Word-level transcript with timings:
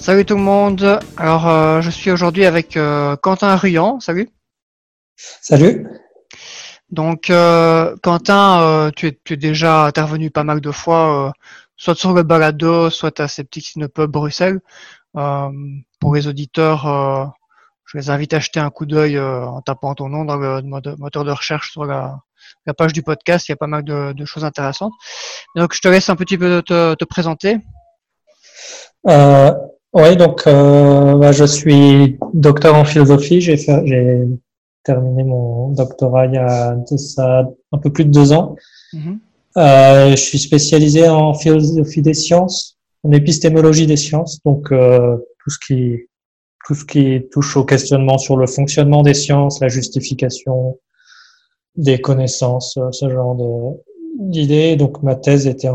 Salut 0.00 0.24
tout 0.24 0.34
le 0.34 0.40
monde. 0.40 0.98
Alors, 1.18 1.46
euh, 1.46 1.82
je 1.82 1.90
suis 1.90 2.10
aujourd'hui 2.10 2.46
avec 2.46 2.78
euh, 2.78 3.16
Quentin 3.16 3.54
Ruyan. 3.54 4.00
Salut. 4.00 4.30
Salut. 5.14 5.86
Donc, 6.88 7.28
euh, 7.28 7.94
Quentin, 8.02 8.90
tu 8.96 9.08
es, 9.08 9.20
tu, 9.22 9.34
es, 9.34 9.36
déjà 9.36 9.84
intervenu 9.84 10.30
pas 10.30 10.42
mal 10.42 10.62
de 10.62 10.70
fois, 10.70 11.34
soit 11.76 11.94
sur 11.94 12.14
le 12.14 12.22
balado, 12.22 12.88
soit 12.88 13.20
à 13.20 13.28
Septic 13.28 13.66
Synopub 13.66 14.10
Bruxelles. 14.10 14.60
pour 15.12 16.14
les 16.14 16.26
auditeurs, 16.26 17.34
je 17.84 17.98
les 17.98 18.08
invite 18.08 18.32
à 18.32 18.40
jeter 18.40 18.58
un 18.58 18.70
coup 18.70 18.86
d'œil 18.86 19.20
en 19.20 19.60
tapant 19.60 19.94
ton 19.94 20.08
nom 20.08 20.24
dans 20.24 20.36
le 20.36 20.62
moteur 20.62 21.24
de 21.24 21.30
recherche 21.30 21.72
sur 21.72 21.84
la, 21.84 22.20
la 22.64 22.72
page 22.72 22.94
du 22.94 23.02
podcast. 23.02 23.48
Il 23.48 23.52
y 23.52 23.54
a 23.54 23.56
pas 23.56 23.66
mal 23.66 23.84
de, 23.84 24.14
de 24.14 24.24
choses 24.24 24.46
intéressantes. 24.46 24.94
Donc, 25.56 25.74
je 25.74 25.80
te 25.80 25.88
laisse 25.88 26.08
un 26.08 26.16
petit 26.16 26.38
peu 26.38 26.62
te, 26.62 26.94
te 26.94 27.04
présenter. 27.04 27.58
Euh, 29.06 29.52
oui, 29.92 30.16
donc 30.16 30.46
euh, 30.46 31.16
bah, 31.16 31.32
je 31.32 31.44
suis 31.44 32.18
docteur 32.32 32.74
en 32.76 32.84
philosophie. 32.84 33.40
J'ai 33.40 33.56
terminé 34.84 35.24
mon 35.24 35.68
doctorat 35.70 36.26
il 36.26 36.34
y 36.34 36.38
a 36.38 36.74
de 36.74 36.96
ça 36.96 37.48
un 37.72 37.78
peu 37.78 37.92
plus 37.92 38.04
de 38.04 38.10
deux 38.10 38.32
ans. 38.32 38.56
Mm-hmm. 38.92 39.18
euh, 39.56 40.10
je 40.10 40.16
suis 40.16 40.38
spécialisé 40.38 41.08
en 41.08 41.34
philosophie 41.34 42.02
des 42.02 42.14
sciences, 42.14 42.78
en 43.04 43.12
épistémologie 43.12 43.86
des 43.86 43.96
sciences, 43.96 44.40
donc 44.44 44.72
euh, 44.72 45.16
tout 45.42 45.50
ce 45.50 45.58
qui 45.58 46.06
tout 46.66 46.74
ce 46.74 46.84
qui 46.84 47.22
touche 47.32 47.56
au 47.56 47.64
questionnement 47.64 48.18
sur 48.18 48.36
le 48.36 48.46
fonctionnement 48.46 49.02
des 49.02 49.14
sciences, 49.14 49.60
la 49.60 49.68
justification 49.68 50.78
des 51.76 52.00
connaissances, 52.00 52.76
euh, 52.76 52.92
ce 52.92 53.08
genre 53.08 53.36
d'idées. 54.18 54.76
Donc 54.76 55.02
ma 55.02 55.16
thèse 55.16 55.46
était 55.46 55.70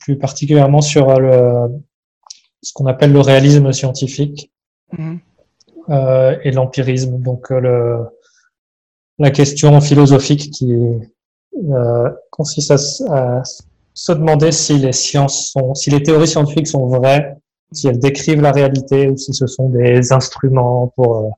plus 0.00 0.18
particulièrement 0.18 0.80
sur 0.80 1.20
le 1.20 1.68
ce 2.62 2.72
qu'on 2.72 2.86
appelle 2.86 3.12
le 3.12 3.20
réalisme 3.20 3.72
scientifique 3.72 4.50
mmh. 4.92 5.16
euh, 5.88 6.36
et 6.44 6.50
l'empirisme. 6.50 7.18
Donc 7.18 7.50
euh, 7.50 7.60
le, 7.60 8.06
la 9.20 9.30
question 9.30 9.80
philosophique 9.80 10.50
qui 10.50 10.74
euh, 11.72 12.10
consiste 12.30 12.70
à, 12.70 13.42
se 13.92 14.12
demander 14.12 14.50
si 14.50 14.78
les 14.78 14.92
sciences 14.92 15.50
sont, 15.50 15.74
si 15.74 15.90
les 15.90 16.02
théories 16.02 16.28
scientifiques 16.28 16.68
sont 16.68 16.86
vraies, 16.86 17.36
si 17.72 17.88
elles 17.88 17.98
décrivent 17.98 18.40
la 18.40 18.52
réalité 18.52 19.08
ou 19.08 19.16
si 19.16 19.34
ce 19.34 19.46
sont 19.46 19.68
des 19.68 20.12
instruments 20.12 20.92
pour 20.96 21.16
euh, 21.18 21.28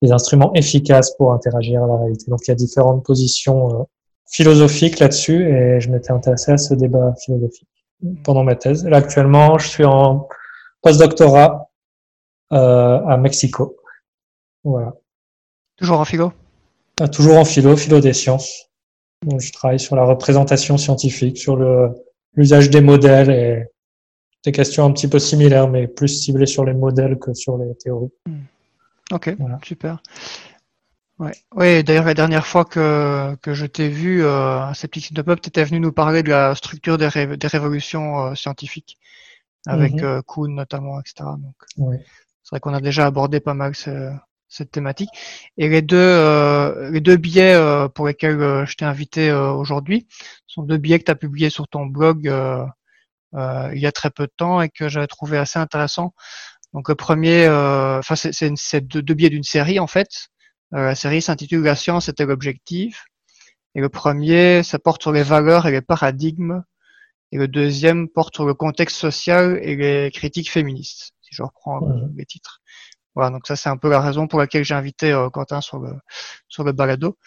des 0.00 0.12
instruments 0.12 0.50
efficaces 0.54 1.14
pour 1.16 1.34
interagir 1.34 1.84
à 1.84 1.86
la 1.86 1.96
réalité. 1.96 2.30
Donc 2.30 2.40
il 2.46 2.50
y 2.50 2.52
a 2.52 2.54
différentes 2.54 3.04
positions 3.04 3.80
euh, 3.80 3.84
philosophiques 4.30 4.98
là-dessus 4.98 5.46
et 5.46 5.80
je 5.80 5.90
m'étais 5.90 6.12
intéressé 6.12 6.52
à 6.52 6.56
ce 6.56 6.72
débat 6.72 7.14
philosophique 7.22 7.68
pendant 8.24 8.44
ma 8.44 8.54
thèse. 8.54 8.86
Là 8.86 8.98
actuellement, 8.98 9.58
je 9.58 9.68
suis 9.68 9.84
en 9.84 10.26
postdoctorat 10.82 11.70
euh, 12.52 13.06
à 13.06 13.16
Mexico. 13.16 13.76
Voilà. 14.64 14.92
Toujours 15.76 16.00
en 16.00 16.04
philo? 16.04 16.32
Euh, 17.00 17.06
Toujours 17.06 17.38
en 17.38 17.44
philo, 17.44 17.76
philo 17.76 18.00
des 18.00 18.12
sciences. 18.12 18.68
Donc, 19.22 19.40
je 19.40 19.52
travaille 19.52 19.80
sur 19.80 19.96
la 19.96 20.04
représentation 20.04 20.78
scientifique, 20.78 21.38
sur 21.38 21.56
le 21.56 21.90
l'usage 22.34 22.70
des 22.70 22.80
modèles 22.80 23.30
et 23.30 23.64
des 24.44 24.52
questions 24.52 24.84
un 24.84 24.92
petit 24.92 25.08
peu 25.08 25.18
similaires, 25.18 25.68
mais 25.68 25.88
plus 25.88 26.08
ciblées 26.08 26.46
sur 26.46 26.64
les 26.64 26.74
modèles 26.74 27.18
que 27.18 27.34
sur 27.34 27.58
les 27.58 27.74
théories. 27.74 28.12
Hmm. 28.26 28.42
Ok, 29.12 29.34
super. 29.64 30.02
Ouais, 31.18 31.32
ouais 31.54 31.82
d'ailleurs, 31.82 32.06
la 32.06 32.14
dernière 32.14 32.46
fois 32.46 32.64
que, 32.64 33.34
que 33.42 33.52
je 33.52 33.66
t'ai 33.66 33.88
vu 33.88 34.24
euh, 34.24 34.60
à 34.60 34.72
Sceptic 34.74 35.12
de 35.12 35.22
Pop, 35.22 35.40
tu 35.40 35.48
étais 35.48 35.64
venu 35.64 35.80
nous 35.80 35.92
parler 35.92 36.22
de 36.22 36.30
la 36.30 36.54
structure 36.54 36.96
des, 36.96 37.36
des 37.36 37.46
révolutions 37.46 38.26
euh, 38.26 38.34
scientifiques 38.34 38.96
avec 39.66 40.02
euh, 40.02 40.22
Kuhn 40.22 40.54
notamment, 40.54 41.00
etc. 41.00 41.30
Donc, 41.38 41.54
c'est 42.42 42.50
vrai 42.50 42.60
qu'on 42.60 42.74
a 42.74 42.80
déjà 42.80 43.06
abordé 43.06 43.40
pas 43.40 43.54
mal 43.54 43.74
ce, 43.74 44.10
cette 44.50 44.72
thématique. 44.72 45.10
Et 45.56 45.68
les 45.68 45.80
deux, 45.80 45.96
euh, 45.96 46.90
les 46.90 47.00
deux 47.00 47.16
billets 47.16 47.54
euh, 47.54 47.88
pour 47.88 48.06
lesquels 48.08 48.40
euh, 48.40 48.66
je 48.66 48.76
t'ai 48.76 48.84
invité 48.84 49.30
euh, 49.30 49.52
aujourd'hui 49.52 50.06
sont 50.46 50.62
deux 50.62 50.76
billets 50.76 50.98
que 50.98 51.04
tu 51.04 51.10
as 51.10 51.14
publiés 51.14 51.50
sur 51.50 51.68
ton 51.68 51.86
blog 51.86 52.24
il 53.32 53.78
y 53.78 53.86
a 53.86 53.92
très 53.92 54.10
peu 54.10 54.26
de 54.26 54.32
temps 54.36 54.60
et 54.60 54.68
que 54.68 54.88
j'avais 54.88 55.06
trouvé 55.06 55.38
assez 55.38 55.58
intéressant. 55.58 56.12
Donc 56.74 56.88
le 56.88 56.96
premier, 56.96 57.48
enfin 57.48 58.16
c'est 58.16 58.80
deux, 58.80 59.02
deux 59.02 59.14
billets 59.14 59.30
d'une 59.30 59.44
série 59.44 59.78
en 59.78 59.86
fait. 59.86 60.28
la 60.72 60.96
série 60.96 61.22
s'intitule 61.22 61.62
La 61.62 61.76
science 61.76 62.08
était 62.08 62.26
l'objectif. 62.26 63.06
Et 63.76 63.80
le 63.80 63.88
premier, 63.88 64.64
ça 64.64 64.80
porte 64.80 65.02
sur 65.02 65.12
les 65.12 65.22
valeurs 65.22 65.68
et 65.68 65.70
les 65.70 65.80
paradigmes 65.80 66.64
et 67.32 67.38
le 67.38 67.48
deuxième 67.48 68.08
porte 68.08 68.34
sur 68.34 68.44
le 68.44 68.54
contexte 68.54 68.96
social 68.96 69.58
et 69.62 69.76
les 69.76 70.10
critiques 70.10 70.50
féministes, 70.50 71.12
si 71.22 71.34
je 71.34 71.42
reprends 71.42 71.82
euh, 71.88 72.06
les 72.16 72.26
titres. 72.26 72.60
Voilà, 73.14 73.30
donc 73.30 73.46
ça 73.46 73.56
c'est 73.56 73.68
un 73.68 73.76
peu 73.76 73.90
la 73.90 74.00
raison 74.00 74.28
pour 74.28 74.38
laquelle 74.38 74.64
j'ai 74.64 74.74
invité 74.74 75.12
euh, 75.12 75.30
Quentin 75.30 75.60
sur 75.60 75.78
le 75.78 75.92
sur 76.48 76.64
le 76.64 76.72
balado. 76.72 77.18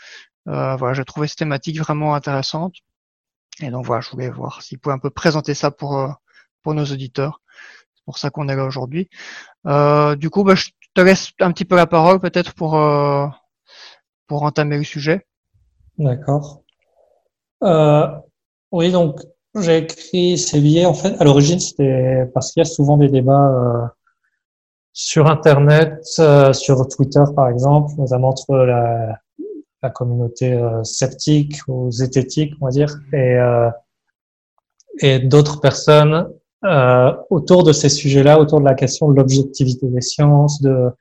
Euh, 0.48 0.76
voilà, 0.76 0.94
j'ai 0.94 1.06
trouvé 1.06 1.28
cette 1.28 1.40
thématique 1.40 1.80
vraiment 1.80 2.16
intéressante. 2.16 2.76
Et 3.62 3.70
donc 3.70 3.86
voilà, 3.86 4.02
je 4.02 4.10
voulais 4.10 4.30
voir 4.30 4.62
s'il 4.62 4.80
pouvait 4.80 4.96
un 4.96 5.00
peu 5.00 5.10
présenter 5.10 5.54
ça 5.54 5.72
pour 5.72 5.98
euh, 5.98 6.10
pour 6.62 6.74
nos 6.74 6.86
auditeurs. 6.86 7.42
C'est 7.96 8.06
pour 8.06 8.18
ça 8.18 8.30
qu'on 8.30 8.48
est 8.50 8.56
là 8.56 8.66
aujourd'hui. 8.66 9.10
du 10.18 10.30
coup, 10.30 10.44
bah, 10.44 10.56
je 10.56 10.70
te 10.94 11.02
laisse 11.02 11.32
un 11.40 11.52
petit 11.52 11.66
peu 11.66 11.76
la 11.76 11.88
parole 11.88 12.20
peut-être 12.20 12.54
pour 12.54 12.72
pour 14.28 14.44
entamer 14.44 14.78
le 14.78 14.84
sujet. 14.84 15.26
D'accord. 15.98 16.64
oui, 18.72 18.92
donc 18.92 19.20
j'ai 19.60 19.78
écrit 19.78 20.38
ces 20.38 20.60
billets, 20.60 20.86
en 20.86 20.94
fait, 20.94 21.16
à 21.20 21.24
l'origine, 21.24 21.60
c'était 21.60 22.30
parce 22.34 22.52
qu'il 22.52 22.62
y 22.62 22.66
a 22.66 22.70
souvent 22.70 22.98
des 22.98 23.10
débats 23.10 23.50
euh, 23.50 23.88
sur 24.94 25.28
Internet, 25.28 26.06
euh, 26.20 26.54
sur 26.54 26.88
Twitter, 26.88 27.24
par 27.36 27.50
exemple, 27.50 27.94
notamment 27.98 28.30
entre 28.30 28.56
la, 28.56 29.20
la 29.82 29.90
communauté 29.90 30.54
euh, 30.54 30.84
sceptique 30.84 31.58
ou 31.68 31.92
zététique, 31.92 32.54
on 32.62 32.66
va 32.66 32.72
dire, 32.72 32.96
et, 33.12 33.36
euh, 33.36 33.70
et 35.00 35.20
d'autres 35.20 35.60
personnes 35.60 36.30
autour 37.30 37.66
de 37.66 37.74
ces 37.74 37.90
sujets-là, 37.90 38.40
autour 38.40 38.62
de 38.62 38.66
la 38.66 38.74
question 38.74 39.10
de 39.10 39.16
l'objectivité 39.16 39.86
des 39.88 40.00
sciences, 40.00 40.62
de, 40.62 40.92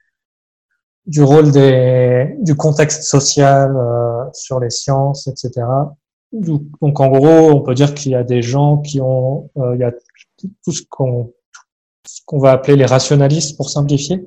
du 1.06 1.22
rôle 1.22 1.52
des, 1.52 2.34
du 2.40 2.56
contexte 2.56 3.04
social 3.04 3.72
sur 4.32 4.58
les 4.58 4.70
sciences, 4.70 5.28
etc. 5.28 5.62
Donc 6.32 7.00
en 7.00 7.08
gros, 7.08 7.50
on 7.50 7.60
peut 7.60 7.74
dire 7.74 7.94
qu'il 7.94 8.12
y 8.12 8.14
a 8.14 8.24
des 8.24 8.42
gens 8.42 8.78
qui 8.78 9.00
ont, 9.00 9.50
euh, 9.58 9.74
il 9.74 9.80
y 9.80 9.84
a 9.84 9.92
tout 10.64 10.72
ce 10.72 10.82
qu'on 10.88 11.32
qu'on 12.26 12.38
va 12.38 12.52
appeler 12.52 12.76
les 12.76 12.86
rationalistes 12.86 13.56
pour 13.56 13.70
simplifier, 13.70 14.24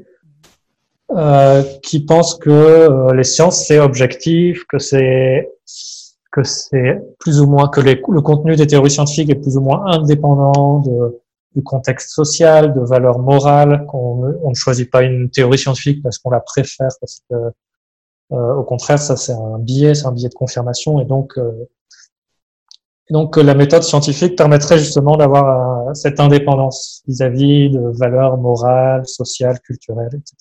euh, 1.11 1.61
qui 1.83 1.99
pensent 2.05 2.35
que 2.35 2.49
euh, 2.49 3.13
les 3.13 3.23
sciences 3.23 3.65
c'est 3.65 3.79
objectif, 3.79 4.65
que 4.65 4.79
c'est 4.79 5.49
que 6.31 6.43
c'est 6.43 7.01
plus 7.19 7.41
ou 7.41 7.47
moins 7.47 7.69
que 7.69 7.81
le 7.81 8.21
contenu 8.21 8.55
des 8.55 8.67
théories 8.67 8.91
scientifiques 8.91 9.29
est 9.29 9.35
plus 9.35 9.57
ou 9.57 9.61
moins 9.61 9.85
indépendant 9.85 10.83
du 11.55 11.63
contexte 11.63 12.09
social, 12.09 12.73
de 12.73 12.81
valeurs 12.81 13.19
morales, 13.19 13.85
qu'on 13.87 14.35
on 14.43 14.49
ne 14.49 14.55
choisit 14.55 14.89
pas 14.91 15.03
une 15.03 15.29
théorie 15.29 15.57
scientifique 15.57 16.03
parce 16.03 16.17
qu'on 16.17 16.29
la 16.29 16.41
préfère, 16.41 16.89
parce 16.99 17.21
que 17.29 17.35
euh, 18.31 18.55
au 18.55 18.63
contraire, 18.63 18.99
ça 18.99 19.15
c'est 19.15 19.33
un 19.33 19.59
biais, 19.59 19.95
c'est 19.95 20.07
un 20.07 20.11
biais 20.11 20.29
de 20.29 20.33
confirmation, 20.33 20.99
et 20.99 21.05
donc 21.05 21.37
euh, 21.37 21.51
donc 23.11 23.37
la 23.37 23.53
méthode 23.53 23.83
scientifique 23.83 24.35
permettrait 24.35 24.79
justement 24.79 25.15
d'avoir 25.15 25.89
euh, 25.89 25.93
cette 25.93 26.19
indépendance 26.19 27.03
vis-à-vis 27.07 27.69
de 27.69 27.81
valeurs 27.99 28.37
morales, 28.37 29.05
sociales, 29.05 29.59
culturelles, 29.59 30.09
etc. 30.13 30.35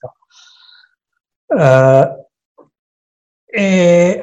Euh, 1.52 2.06
et 3.52 4.22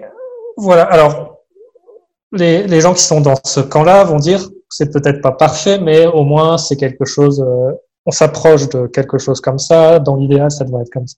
voilà. 0.57 0.83
Alors 0.85 1.37
les, 2.31 2.81
gens 2.81 2.93
qui 2.93 3.03
sont 3.03 3.21
dans 3.21 3.35
ce 3.43 3.59
camp-là 3.59 4.03
vont 4.05 4.17
dire 4.17 4.49
c'est 4.69 4.91
peut-être 4.91 5.21
pas 5.21 5.33
parfait, 5.33 5.79
mais 5.79 6.07
au 6.07 6.23
moins 6.23 6.57
c'est 6.57 6.77
quelque 6.77 7.05
chose. 7.05 7.41
Euh, 7.41 7.71
on 8.07 8.11
s'approche 8.11 8.67
de 8.69 8.87
quelque 8.87 9.19
chose 9.19 9.39
comme 9.39 9.59
ça. 9.59 9.99
Dans 9.99 10.15
l'idéal, 10.15 10.49
ça 10.49 10.63
devrait 10.65 10.81
être 10.81 10.91
comme 10.91 11.07
ça. 11.07 11.17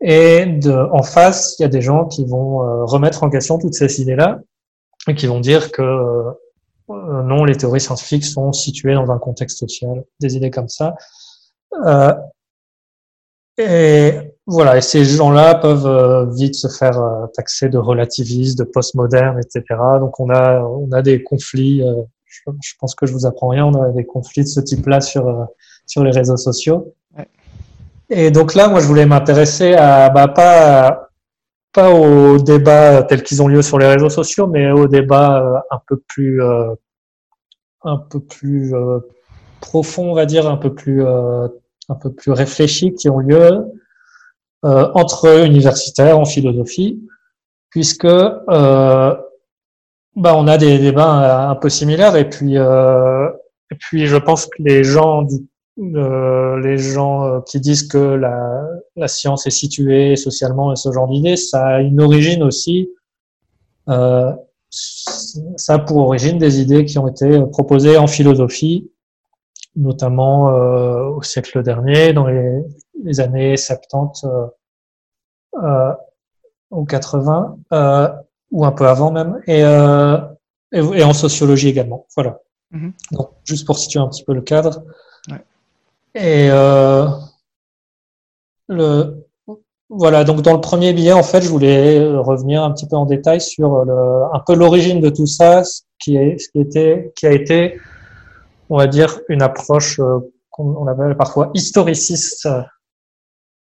Et 0.00 0.58
en 0.92 1.02
face, 1.02 1.56
il 1.58 1.62
y 1.62 1.64
a 1.66 1.68
des 1.68 1.82
gens 1.82 2.06
qui 2.06 2.24
vont 2.24 2.62
euh, 2.62 2.84
remettre 2.84 3.22
en 3.22 3.30
question 3.30 3.58
toutes 3.58 3.74
ces 3.74 4.00
idées-là 4.00 4.40
et 5.08 5.14
qui 5.14 5.26
vont 5.26 5.40
dire 5.40 5.72
que 5.72 5.82
euh, 5.82 7.22
non, 7.22 7.44
les 7.44 7.56
théories 7.56 7.80
scientifiques 7.80 8.24
sont 8.24 8.52
situées 8.52 8.94
dans 8.94 9.10
un 9.10 9.18
contexte 9.18 9.58
social, 9.58 10.04
des 10.20 10.36
idées 10.36 10.50
comme 10.50 10.68
ça. 10.68 10.94
Euh, 11.84 12.12
et 13.58 14.12
voilà, 14.46 14.78
et 14.78 14.80
ces 14.80 15.04
gens-là 15.04 15.54
peuvent 15.56 15.86
euh, 15.86 16.26
vite 16.32 16.54
se 16.54 16.68
faire 16.68 16.98
euh, 17.00 17.26
taxer 17.34 17.68
de 17.68 17.78
relativistes, 17.78 18.58
de 18.58 18.64
postmodernes, 18.64 19.38
etc. 19.38 19.62
Donc 20.00 20.18
on 20.20 20.30
a 20.30 20.60
on 20.60 20.90
a 20.92 21.02
des 21.02 21.22
conflits. 21.22 21.82
Euh, 21.82 22.02
je, 22.24 22.40
je, 22.62 22.72
pense 22.80 22.94
que 22.94 23.04
je 23.04 23.12
vous 23.12 23.26
apprends 23.26 23.48
rien. 23.48 23.66
On 23.66 23.82
a 23.82 23.90
des 23.90 24.04
conflits 24.04 24.42
de 24.42 24.48
ce 24.48 24.60
type-là 24.60 25.00
sur 25.00 25.46
sur 25.86 26.02
les 26.02 26.10
réseaux 26.10 26.38
sociaux. 26.38 26.94
Ouais. 27.16 27.28
Et 28.08 28.30
donc 28.30 28.54
là, 28.54 28.68
moi, 28.68 28.80
je 28.80 28.86
voulais 28.86 29.06
m'intéresser 29.06 29.74
à 29.74 30.08
bah, 30.08 30.28
pas 30.28 31.10
pas 31.72 31.90
aux 31.90 32.38
débats 32.38 33.02
tels 33.02 33.22
qu'ils 33.22 33.42
ont 33.42 33.48
lieu 33.48 33.62
sur 33.62 33.78
les 33.78 33.86
réseaux 33.86 34.10
sociaux, 34.10 34.46
mais 34.46 34.70
aux 34.70 34.86
débats 34.86 35.42
euh, 35.42 35.58
un 35.70 35.80
peu 35.86 35.96
plus, 36.06 36.42
euh, 36.42 36.74
un 37.82 37.96
peu 37.96 38.20
plus 38.20 38.74
euh, 38.74 38.98
profond, 39.60 40.10
on 40.10 40.14
va 40.14 40.26
dire, 40.26 40.46
un 40.48 40.56
peu 40.56 40.74
plus, 40.74 41.04
un 41.06 41.94
peu 42.00 42.12
plus 42.12 42.32
réfléchis 42.32 42.94
qui 42.94 43.08
ont 43.08 43.18
lieu 43.18 43.64
entre 44.64 45.44
universitaires 45.44 46.18
en 46.18 46.24
philosophie, 46.24 47.00
puisque 47.70 48.06
bah, 48.06 49.24
on 50.16 50.46
a 50.46 50.58
des 50.58 50.78
débats 50.78 51.48
un 51.48 51.54
peu 51.54 51.68
similaires 51.68 52.16
et 52.16 52.28
puis 52.28 52.56
et 52.56 53.74
puis 53.78 54.06
je 54.06 54.16
pense 54.16 54.46
que 54.46 54.56
les 54.58 54.82
gens 54.84 55.22
du 55.22 55.46
euh, 55.82 56.60
les 56.60 56.78
gens 56.78 57.24
euh, 57.24 57.40
qui 57.40 57.60
disent 57.60 57.88
que 57.88 57.98
la, 57.98 58.64
la, 58.96 59.08
science 59.08 59.46
est 59.46 59.50
située 59.50 60.16
socialement 60.16 60.72
et 60.72 60.76
ce 60.76 60.92
genre 60.92 61.08
d'idées, 61.08 61.36
ça 61.36 61.66
a 61.66 61.80
une 61.80 62.00
origine 62.00 62.42
aussi, 62.42 62.90
euh, 63.88 64.32
ça 64.70 65.74
a 65.74 65.78
pour 65.78 65.98
origine 65.98 66.38
des 66.38 66.60
idées 66.60 66.84
qui 66.84 66.98
ont 66.98 67.08
été 67.08 67.40
proposées 67.46 67.96
en 67.96 68.06
philosophie, 68.06 68.90
notamment 69.76 70.50
euh, 70.50 71.08
au 71.08 71.22
siècle 71.22 71.62
dernier, 71.62 72.12
dans 72.12 72.26
les, 72.26 72.62
les 73.02 73.20
années 73.20 73.56
70 73.56 74.24
euh, 75.62 75.92
ou 76.70 76.84
80, 76.84 77.56
ou 78.50 78.64
un 78.64 78.72
peu 78.72 78.86
avant 78.86 79.10
même, 79.10 79.40
et, 79.46 79.60
et, 79.60 80.78
et 80.78 81.02
en 81.02 81.12
sociologie 81.12 81.68
également. 81.68 82.06
Voilà. 82.14 82.40
Mm-hmm. 82.72 82.92
Donc, 83.12 83.30
juste 83.44 83.66
pour 83.66 83.78
situer 83.78 84.00
un 84.00 84.08
petit 84.08 84.24
peu 84.24 84.32
le 84.32 84.42
cadre. 84.42 84.82
Et 86.14 86.48
euh, 86.50 87.06
le, 88.68 89.26
voilà, 89.88 90.24
donc 90.24 90.42
dans 90.42 90.52
le 90.52 90.60
premier 90.60 90.92
billet, 90.92 91.12
en 91.12 91.22
fait, 91.22 91.42
je 91.42 91.48
voulais 91.48 92.06
revenir 92.16 92.62
un 92.62 92.72
petit 92.72 92.86
peu 92.86 92.96
en 92.96 93.06
détail 93.06 93.40
sur 93.40 93.84
le, 93.84 94.24
un 94.32 94.40
peu 94.40 94.54
l'origine 94.54 95.00
de 95.00 95.10
tout 95.10 95.26
ça, 95.26 95.64
ce 95.64 95.82
qui, 95.98 96.16
est, 96.16 96.38
ce 96.38 96.48
qui, 96.50 96.60
était, 96.60 97.12
qui 97.16 97.26
a 97.26 97.32
été, 97.32 97.78
on 98.68 98.76
va 98.76 98.86
dire, 98.86 99.20
une 99.28 99.42
approche 99.42 100.00
euh, 100.00 100.18
qu'on 100.52 100.86
appelle 100.86 101.16
parfois 101.16 101.50
historiciste 101.54 102.46
euh, 102.46 102.62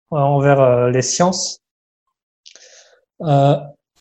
envers 0.09 0.59
euh, 0.59 0.89
les 0.89 1.03
sciences. 1.03 1.59
Euh, 3.21 3.57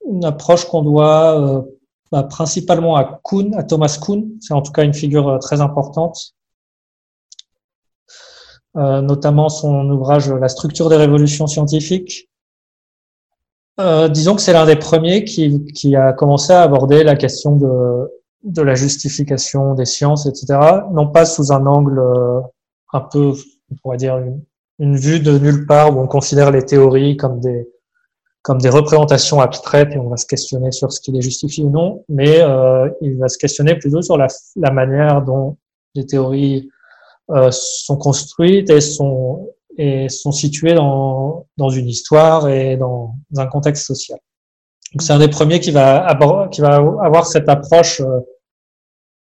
une 0.08 0.24
approche 0.24 0.64
qu'on 0.66 0.82
doit 0.82 1.64
bah, 2.12 2.22
principalement 2.22 2.94
à 2.94 3.20
Kuhn, 3.24 3.54
à 3.56 3.64
Thomas 3.64 3.98
Kuhn, 4.00 4.24
c'est 4.40 4.54
en 4.54 4.62
tout 4.62 4.70
cas 4.70 4.84
une 4.84 4.94
figure 4.94 5.38
très 5.40 5.60
importante, 5.60 6.35
notamment 8.76 9.48
son 9.48 9.88
ouvrage 9.90 10.30
La 10.30 10.48
structure 10.48 10.88
des 10.88 10.96
révolutions 10.96 11.46
scientifiques. 11.46 12.28
Euh, 13.78 14.08
disons 14.08 14.34
que 14.34 14.40
c'est 14.40 14.54
l'un 14.54 14.64
des 14.64 14.76
premiers 14.76 15.24
qui, 15.24 15.64
qui, 15.74 15.96
a 15.96 16.12
commencé 16.12 16.52
à 16.52 16.62
aborder 16.62 17.04
la 17.04 17.14
question 17.14 17.56
de, 17.56 18.10
de 18.42 18.62
la 18.62 18.74
justification 18.74 19.74
des 19.74 19.84
sciences, 19.84 20.26
etc. 20.26 20.58
Non 20.92 21.08
pas 21.08 21.26
sous 21.26 21.52
un 21.52 21.66
angle 21.66 21.98
euh, 21.98 22.40
un 22.94 23.00
peu, 23.00 23.32
on 23.70 23.74
pourrait 23.82 23.98
dire, 23.98 24.16
une, 24.16 24.42
une, 24.78 24.96
vue 24.96 25.20
de 25.20 25.38
nulle 25.38 25.66
part 25.66 25.94
où 25.94 26.00
on 26.00 26.06
considère 26.06 26.50
les 26.50 26.64
théories 26.64 27.18
comme 27.18 27.38
des, 27.40 27.68
comme 28.40 28.58
des 28.62 28.70
représentations 28.70 29.40
abstraites 29.40 29.92
et 29.92 29.98
on 29.98 30.08
va 30.08 30.16
se 30.16 30.26
questionner 30.26 30.72
sur 30.72 30.90
ce 30.90 31.00
qui 31.00 31.12
les 31.12 31.20
justifie 31.20 31.62
ou 31.62 31.70
non, 31.70 32.02
mais 32.08 32.40
euh, 32.40 32.88
il 33.02 33.18
va 33.18 33.28
se 33.28 33.36
questionner 33.36 33.74
plutôt 33.76 34.00
sur 34.00 34.16
la, 34.16 34.28
la 34.56 34.70
manière 34.70 35.20
dont 35.20 35.58
les 35.94 36.06
théories 36.06 36.70
euh, 37.30 37.50
sont 37.50 37.96
construites 37.96 38.70
et 38.70 38.80
sont, 38.80 39.50
et 39.76 40.08
sont 40.08 40.30
situées 40.30 40.74
dans, 40.74 41.46
dans 41.56 41.70
une 41.70 41.88
histoire 41.88 42.48
et 42.48 42.76
dans, 42.76 43.14
un 43.36 43.46
contexte 43.46 43.84
social. 43.84 44.18
C'est 45.00 45.12
un 45.12 45.18
des 45.18 45.28
premiers 45.28 45.58
qui 45.58 45.72
va, 45.72 46.16
qui 46.52 46.60
va 46.60 46.76
avoir 46.76 47.26
cette 47.26 47.48
approche 47.48 48.00
euh, 48.00 48.20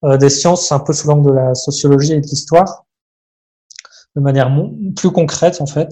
euh, 0.03 0.17
des 0.17 0.29
sciences 0.29 0.69
un 0.73 0.79
peu 0.79 0.91
sous 0.91 1.07
l'angle 1.07 1.29
de 1.29 1.33
la 1.33 1.55
sociologie 1.55 2.11
et 2.11 2.19
de 2.19 2.27
l'histoire, 2.27 2.85
de 4.17 4.21
manière 4.21 4.51
plus 4.97 5.11
concrète 5.11 5.61
en 5.61 5.65
fait. 5.65 5.89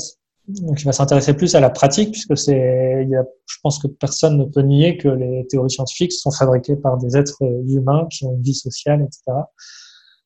Donc 0.49 0.81
il 0.81 0.85
va 0.85 0.91
s'intéresser 0.91 1.33
plus 1.33 1.55
à 1.55 1.61
la 1.61 1.69
pratique 1.69 2.11
puisque 2.11 2.35
c'est, 2.35 3.07
je 3.07 3.57
pense 3.63 3.79
que 3.79 3.87
personne 3.87 4.37
ne 4.37 4.43
peut 4.43 4.63
nier 4.63 4.97
que 4.97 5.07
les 5.07 5.47
théories 5.47 5.69
scientifiques 5.69 6.11
sont 6.11 6.31
fabriquées 6.31 6.75
par 6.75 6.97
des 6.97 7.15
êtres 7.15 7.41
humains 7.69 8.05
qui 8.11 8.25
ont 8.25 8.33
une 8.33 8.41
vie 8.41 8.53
sociale, 8.53 9.01
etc. 9.01 9.43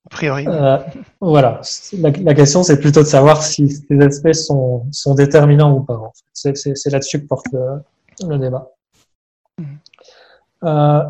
A 0.05 0.09
priori. 0.09 0.45
Euh, 0.47 0.77
voilà. 1.19 1.61
La, 1.97 2.11
la 2.11 2.33
question, 2.35 2.61
c'est 2.61 2.79
plutôt 2.79 3.01
de 3.01 3.07
savoir 3.07 3.41
si 3.41 3.69
ces 3.69 3.99
aspects 4.01 4.33
sont, 4.33 4.85
sont 4.91 5.15
déterminants 5.15 5.75
ou 5.75 5.81
pas. 5.81 5.95
En 5.95 6.13
fait. 6.35 6.55
C'est 6.55 6.91
là-dessus 6.91 7.21
que 7.21 7.27
porte 7.27 7.47
le, 7.51 7.81
le 8.27 8.37
débat. 8.37 8.71
Mmh. 9.57 9.63
Euh, 10.63 11.03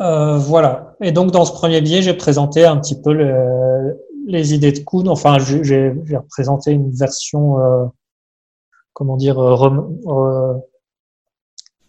euh, 0.00 0.36
voilà. 0.38 0.94
Et 1.00 1.12
donc, 1.12 1.30
dans 1.30 1.44
ce 1.44 1.52
premier 1.52 1.80
biais, 1.80 2.02
j'ai 2.02 2.14
présenté 2.14 2.66
un 2.66 2.76
petit 2.76 3.00
peu 3.00 3.12
le, 3.14 3.98
les 4.26 4.52
idées 4.52 4.72
de 4.72 4.80
Kuhn. 4.80 5.08
Enfin, 5.08 5.38
j'ai 5.38 5.94
représenté 6.14 6.72
une 6.72 6.90
version, 6.90 7.58
euh, 7.60 7.86
comment 8.92 9.16
dire, 9.16 9.38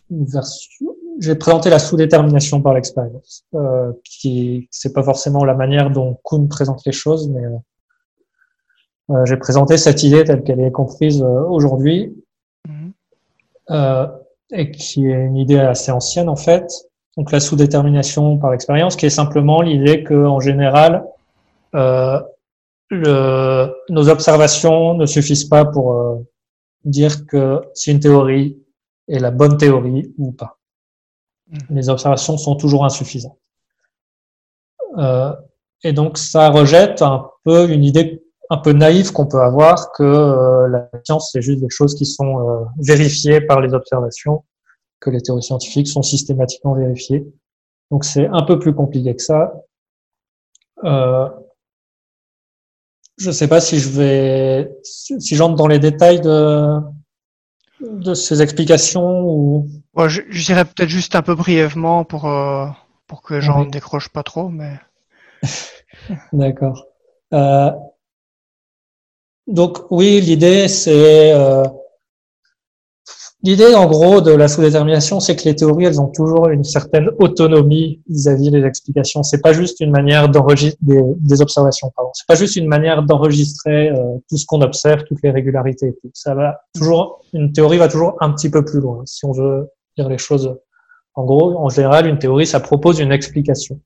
une 0.10 0.26
version, 0.26 0.96
j'ai 1.24 1.36
présenté 1.36 1.70
la 1.70 1.80
sous-détermination 1.80 2.62
par 2.62 2.74
l'expérience, 2.74 3.46
euh, 3.56 3.94
qui 4.04 4.68
c'est 4.72 4.92
pas 4.92 5.04
forcément 5.04 5.46
la 5.46 5.54
manière 5.54 5.90
dont 5.90 6.20
Kuhn 6.26 6.50
présente 6.50 6.82
les 6.86 6.92
choses, 6.92 7.30
mais 7.30 7.46
euh, 7.46 7.58
euh 9.12 9.26
j'ai 9.26 9.38
présenté 9.38 9.78
cette 9.78 10.04
idée 10.04 10.26
telle 10.26 10.44
qu'elle 10.44 10.60
est 10.60 10.72
comprise 10.72 11.22
euh, 11.22 11.44
aujourd'hui, 11.46 12.14
mm-hmm. 12.68 12.92
euh, 13.72 14.08
et 14.52 14.72
qui 14.72 15.08
est 15.08 15.26
une 15.26 15.38
idée 15.38 15.60
assez 15.60 15.92
ancienne 15.92 16.28
en 16.28 16.36
fait. 16.36 16.68
Donc 17.16 17.32
la 17.32 17.40
sous-détermination 17.40 18.38
par 18.38 18.52
l'expérience, 18.52 18.98
qui 18.98 19.06
est 19.06 19.18
simplement 19.22 19.62
l'idée 19.62 20.04
que 20.04 20.26
en 20.26 20.42
général, 20.42 21.06
le, 22.90 23.74
nos 23.90 24.10
observations 24.10 24.94
ne 24.96 25.06
suffisent 25.06 25.46
pas 25.46 25.64
pour 25.64 26.20
dire 26.84 27.26
que 27.26 27.62
c'est 27.74 27.92
une 27.92 28.00
théorie 28.00 28.58
est 29.08 29.20
la 29.20 29.32
bonne 29.32 29.58
théorie 29.58 30.14
ou 30.18 30.32
pas. 30.32 30.58
Mm. 31.54 31.76
Les 31.76 31.90
observations 31.90 32.38
sont 32.38 32.56
toujours 32.56 32.86
insuffisantes. 32.86 33.38
Euh, 34.98 35.34
et 35.84 35.94
donc 35.94 36.18
ça 36.18 36.50
rejette 36.50 37.02
un 37.02 37.30
peu 37.44 37.70
une 37.70 37.84
idée 37.84 38.24
un 38.50 38.58
peu 38.58 38.74
naïve 38.74 39.12
qu'on 39.12 39.26
peut 39.26 39.42
avoir 39.42 39.92
que 39.94 40.04
euh, 40.04 40.68
la 40.68 40.90
science 41.04 41.32
c'est 41.32 41.42
juste 41.42 41.62
des 41.62 41.70
choses 41.70 41.96
qui 41.96 42.06
sont 42.06 42.40
euh, 42.40 42.66
vérifiées 42.78 43.42
par 43.42 43.62
les 43.62 43.74
observations, 43.74 44.44
que 45.00 45.10
les 45.10 45.22
théories 45.22 45.44
scientifiques 45.44 45.88
sont 45.88 46.04
systématiquement 46.04 46.76
vérifiées. 46.76 47.26
Donc 47.90 48.06
c'est 48.06 48.28
un 48.28 48.44
peu 48.44 48.60
plus 48.60 48.74
compliqué 48.74 49.16
que 49.16 49.24
ça. 49.24 49.54
Euh, 50.84 51.30
je 53.18 53.28
ne 53.28 53.34
sais 53.34 53.48
pas 53.48 53.62
si 53.62 53.80
je 53.80 53.90
vais, 53.90 54.78
si 54.84 55.36
j'entre 55.36 55.56
dans 55.56 55.68
les 55.68 55.80
détails 55.80 56.22
de, 56.22 56.80
de 57.84 58.14
ces 58.14 58.42
explications 58.42 59.22
ou? 59.24 59.68
Je, 60.08 60.22
je, 60.30 60.46
dirais 60.46 60.66
peut-être 60.66 60.90
juste 60.90 61.16
un 61.16 61.22
peu 61.22 61.36
brièvement 61.36 62.04
pour 62.04 62.28
euh, 62.28 62.68
pour 63.08 63.22
que 63.22 63.36
les 63.36 63.42
gens 63.42 63.66
ne 63.66 63.70
décrochent 63.70 64.10
pas 64.10 64.24
trop, 64.24 64.50
mais. 64.50 64.80
D'accord. 66.34 66.88
Euh, 67.34 67.72
donc 69.48 69.92
oui, 69.92 70.22
l'idée 70.22 70.68
c'est 70.68 71.34
euh, 71.34 71.64
L'idée, 73.46 73.76
en 73.76 73.88
gros, 73.88 74.22
de 74.22 74.32
la 74.32 74.48
sous-détermination, 74.48 75.20
c'est 75.20 75.36
que 75.36 75.44
les 75.44 75.54
théories, 75.54 75.84
elles 75.84 76.00
ont 76.00 76.08
toujours 76.08 76.48
une 76.48 76.64
certaine 76.64 77.10
autonomie 77.20 78.02
vis-à-vis 78.08 78.52
des 78.52 78.64
explications. 78.64 79.22
C'est 79.22 79.42
pas 79.42 79.52
juste 79.52 79.82
une 79.82 79.92
manière 79.92 80.30
d'enregistrer 80.30 80.78
des, 80.82 81.02
des, 81.18 81.42
observations, 81.42 81.92
pardon. 81.94 82.12
C'est 82.14 82.26
pas 82.26 82.36
juste 82.36 82.56
une 82.56 82.70
manière 82.70 83.04
d'enregistrer 83.04 83.90
euh, 83.90 84.18
tout 84.30 84.38
ce 84.38 84.46
qu'on 84.46 84.62
observe, 84.62 85.04
toutes 85.04 85.22
les 85.24 85.32
régularités. 85.32 85.94
Ça 86.14 86.34
va 86.36 86.62
toujours, 86.74 87.22
une 87.34 87.52
théorie 87.52 87.78
va 87.78 87.90
toujours 87.90 88.16
un 88.22 88.32
petit 88.32 88.50
peu 88.50 88.64
plus 88.64 88.80
loin. 88.80 89.02
Si 89.06 89.26
on 89.26 89.34
veut 89.34 89.68
dire 89.98 90.08
les 90.08 90.18
choses, 90.18 90.56
en 91.16 91.26
gros, 91.26 91.58
en 91.58 91.68
général, 91.68 92.08
une 92.08 92.20
théorie, 92.20 92.48
ça 92.48 92.62
propose 92.62 93.02
une 93.02 93.12
explication. 93.12 93.78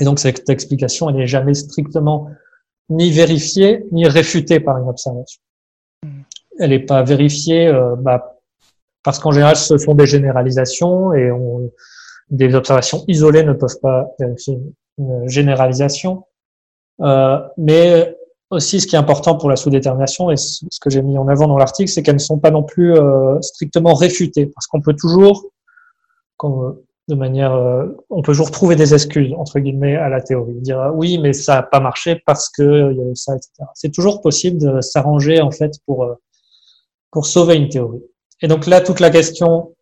Et 0.00 0.04
donc 0.04 0.18
cette 0.18 0.50
explication, 0.50 1.08
elle 1.08 1.16
n'est 1.16 1.26
jamais 1.26 1.54
strictement 1.54 2.28
ni 2.90 3.10
vérifiée 3.10 3.86
ni 3.90 4.06
réfutée 4.06 4.60
par 4.60 4.76
une 4.76 4.88
observation. 4.90 5.40
Elle 6.58 6.70
n'est 6.70 6.78
pas 6.78 7.02
vérifiée. 7.02 7.68
Euh, 7.68 7.96
bah, 7.96 8.31
parce 9.02 9.18
qu'en 9.18 9.32
général, 9.32 9.56
ce 9.56 9.76
sont 9.78 9.94
des 9.94 10.06
généralisations 10.06 11.12
et 11.12 11.30
on, 11.30 11.70
des 12.30 12.54
observations 12.54 13.04
isolées 13.08 13.44
ne 13.44 13.52
peuvent 13.52 13.80
pas 13.80 14.08
vérifier 14.18 14.58
une 14.98 15.28
généralisation. 15.28 16.24
Euh, 17.00 17.38
mais 17.56 18.16
aussi, 18.50 18.80
ce 18.80 18.86
qui 18.86 18.96
est 18.96 18.98
important 18.98 19.36
pour 19.36 19.48
la 19.48 19.56
sous-détermination 19.56 20.30
et 20.30 20.36
ce 20.36 20.66
que 20.80 20.90
j'ai 20.90 21.02
mis 21.02 21.16
en 21.18 21.26
avant 21.28 21.48
dans 21.48 21.56
l'article, 21.56 21.90
c'est 21.90 22.02
qu'elles 22.02 22.16
ne 22.16 22.20
sont 22.20 22.38
pas 22.38 22.50
non 22.50 22.62
plus 22.62 22.94
euh, 22.94 23.40
strictement 23.40 23.94
réfutées, 23.94 24.46
parce 24.46 24.66
qu'on 24.66 24.80
peut 24.80 24.94
toujours, 24.94 25.50
de 27.08 27.14
manière, 27.14 27.54
euh, 27.54 27.86
on 28.10 28.22
peut 28.22 28.32
toujours 28.32 28.50
trouver 28.50 28.76
des 28.76 28.94
excuses 28.94 29.32
entre 29.38 29.58
guillemets 29.58 29.96
à 29.96 30.08
la 30.08 30.20
théorie, 30.20 30.60
dire 30.60 30.80
ah 30.80 30.92
oui, 30.92 31.18
mais 31.18 31.32
ça 31.32 31.56
n'a 31.56 31.62
pas 31.62 31.80
marché 31.80 32.22
parce 32.26 32.48
que 32.50 32.92
il 32.92 32.98
y 32.98 33.00
a 33.00 33.14
ça, 33.14 33.34
etc. 33.34 33.50
C'est 33.74 33.92
toujours 33.92 34.20
possible 34.20 34.58
de 34.58 34.80
s'arranger 34.80 35.40
en 35.40 35.50
fait 35.50 35.72
pour 35.86 36.04
euh, 36.04 36.14
pour 37.10 37.26
sauver 37.26 37.56
une 37.56 37.68
théorie. 37.68 38.02
Et 38.42 38.48
donc 38.48 38.66
là, 38.66 38.80
toute 38.80 39.00
la 39.00 39.10
question 39.10 39.74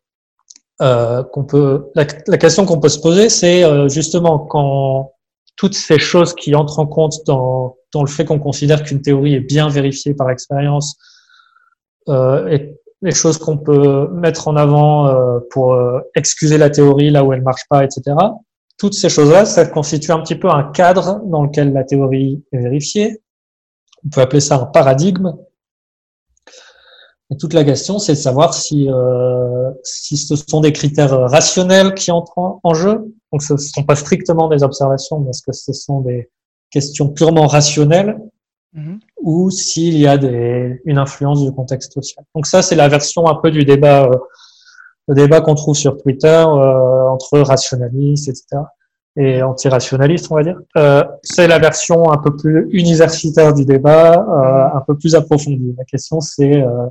euh, 0.81 1.23
qu'on 1.25 1.45
peut, 1.45 1.90
la, 1.95 2.05
question 2.05 2.64
qu'on 2.64 2.79
peut 2.79 2.88
se 2.88 3.00
poser, 3.00 3.29
c'est 3.29 3.64
euh, 3.64 3.88
justement 3.88 4.38
quand 4.38 5.12
toutes 5.57 5.75
ces 5.75 5.99
choses 5.99 6.35
qui 6.35 6.55
entrent 6.55 6.79
en 6.79 6.87
compte 6.87 7.14
dans 7.26 7.76
dans 7.93 8.02
le 8.02 8.09
fait 8.09 8.25
qu'on 8.25 8.38
considère 8.38 8.83
qu'une 8.83 9.02
théorie 9.02 9.35
est 9.35 9.40
bien 9.40 9.69
vérifiée 9.69 10.14
par 10.14 10.31
expérience 10.31 10.97
euh, 12.09 12.49
et 12.49 12.76
les 13.02 13.12
choses 13.12 13.38
qu'on 13.38 13.57
peut 13.57 14.09
mettre 14.09 14.49
en 14.49 14.57
avant 14.57 15.07
euh, 15.07 15.40
pour 15.50 15.73
euh, 15.73 16.00
excuser 16.14 16.59
la 16.59 16.71
théorie 16.71 17.11
là 17.11 17.25
où 17.25 17.33
elle 17.33 17.43
marche 17.43 17.67
pas, 17.69 17.85
etc. 17.85 18.17
Toutes 18.79 18.95
ces 18.95 19.09
choses-là, 19.09 19.45
ça 19.45 19.67
constitue 19.67 20.12
un 20.12 20.21
petit 20.21 20.35
peu 20.35 20.49
un 20.50 20.64
cadre 20.64 21.21
dans 21.25 21.45
lequel 21.45 21.73
la 21.73 21.85
théorie 21.85 22.45
est 22.52 22.59
vérifiée. 22.59 23.23
On 24.05 24.11
peut 24.11 24.21
appeler 24.21 24.40
ça 24.40 24.57
un 24.57 24.67
paradigme. 24.67 25.35
Et 27.33 27.37
toute 27.37 27.53
la 27.53 27.65
question, 27.65 27.99
c'est 27.99 28.13
de 28.13 28.19
savoir 28.19 28.55
si, 28.55 28.89
euh, 28.91 29.71
si 29.85 30.17
ce 30.17 30.35
sont 30.37 30.61
des 30.61 30.73
critères 30.73 31.19
rationnels 31.31 31.95
qui 31.95 32.11
entrent 32.11 32.59
en 32.63 32.75
jeu. 32.75 33.15
Donc, 33.33 33.43
ce 33.43 33.53
ne 33.53 33.59
sont 33.59 33.85
pas 33.85 33.95
strictement 33.95 34.49
des 34.49 34.63
observations, 34.63 35.21
mais 35.21 35.31
est-ce 35.31 35.43
que 35.43 35.53
ce 35.53 35.73
sont 35.73 36.01
des 36.01 36.29
questions 36.71 37.09
purement 37.09 37.47
rationnelles 37.47 38.19
mm-hmm. 38.75 38.99
ou 39.23 39.51
s'il 39.51 39.99
y 39.99 40.07
a 40.07 40.17
des, 40.17 40.81
une 40.85 40.99
influence 40.99 41.43
du 41.43 41.53
contexte 41.53 41.93
social. 41.93 42.25
Donc 42.35 42.47
ça, 42.47 42.63
c'est 42.63 42.77
la 42.77 42.89
version 42.89 43.29
un 43.29 43.35
peu 43.35 43.51
du 43.51 43.65
débat, 43.65 44.05
euh, 44.05 44.17
le 45.09 45.15
débat 45.15 45.41
qu'on 45.41 45.55
trouve 45.55 45.77
sur 45.77 45.97
Twitter 45.99 46.29
euh, 46.29 47.09
entre 47.09 47.41
rationalistes, 47.41 48.29
etc. 48.29 48.63
et 49.17 49.43
anti-rationalistes, 49.43 50.29
on 50.31 50.37
va 50.37 50.45
dire. 50.45 50.61
Euh, 50.77 51.05
c'est 51.23 51.49
la 51.49 51.59
version 51.59 52.11
un 52.13 52.19
peu 52.19 52.37
plus 52.37 52.69
universitaire 52.71 53.53
du 53.53 53.65
débat, 53.65 54.15
euh, 54.15 54.79
un 54.79 54.81
peu 54.87 54.97
plus 54.97 55.15
approfondie. 55.15 55.75
La 55.77 55.85
question, 55.85 56.21
c'est 56.21 56.63
euh, 56.63 56.87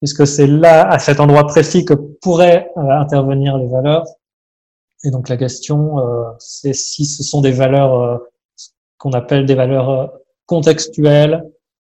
puisque 0.00 0.26
c'est 0.26 0.46
là, 0.46 0.88
à 0.88 0.98
cet 0.98 1.20
endroit 1.20 1.46
précis, 1.46 1.84
que 1.84 1.94
pourraient 1.94 2.70
euh, 2.76 2.80
intervenir 2.80 3.56
les 3.58 3.68
valeurs. 3.68 4.06
Et 5.04 5.10
donc 5.10 5.28
la 5.28 5.36
question, 5.36 5.98
euh, 5.98 6.24
c'est 6.38 6.72
si 6.74 7.04
ce 7.04 7.22
sont 7.22 7.40
des 7.40 7.52
valeurs 7.52 7.94
euh, 7.94 8.18
qu'on 8.98 9.12
appelle 9.12 9.46
des 9.46 9.54
valeurs 9.54 10.12
contextuelles 10.46 11.44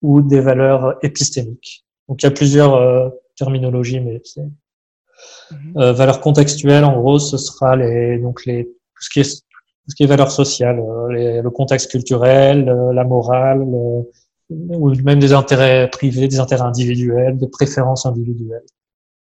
ou 0.02 0.22
des 0.22 0.40
valeurs 0.40 0.96
épistémiques. 1.02 1.84
Donc 2.08 2.22
il 2.22 2.26
y 2.26 2.28
a 2.28 2.32
plusieurs 2.32 3.12
terminologies, 3.36 4.00
mais 4.00 4.20
c'est 4.24 4.42
mm 4.42 5.92
valeurs 5.92 6.20
contextuelles. 6.20 6.84
En 6.84 7.00
gros, 7.00 7.18
ce 7.18 7.36
sera 7.36 7.76
les 7.76 8.18
donc 8.18 8.44
les 8.44 8.64
tout 8.64 9.02
ce 9.02 9.10
qui 9.10 9.20
est 9.20 9.30
tout 9.30 9.90
ce 9.90 9.94
qui 9.94 10.02
est 10.02 10.06
valeurs 10.06 10.32
sociales, 10.32 10.82
le 11.08 11.48
contexte 11.50 11.90
culturel, 11.92 12.64
la 12.64 13.04
morale, 13.04 13.60
le, 13.60 14.10
ou 14.50 14.94
même 15.02 15.18
des 15.18 15.32
intérêts 15.32 15.88
privés, 15.90 16.28
des 16.28 16.40
intérêts 16.40 16.62
individuels, 16.62 17.36
des 17.36 17.48
préférences 17.48 18.06
individuelles, 18.06 18.64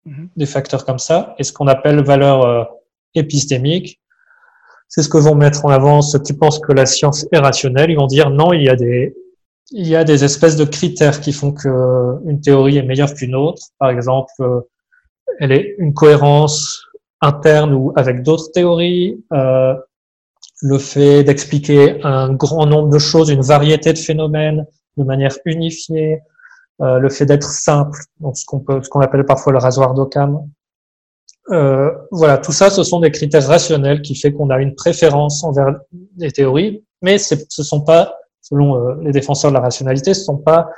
mhm. 0.04 0.28
des 0.36 0.46
facteurs 0.46 0.84
comme 0.84 0.98
ça. 0.98 1.34
Et 1.38 1.44
ce 1.44 1.52
qu'on 1.52 1.66
appelle 1.66 2.02
valeur 2.02 2.42
euh, 2.42 2.64
épistémique, 3.14 4.00
c'est 4.88 5.02
ce 5.02 5.08
que 5.08 5.18
vont 5.18 5.34
mettre 5.34 5.64
en 5.64 5.70
avant 5.70 6.02
ceux 6.02 6.20
qui 6.20 6.34
pensent 6.34 6.60
que 6.60 6.72
la 6.72 6.86
science 6.86 7.26
est 7.32 7.38
rationnelle. 7.38 7.90
Ils 7.90 7.96
vont 7.96 8.06
dire 8.06 8.30
non, 8.30 8.52
il 8.52 8.62
y 8.62 8.68
a 8.68 8.76
des 8.76 9.16
il 9.70 9.88
y 9.88 9.96
a 9.96 10.04
des 10.04 10.24
espèces 10.24 10.56
de 10.56 10.64
critères 10.64 11.20
qui 11.20 11.32
font 11.32 11.52
que 11.52 12.18
une 12.26 12.40
théorie 12.40 12.76
est 12.76 12.82
meilleure 12.82 13.14
qu'une 13.14 13.34
autre. 13.34 13.62
Par 13.78 13.90
exemple, 13.90 14.32
euh, 14.40 14.60
elle 15.40 15.52
est 15.52 15.74
une 15.78 15.94
cohérence 15.94 16.84
interne 17.20 17.72
ou 17.72 17.92
avec 17.96 18.22
d'autres 18.22 18.52
théories. 18.52 19.24
Euh, 19.32 19.74
le 20.62 20.78
fait 20.78 21.24
d'expliquer 21.24 22.02
un 22.04 22.32
grand 22.32 22.66
nombre 22.66 22.88
de 22.88 22.98
choses, 22.98 23.30
une 23.30 23.40
variété 23.40 23.92
de 23.92 23.98
phénomènes, 23.98 24.66
de 24.96 25.04
manière 25.04 25.36
unifiée, 25.44 26.20
euh, 26.82 26.98
le 26.98 27.08
fait 27.08 27.26
d'être 27.26 27.48
simple, 27.48 28.00
donc 28.20 28.36
ce 28.36 28.44
qu'on 28.44 28.60
peut, 28.60 28.82
ce 28.82 28.88
qu'on 28.88 29.00
appelle 29.00 29.24
parfois 29.24 29.52
le 29.52 29.58
rasoir 29.58 29.94
d'Occam. 29.94 30.48
Euh, 31.50 31.92
voilà, 32.10 32.38
tout 32.38 32.52
ça, 32.52 32.70
ce 32.70 32.82
sont 32.82 33.00
des 33.00 33.10
critères 33.10 33.46
rationnels 33.46 34.02
qui 34.02 34.14
fait 34.14 34.32
qu'on 34.32 34.50
a 34.50 34.60
une 34.60 34.74
préférence 34.74 35.44
envers 35.44 35.72
les 36.16 36.32
théories, 36.32 36.84
mais 37.02 37.18
ce 37.18 37.62
sont 37.62 37.82
pas, 37.82 38.16
selon 38.40 38.76
euh, 38.76 38.94
les 39.02 39.12
défenseurs 39.12 39.50
de 39.50 39.54
la 39.54 39.60
rationalité, 39.60 40.14
ce 40.14 40.24
sont 40.24 40.38
pas 40.38 40.70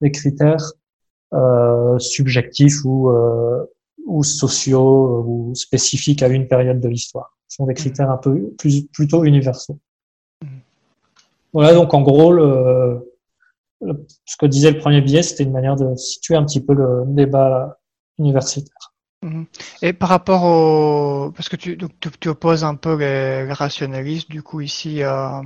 des 0.00 0.10
critères 0.10 0.72
euh, 1.34 1.98
subjectifs 1.98 2.84
ou 2.84 3.10
euh, 3.10 3.64
ou 4.06 4.24
sociaux 4.24 5.24
ou 5.26 5.54
spécifiques 5.54 6.22
à 6.22 6.28
une 6.28 6.48
période 6.48 6.80
de 6.80 6.88
l'histoire. 6.88 7.36
Ce 7.48 7.56
sont 7.56 7.66
des 7.66 7.74
critères 7.74 8.10
un 8.10 8.16
peu 8.16 8.52
plus 8.58 8.86
plutôt 8.88 9.24
universaux. 9.24 9.78
Mmh. 10.42 10.46
Voilà, 11.52 11.74
donc 11.74 11.94
en 11.94 12.02
gros, 12.02 12.32
le, 12.32 13.11
ce 14.24 14.36
que 14.36 14.46
disait 14.46 14.70
le 14.70 14.78
premier 14.78 15.00
billet, 15.00 15.22
c'était 15.22 15.44
une 15.44 15.52
manière 15.52 15.76
de 15.76 15.94
situer 15.96 16.36
un 16.36 16.44
petit 16.44 16.64
peu 16.64 16.74
le 16.74 17.04
débat 17.06 17.78
universitaire. 18.18 18.92
Mhm. 19.22 19.46
Et 19.82 19.92
par 19.92 20.08
rapport 20.08 20.44
au, 20.44 21.32
parce 21.32 21.48
que 21.48 21.56
tu, 21.56 21.78
tu, 22.20 22.28
opposes 22.28 22.64
un 22.64 22.74
peu 22.74 22.96
les, 22.96 23.52
rationalistes, 23.52 24.30
du 24.30 24.42
coup 24.42 24.60
ici 24.60 25.02
euh, 25.02 25.40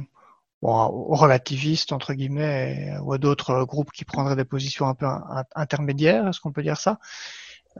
aux 0.62 1.14
relativistes 1.14 1.92
entre 1.92 2.14
guillemets, 2.14 2.94
ou 3.02 3.12
à 3.12 3.18
d'autres 3.18 3.64
groupes 3.64 3.92
qui 3.92 4.04
prendraient 4.04 4.36
des 4.36 4.44
positions 4.44 4.86
un 4.86 4.94
peu 4.94 5.06
intermédiaires, 5.54 6.26
est-ce 6.28 6.40
qu'on 6.40 6.52
peut 6.52 6.62
dire 6.62 6.78
ça? 6.78 6.98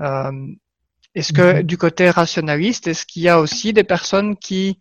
Euh, 0.02 0.32
Est-ce 1.14 1.32
que 1.32 1.56
mhm. 1.56 1.62
du 1.62 1.78
côté 1.78 2.10
rationaliste, 2.10 2.86
est-ce 2.86 3.06
qu'il 3.06 3.22
y 3.22 3.28
a 3.28 3.40
aussi 3.40 3.72
des 3.72 3.84
personnes 3.84 4.36
qui 4.36 4.78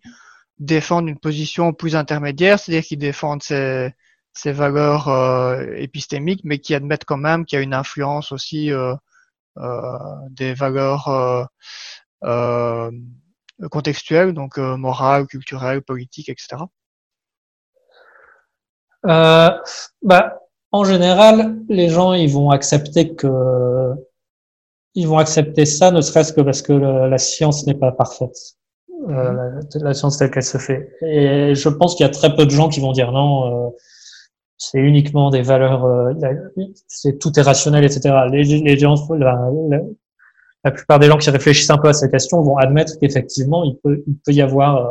défendent 0.58 1.08
une 1.08 1.18
position 1.18 1.72
plus 1.72 1.96
intermédiaire, 1.96 2.58
c'est-à-dire 2.58 2.86
qui 2.86 2.96
défendent 2.96 3.42
ces 3.42 3.90
ces 4.36 4.52
valeurs 4.52 5.08
euh, 5.08 5.64
épistémiques, 5.76 6.42
mais 6.44 6.58
qui 6.58 6.74
admettent 6.74 7.04
quand 7.04 7.16
même 7.16 7.44
qu'il 7.44 7.56
y 7.56 7.60
a 7.60 7.62
une 7.62 7.74
influence 7.74 8.32
aussi 8.32 8.70
euh, 8.70 8.94
euh, 9.58 9.98
des 10.30 10.54
valeurs 10.54 11.48
contextuelles, 13.70 14.34
donc 14.34 14.58
morales, 14.58 15.26
culturelles, 15.26 15.82
politiques, 15.82 16.28
etc. 16.28 16.62
bah, 19.02 20.40
en 20.72 20.84
général, 20.84 21.56
les 21.68 21.88
gens 21.88 22.12
ils 22.12 22.30
vont 22.30 22.50
accepter 22.50 23.14
que 23.14 23.94
ils 24.94 25.06
vont 25.06 25.18
accepter 25.18 25.66
ça, 25.66 25.90
ne 25.90 26.00
serait-ce 26.00 26.32
que 26.32 26.40
parce 26.40 26.62
que 26.62 26.72
la 26.72 27.18
science 27.18 27.66
n'est 27.66 27.74
pas 27.74 27.92
parfaite. 27.92 28.56
Euh, 29.08 29.32
la, 29.32 29.80
la, 29.84 29.94
science 29.94 30.18
telle 30.18 30.30
qu'elle 30.30 30.42
se 30.42 30.58
fait. 30.58 30.90
Et 31.02 31.54
je 31.54 31.68
pense 31.68 31.94
qu'il 31.94 32.04
y 32.04 32.08
a 32.08 32.12
très 32.12 32.34
peu 32.34 32.44
de 32.44 32.50
gens 32.50 32.68
qui 32.68 32.80
vont 32.80 32.92
dire 32.92 33.12
non, 33.12 33.68
euh, 33.68 33.70
c'est 34.58 34.78
uniquement 34.78 35.30
des 35.30 35.42
valeurs, 35.42 35.84
euh, 35.84 36.12
c'est 36.86 37.18
tout 37.18 37.38
est 37.38 37.42
rationnel, 37.42 37.84
etc. 37.84 38.14
Les, 38.30 38.44
les 38.44 38.78
gens, 38.78 38.94
la, 39.10 39.50
la, 40.64 40.70
plupart 40.70 40.98
des 40.98 41.08
gens 41.08 41.18
qui 41.18 41.28
réfléchissent 41.30 41.70
un 41.70 41.78
peu 41.78 41.88
à 41.88 41.92
cette 41.92 42.10
question 42.10 42.40
vont 42.42 42.56
admettre 42.56 42.98
qu'effectivement, 42.98 43.64
il 43.64 43.76
peut, 43.76 44.02
il 44.06 44.16
peut 44.24 44.32
y 44.32 44.40
avoir 44.40 44.76
euh, 44.76 44.90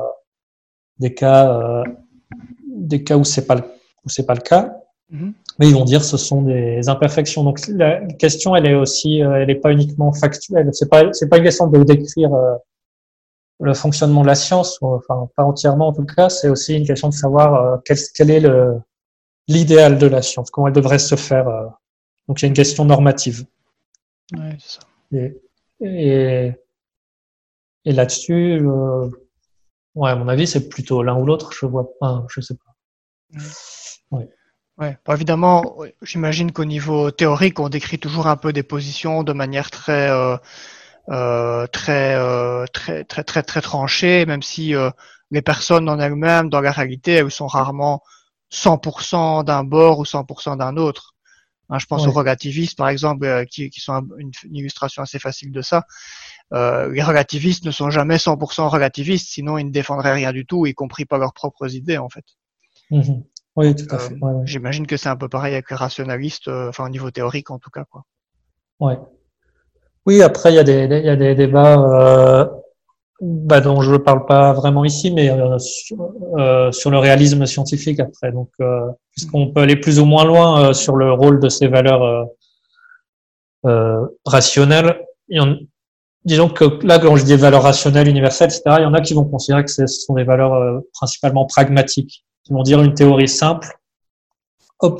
des 0.99 1.13
cas, 1.13 1.59
euh, 1.59 1.83
des 2.67 3.03
cas 3.03 3.17
où 3.17 3.23
c'est 3.23 3.47
pas 3.47 3.55
le, 3.55 3.61
où 4.05 4.09
c'est 4.09 4.25
pas 4.25 4.35
le 4.35 4.41
cas, 4.41 4.77
mm-hmm. 5.11 5.33
mais 5.57 5.67
ils 5.67 5.73
vont 5.73 5.85
dire 5.85 6.03
ce 6.03 6.17
sont 6.17 6.43
des 6.43 6.87
imperfections. 6.87 7.43
Donc 7.43 7.59
la 7.67 8.01
question, 8.05 8.55
elle 8.55 8.67
est 8.67 8.75
aussi, 8.75 9.19
elle 9.19 9.49
est 9.49 9.55
pas 9.55 9.71
uniquement 9.71 10.13
factuelle. 10.13 10.69
C'est 10.73 10.89
pas, 10.89 11.11
c'est 11.11 11.27
pas 11.27 11.37
une 11.37 11.43
question 11.43 11.67
de 11.67 11.83
décrire 11.83 12.29
le 13.61 13.73
fonctionnement 13.73 14.21
de 14.21 14.27
la 14.27 14.35
science, 14.35 14.77
enfin 14.81 15.27
pas 15.35 15.43
entièrement 15.43 15.87
en 15.87 15.93
tout 15.93 16.05
cas. 16.05 16.29
C'est 16.29 16.49
aussi 16.49 16.77
une 16.77 16.85
question 16.85 17.09
de 17.09 17.15
savoir 17.15 17.81
quel, 17.83 17.97
quel 18.13 18.29
est 18.29 18.41
le 18.41 18.75
l'idéal 19.47 19.97
de 19.97 20.07
la 20.07 20.21
science, 20.21 20.49
comment 20.51 20.67
elle 20.67 20.73
devrait 20.73 20.99
se 20.99 21.15
faire. 21.15 21.47
Euh. 21.47 21.67
Donc 22.27 22.41
il 22.41 22.43
y 22.43 22.45
a 22.45 22.47
une 22.47 22.53
question 22.53 22.85
normative. 22.85 23.45
Ouais, 24.33 24.57
c'est 24.59 24.79
ça. 24.79 24.87
Et, 25.11 25.39
et, 25.81 26.51
et 27.85 27.91
là-dessus, 27.91 28.59
euh, 28.61 29.09
ouais, 29.93 30.09
à 30.09 30.15
mon 30.15 30.27
avis, 30.27 30.47
c'est 30.47 30.67
plutôt 30.67 31.03
l'un 31.03 31.15
ou 31.15 31.25
l'autre. 31.25 31.51
Je 31.53 31.65
vois 31.65 31.87
pas, 31.99 32.25
je 32.29 32.41
sais 32.41 32.55
pas. 32.55 33.41
Ouais. 34.11 34.29
Ouais. 34.77 34.97
Bon, 35.05 35.13
évidemment, 35.13 35.77
j'imagine 36.01 36.51
qu'au 36.51 36.65
niveau 36.65 37.11
théorique, 37.11 37.59
on 37.59 37.69
décrit 37.69 37.99
toujours 37.99 38.27
un 38.27 38.35
peu 38.35 38.51
des 38.51 38.63
positions 38.63 39.23
de 39.23 39.31
manière 39.31 39.69
très, 39.71 40.09
euh, 40.09 40.35
euh, 41.09 41.67
très, 41.67 42.17
très, 42.73 43.03
très, 43.03 43.23
très, 43.23 43.43
très 43.43 43.61
tranchée, 43.61 44.25
même 44.25 44.41
si 44.41 44.73
les 45.31 45.41
personnes 45.41 45.87
en 45.87 45.99
elles-mêmes, 45.99 46.49
dans 46.49 46.61
la 46.61 46.71
réalité, 46.71 47.13
elles 47.13 47.31
sont 47.31 47.47
rarement 47.47 48.03
100% 48.51 49.43
d'un 49.43 49.63
bord 49.63 49.99
ou 49.99 50.03
100% 50.03 50.57
d'un 50.57 50.77
autre. 50.77 51.15
Hein, 51.69 51.79
je 51.79 51.85
pense 51.87 52.05
aux 52.05 52.11
relativistes, 52.11 52.77
par 52.77 52.89
exemple, 52.89 53.25
euh, 53.25 53.43
qui, 53.43 53.69
qui, 53.69 53.79
sont 53.79 54.07
une, 54.19 54.31
illustration 54.51 55.01
assez 55.01 55.17
facile 55.17 55.51
de 55.51 55.61
ça. 55.61 55.85
Euh, 56.53 56.91
les 56.91 57.01
relativistes 57.01 57.65
ne 57.65 57.71
sont 57.71 57.89
jamais 57.89 58.17
100% 58.17 58.67
relativistes, 58.67 59.27
sinon 59.29 59.57
ils 59.57 59.65
ne 59.65 59.71
défendraient 59.71 60.13
rien 60.13 60.31
du 60.31 60.45
tout, 60.45 60.67
y 60.67 60.75
compris 60.75 61.05
pas 61.05 61.17
leurs 61.17 61.33
propres 61.33 61.73
idées, 61.73 61.97
en 61.97 62.09
fait. 62.09 62.25
Mm-hmm. 62.91 63.23
Oui, 63.55 63.75
tout 63.75 63.87
à 63.89 63.97
fait. 63.97 64.13
Euh, 64.13 64.41
j'imagine 64.45 64.85
que 64.85 64.95
c'est 64.95 65.09
un 65.09 65.15
peu 65.15 65.29
pareil 65.29 65.53
avec 65.53 65.71
les 65.71 65.75
rationalistes, 65.75 66.49
enfin 66.49 66.85
au 66.85 66.89
niveau 66.89 67.09
théorique 67.09 67.49
en 67.49 67.57
tout 67.57 67.71
cas, 67.71 67.85
quoi. 67.85 68.03
Ouais. 68.79 68.99
Oui, 70.05 70.21
après 70.21 70.51
il 70.51 70.55
y 70.55 70.59
a 70.59 70.63
des, 70.63 70.83
il 70.83 71.05
y 71.05 71.09
a 71.09 71.15
des 71.15 71.33
débats 71.33 72.51
bah, 73.21 73.61
dont 73.61 73.81
je 73.81 73.93
ne 73.93 73.97
parle 73.97 74.25
pas 74.25 74.51
vraiment 74.53 74.83
ici, 74.83 75.11
mais 75.11 75.29
euh, 75.29 75.57
euh, 76.37 76.71
sur, 76.71 76.91
le 76.91 76.97
réalisme 76.97 77.45
scientifique 77.45 77.99
après. 77.99 78.31
Donc, 78.31 78.49
euh, 78.59 78.89
puisqu'on 79.11 79.51
peut 79.51 79.61
aller 79.61 79.77
plus 79.77 79.99
ou 79.99 80.05
moins 80.05 80.25
loin 80.25 80.73
sur 80.73 80.95
le 80.95 81.11
rôle 81.13 81.39
de 81.39 81.49
ces 81.49 81.67
valeurs 81.67 82.27
rationnelles. 84.25 85.01
disons 86.25 86.49
que 86.49 86.85
là, 86.85 86.99
quand 86.99 87.15
je 87.15 87.23
dis 87.23 87.35
valeurs 87.35 87.63
rationnelles, 87.63 88.07
universelles, 88.07 88.49
etc., 88.49 88.77
il 88.79 88.83
y 88.83 88.85
en 88.85 88.93
a 88.93 89.01
qui 89.01 89.13
vont 89.13 89.25
considérer 89.25 89.63
que 89.63 89.71
ce 89.71 89.87
sont 89.87 90.13
des 90.13 90.23
valeurs 90.23 90.81
principalement 90.93 91.45
pragmatiques. 91.45 92.25
Ils 92.49 92.53
vont 92.53 92.63
dire 92.63 92.81
une 92.81 92.93
théorie 92.93 93.27
simple 93.27 93.69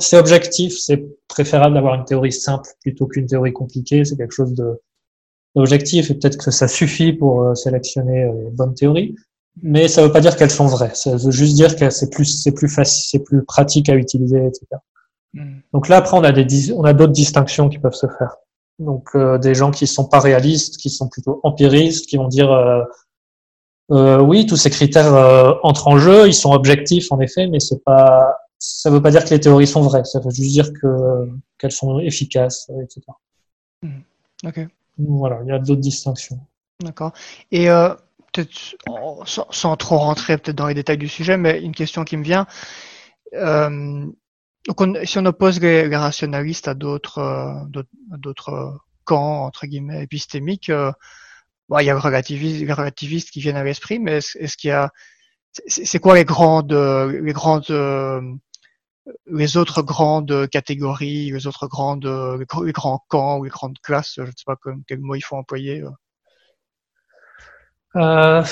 c'est 0.00 0.18
objectif, 0.18 0.76
c'est 0.78 1.04
préférable 1.28 1.74
d'avoir 1.74 1.94
une 1.94 2.04
théorie 2.04 2.32
simple 2.32 2.68
plutôt 2.80 3.06
qu'une 3.06 3.26
théorie 3.26 3.52
compliquée. 3.52 4.04
C'est 4.04 4.16
quelque 4.16 4.32
chose 4.32 4.54
de 4.54 4.80
d'objectif 5.56 6.10
et 6.10 6.14
peut-être 6.14 6.36
que 6.36 6.50
ça 6.50 6.68
suffit 6.68 7.12
pour 7.12 7.42
euh, 7.42 7.54
sélectionner 7.54 8.24
euh, 8.24 8.32
les 8.44 8.50
bonnes 8.50 8.74
théories. 8.74 9.16
Mais 9.62 9.88
ça 9.88 10.02
ne 10.02 10.06
veut 10.06 10.12
pas 10.12 10.20
dire 10.20 10.36
qu'elles 10.36 10.50
sont 10.50 10.66
vraies. 10.66 10.94
Ça 10.94 11.16
veut 11.16 11.30
juste 11.30 11.54
dire 11.54 11.76
que 11.76 11.88
c'est 11.90 12.10
plus 12.10 12.26
c'est 12.26 12.52
plus 12.52 12.68
facile, 12.68 13.04
c'est 13.10 13.24
plus 13.24 13.42
pratique 13.44 13.88
à 13.88 13.94
utiliser, 13.94 14.44
etc. 14.46 14.66
Hmm. 15.32 15.60
Donc 15.72 15.88
là 15.88 15.96
après 15.96 16.16
on 16.16 16.24
a 16.24 16.30
des 16.30 16.72
on 16.72 16.84
a 16.84 16.92
d'autres 16.92 17.12
distinctions 17.12 17.68
qui 17.68 17.78
peuvent 17.78 17.94
se 17.94 18.06
faire. 18.06 18.36
Donc 18.78 19.08
euh, 19.14 19.38
des 19.38 19.54
gens 19.54 19.70
qui 19.70 19.86
sont 19.86 20.06
pas 20.06 20.20
réalistes, 20.20 20.76
qui 20.76 20.90
sont 20.90 21.08
plutôt 21.08 21.40
empiristes, 21.42 22.06
qui 22.06 22.18
vont 22.18 22.28
dire 22.28 22.50
euh, 23.92 24.20
oui, 24.20 24.46
tous 24.46 24.56
ces 24.56 24.70
critères 24.70 25.14
euh, 25.14 25.54
entrent 25.62 25.88
en 25.88 25.98
jeu, 25.98 26.26
ils 26.26 26.34
sont 26.34 26.52
objectifs 26.52 27.12
en 27.12 27.20
effet, 27.20 27.46
mais 27.46 27.60
c'est 27.60 27.82
pas, 27.84 28.36
ça 28.58 28.90
veut 28.90 29.00
pas 29.00 29.10
dire 29.10 29.24
que 29.24 29.30
les 29.30 29.40
théories 29.40 29.66
sont 29.66 29.82
vraies. 29.82 30.04
Ça 30.04 30.18
veut 30.18 30.30
juste 30.30 30.52
dire 30.52 30.72
que 30.72 31.28
qu'elles 31.58 31.72
sont 31.72 32.00
efficaces, 32.00 32.70
etc. 32.82 33.02
Hmm. 33.82 34.00
Ok. 34.44 34.66
Voilà, 34.98 35.40
il 35.42 35.48
y 35.48 35.52
a 35.52 35.58
d'autres 35.58 35.80
distinctions. 35.80 36.40
D'accord. 36.80 37.12
Et 37.50 37.70
euh, 37.70 37.94
peut-être 38.32 38.76
sans, 39.26 39.76
trop 39.76 39.98
rentrer 39.98 40.38
peut-être 40.38 40.56
dans 40.56 40.66
les 40.66 40.74
détails 40.74 40.98
du 40.98 41.08
sujet, 41.08 41.36
mais 41.36 41.60
une 41.62 41.74
question 41.74 42.04
qui 42.04 42.16
me 42.16 42.24
vient. 42.24 42.46
Euh, 43.34 44.06
donc 44.66 44.98
si 45.04 45.18
on 45.18 45.26
oppose 45.26 45.60
les, 45.60 45.94
rationalistes 45.96 46.68
à 46.68 46.74
d'autres 46.74 47.18
euh, 47.18 47.82
d'autres 48.18 48.78
camps 49.04 49.44
entre 49.44 49.66
guillemets 49.66 50.02
épistémiques, 50.02 50.70
bon, 51.68 51.78
il 51.78 51.86
y 51.86 51.90
a 51.90 51.94
les 51.94 52.72
relativistes, 52.72 53.30
qui 53.30 53.40
viennent 53.40 53.56
à 53.56 53.64
l'esprit, 53.64 53.98
mais 53.98 54.18
est-ce, 54.18 54.56
qu'il 54.56 54.68
y 54.68 54.72
a, 54.72 54.90
c'est 55.66 55.98
quoi 55.98 56.14
les 56.14 56.24
grandes, 56.24 56.72
les 56.72 57.32
grandes, 57.32 57.70
euh, 57.70 58.20
les 59.26 59.56
autres 59.56 59.82
grandes 59.82 60.48
catégories, 60.48 61.30
les 61.30 61.46
autres 61.46 61.68
grandes, 61.68 62.06
les 62.06 62.72
grands 62.72 63.04
camps 63.08 63.38
ou 63.38 63.44
les 63.44 63.50
grandes 63.50 63.78
classes, 63.80 64.14
je 64.16 64.22
ne 64.22 64.26
sais 64.26 64.44
pas 64.46 64.56
quel 64.86 65.00
mot 65.00 65.14
il 65.14 65.22
faut 65.22 65.36
employer. 65.36 65.82
Euh. 65.82 65.90
Euh, 67.96 68.42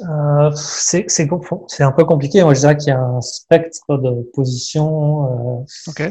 euh, 0.00 0.50
c'est, 0.54 1.06
un 1.80 1.92
peu 1.92 2.04
compliqué. 2.04 2.42
Moi, 2.42 2.54
je 2.54 2.60
dirais 2.60 2.76
qu'il 2.76 2.88
y 2.88 2.92
a 2.92 3.00
un 3.00 3.20
spectre 3.20 3.98
de 3.98 4.22
positions. 4.34 5.60
Euh, 5.60 5.64
ok. 5.88 6.02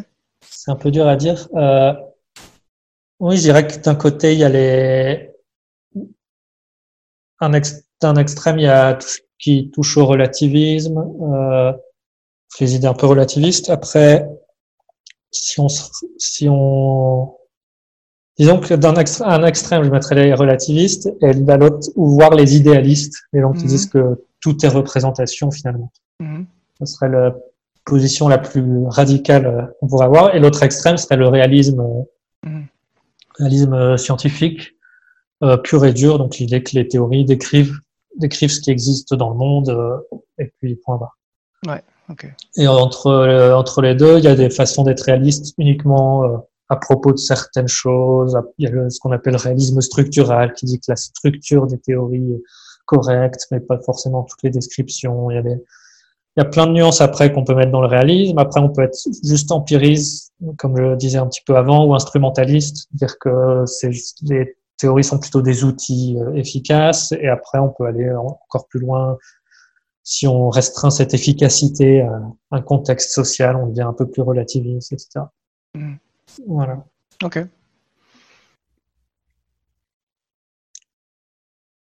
C'est 0.41 0.71
un 0.71 0.75
peu 0.75 0.91
dur 0.91 1.07
à 1.07 1.15
dire. 1.15 1.47
Euh, 1.55 1.93
oui, 3.19 3.37
je 3.37 3.41
dirais 3.43 3.65
que 3.65 3.77
d'un 3.77 3.95
côté, 3.95 4.33
il 4.33 4.39
y 4.39 4.43
a 4.43 4.49
les. 4.49 5.31
Un 7.39 7.51
d'un 8.01 8.15
extrême, 8.15 8.57
il 8.57 8.63
y 8.63 8.67
a 8.67 8.95
tout 8.95 9.07
ce 9.07 9.19
qui 9.39 9.69
touche 9.71 9.97
au 9.97 10.05
relativisme, 10.05 11.05
euh, 11.21 11.71
les 12.59 12.75
idées 12.75 12.87
un 12.87 12.93
peu 12.93 13.05
relativistes. 13.05 13.69
Après, 13.69 14.27
si 15.31 15.59
on, 15.59 15.67
si 16.17 16.47
on, 16.49 17.35
disons 18.37 18.59
que 18.59 18.73
d'un 18.73 18.95
extrême, 18.95 19.29
un 19.29 19.45
extrême, 19.45 19.83
je 19.83 19.89
mettrais 19.89 20.15
les 20.15 20.33
relativistes, 20.33 21.09
et 21.21 21.33
d'un 21.33 21.57
l'autre, 21.57 21.87
ou 21.95 22.09
voir 22.11 22.33
les 22.33 22.55
idéalistes, 22.55 23.15
les 23.33 23.41
gens 23.41 23.53
qui 23.53 23.63
mhm. 23.63 23.69
disent 23.69 23.87
que 23.87 24.23
tout 24.41 24.65
est 24.65 24.69
représentation 24.69 25.51
finalement. 25.51 25.91
Mm 26.19 26.43
Ce 26.79 26.85
serait 26.85 27.09
la 27.09 27.35
position 27.85 28.27
la 28.27 28.37
plus 28.37 28.85
radicale 28.87 29.73
qu'on 29.79 29.87
pourrait 29.87 30.05
avoir. 30.05 30.35
Et 30.35 30.39
l'autre 30.39 30.63
extrême 30.63 30.97
serait 30.97 31.17
le 31.17 31.27
réalisme. 31.27 31.83
Mhm 32.43 32.67
réalisme 33.39 33.73
euh, 33.73 33.97
scientifique 33.97 34.75
euh, 35.43 35.57
pur 35.57 35.85
et 35.85 35.93
dur, 35.93 36.17
donc 36.17 36.37
l'idée 36.37 36.63
que 36.63 36.75
les 36.75 36.87
théories 36.87 37.25
décrivent, 37.25 37.79
décrivent 38.17 38.51
ce 38.51 38.61
qui 38.61 38.71
existe 38.71 39.13
dans 39.13 39.29
le 39.29 39.35
monde, 39.35 39.69
euh, 39.69 39.97
et 40.37 40.51
puis 40.59 40.75
point 40.75 40.97
barre. 40.97 41.17
Ouais, 41.67 41.83
ok. 42.09 42.33
Et 42.57 42.67
entre, 42.67 43.53
entre 43.53 43.81
les 43.81 43.95
deux, 43.95 44.17
il 44.17 44.23
y 44.23 44.27
a 44.27 44.35
des 44.35 44.49
façons 44.49 44.83
d'être 44.83 45.01
réaliste 45.01 45.53
uniquement 45.57 46.45
à 46.69 46.75
propos 46.75 47.11
de 47.11 47.17
certaines 47.17 47.67
choses. 47.67 48.37
Il 48.57 48.69
y 48.69 48.71
a 48.71 48.89
ce 48.89 48.99
qu'on 48.99 49.11
appelle 49.11 49.33
le 49.33 49.39
réalisme 49.39 49.81
structural, 49.81 50.53
qui 50.53 50.65
dit 50.65 50.79
que 50.79 50.85
la 50.89 50.95
structure 50.95 51.67
des 51.67 51.79
théories 51.79 52.33
est 52.33 52.43
correcte, 52.85 53.47
mais 53.51 53.59
pas 53.59 53.79
forcément 53.79 54.23
toutes 54.23 54.43
les 54.43 54.49
descriptions. 54.49 55.31
Il 55.31 55.35
y 55.35 55.37
a 55.37 55.41
des, 55.41 55.57
il 56.37 56.41
y 56.41 56.45
a 56.45 56.45
plein 56.45 56.67
de 56.67 56.73
nuances 56.73 57.01
après 57.01 57.33
qu'on 57.33 57.43
peut 57.43 57.55
mettre 57.55 57.71
dans 57.71 57.81
le 57.81 57.87
réalisme. 57.87 58.37
Après, 58.37 58.59
on 58.59 58.69
peut 58.69 58.83
être 58.83 58.97
juste 59.23 59.51
empiriste, 59.51 60.33
comme 60.57 60.77
je 60.77 60.95
disais 60.95 61.17
un 61.17 61.25
petit 61.25 61.41
peu 61.43 61.55
avant, 61.55 61.85
ou 61.85 61.95
instrumentaliste, 61.95 62.87
dire 62.91 63.17
que 63.19 63.63
les 64.21 64.55
théories 64.77 65.03
sont 65.03 65.19
plutôt 65.19 65.41
des 65.41 65.63
outils 65.63 66.17
euh, 66.19 66.33
efficaces. 66.35 67.11
Et 67.13 67.27
après, 67.27 67.59
on 67.59 67.69
peut 67.69 67.85
aller 67.85 68.09
encore 68.11 68.67
plus 68.67 68.79
loin. 68.79 69.17
Si 70.03 70.27
on 70.27 70.49
restreint 70.49 70.89
cette 70.89 71.13
efficacité 71.13 72.01
à 72.01 72.21
un 72.51 72.61
contexte 72.61 73.11
social, 73.11 73.55
on 73.57 73.67
devient 73.67 73.81
un 73.81 73.93
peu 73.93 74.09
plus 74.09 74.21
relativiste, 74.21 74.93
etc. 74.93 75.25
Mm. 75.75 75.95
Voilà. 76.47 76.85
Ok. 77.23 77.39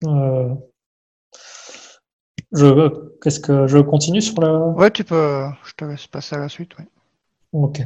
Euh, 0.03 0.55
je, 2.51 2.89
qu'est-ce 3.21 3.39
que 3.39 3.67
je 3.67 3.77
continue 3.77 4.21
sur 4.21 4.41
la. 4.41 4.51
Ouais, 4.51 4.91
tu 4.91 5.03
peux. 5.03 5.45
Je 5.63 5.73
te 5.73 5.85
laisse 5.85 6.07
passer 6.07 6.35
à 6.35 6.39
la 6.39 6.49
suite. 6.49 6.71
Oui. 6.79 6.85
Ok. 7.53 7.81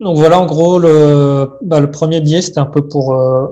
Donc 0.00 0.16
voilà, 0.16 0.40
en 0.40 0.46
gros, 0.46 0.78
le, 0.78 1.50
bah, 1.62 1.80
le 1.80 1.90
premier 1.90 2.20
biais, 2.20 2.42
c'était 2.42 2.58
un 2.58 2.66
peu 2.66 2.88
pour, 2.88 3.14
euh, 3.14 3.46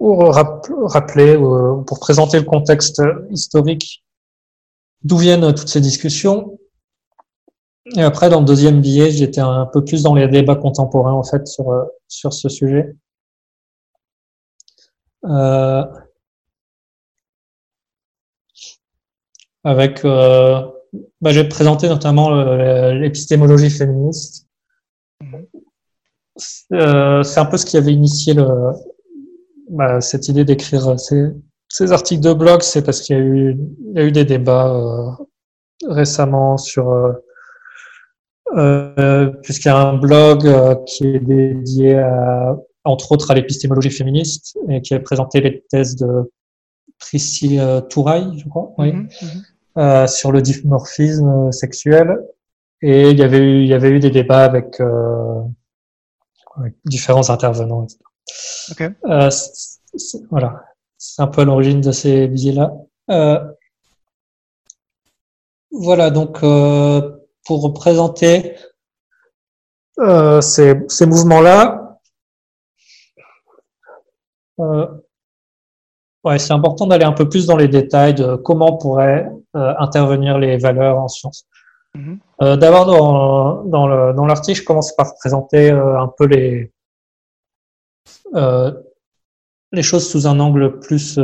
rappeler, 0.00 1.36
euh, 1.36 1.76
pour 1.86 2.00
présenter 2.00 2.38
le 2.38 2.44
contexte 2.44 3.00
historique 3.30 4.04
d'où 5.04 5.18
viennent 5.18 5.54
toutes 5.54 5.68
ces 5.68 5.80
discussions. 5.80 6.58
Et 7.96 8.02
après, 8.02 8.30
dans 8.30 8.40
le 8.40 8.46
deuxième 8.46 8.80
biais, 8.80 9.10
j'étais 9.10 9.40
un 9.40 9.66
peu 9.66 9.84
plus 9.84 10.02
dans 10.02 10.14
les 10.14 10.26
débats 10.26 10.56
contemporains, 10.56 11.12
en 11.12 11.22
fait, 11.22 11.46
sur, 11.46 11.70
euh, 11.70 11.84
sur 12.08 12.32
ce 12.32 12.48
sujet. 12.48 12.96
Euh, 15.24 15.84
avec, 19.64 20.04
euh, 20.04 20.62
bah, 21.20 21.30
je 21.32 21.40
vais 21.40 21.48
présenter 21.48 21.88
notamment 21.88 22.30
l'épistémologie 22.92 23.70
féministe. 23.70 24.43
Euh, 26.72 27.22
c'est 27.22 27.40
un 27.40 27.44
peu 27.44 27.56
ce 27.56 27.66
qui 27.66 27.76
avait 27.76 27.92
initié 27.92 28.34
le, 28.34 28.72
bah, 29.70 30.00
cette 30.00 30.28
idée 30.28 30.44
d'écrire 30.44 30.98
ces, 30.98 31.28
ces, 31.68 31.92
articles 31.92 32.22
de 32.22 32.32
blog, 32.32 32.62
c'est 32.62 32.82
parce 32.82 33.00
qu'il 33.00 33.16
y 33.16 33.18
a 33.18 33.22
eu, 33.22 33.56
il 33.90 33.96
y 33.96 33.98
a 34.00 34.04
eu 34.04 34.12
des 34.12 34.24
débats 34.24 34.74
euh, 34.74 35.10
récemment 35.86 36.56
sur, 36.56 36.92
euh, 38.56 39.26
puisqu'il 39.42 39.68
y 39.68 39.70
a 39.70 39.78
un 39.78 39.96
blog 39.96 40.48
qui 40.86 41.06
est 41.06 41.20
dédié 41.20 41.98
à, 41.98 42.56
entre 42.82 43.12
autres 43.12 43.30
à 43.30 43.34
l'épistémologie 43.34 43.90
féministe 43.90 44.58
et 44.68 44.82
qui 44.82 44.94
a 44.94 45.00
présenté 45.00 45.40
les 45.40 45.64
thèses 45.70 45.94
de 45.96 46.32
Priscille 46.98 47.62
Touraille, 47.88 48.38
je 48.38 48.48
crois. 48.48 48.72
Oui. 48.78 48.92
Mm-hmm. 48.92 49.42
Euh, 49.76 50.06
sur 50.06 50.30
le 50.30 50.40
dimorphisme 50.40 51.50
sexuel. 51.50 52.20
Et 52.86 53.12
il 53.12 53.18
y 53.18 53.22
avait 53.22 53.38
eu, 53.38 53.62
il 53.62 53.66
y 53.66 53.72
avait 53.72 53.88
eu 53.88 53.98
des 53.98 54.10
débats 54.10 54.44
avec, 54.44 54.78
euh, 54.78 55.40
différents 56.84 57.30
intervenants. 57.30 57.86
Okay. 58.72 58.90
Euh, 59.06 59.30
voilà, 60.30 60.62
c'est 60.98 61.22
un 61.22 61.28
peu 61.28 61.44
l'origine 61.44 61.80
de 61.80 61.92
ces 61.92 62.28
biais-là. 62.28 62.74
Euh, 63.10 63.42
voilà, 65.70 66.10
donc 66.10 66.40
pour 67.46 67.72
présenter 67.72 68.54
ces, 70.42 70.74
ces 70.88 71.06
mouvements-là, 71.06 71.98
Ouais, 76.22 76.38
c'est 76.38 76.52
important 76.52 76.86
d'aller 76.86 77.04
un 77.04 77.12
peu 77.12 77.28
plus 77.28 77.46
dans 77.46 77.56
les 77.56 77.68
détails 77.68 78.14
de 78.14 78.36
comment 78.36 78.76
pourraient 78.76 79.30
intervenir 79.54 80.38
les 80.38 80.58
valeurs 80.58 80.98
en 80.98 81.08
sciences. 81.08 81.46
Euh, 82.42 82.56
D'abord, 82.56 82.86
dans, 82.86 83.64
dans, 83.64 83.86
le, 83.86 84.12
dans 84.14 84.26
l'article, 84.26 84.60
je 84.60 84.64
commence 84.64 84.94
par 84.94 85.14
présenter 85.16 85.70
euh, 85.70 86.00
un 86.00 86.08
peu 86.08 86.26
les, 86.26 86.72
euh, 88.34 88.72
les 89.72 89.82
choses 89.82 90.08
sous 90.08 90.26
un 90.26 90.38
angle 90.40 90.80
plus 90.80 91.18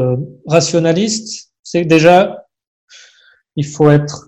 rationaliste. 0.46 1.52
C'est 1.62 1.84
déjà, 1.84 2.46
il 3.56 3.66
faut 3.66 3.90
être, 3.90 4.26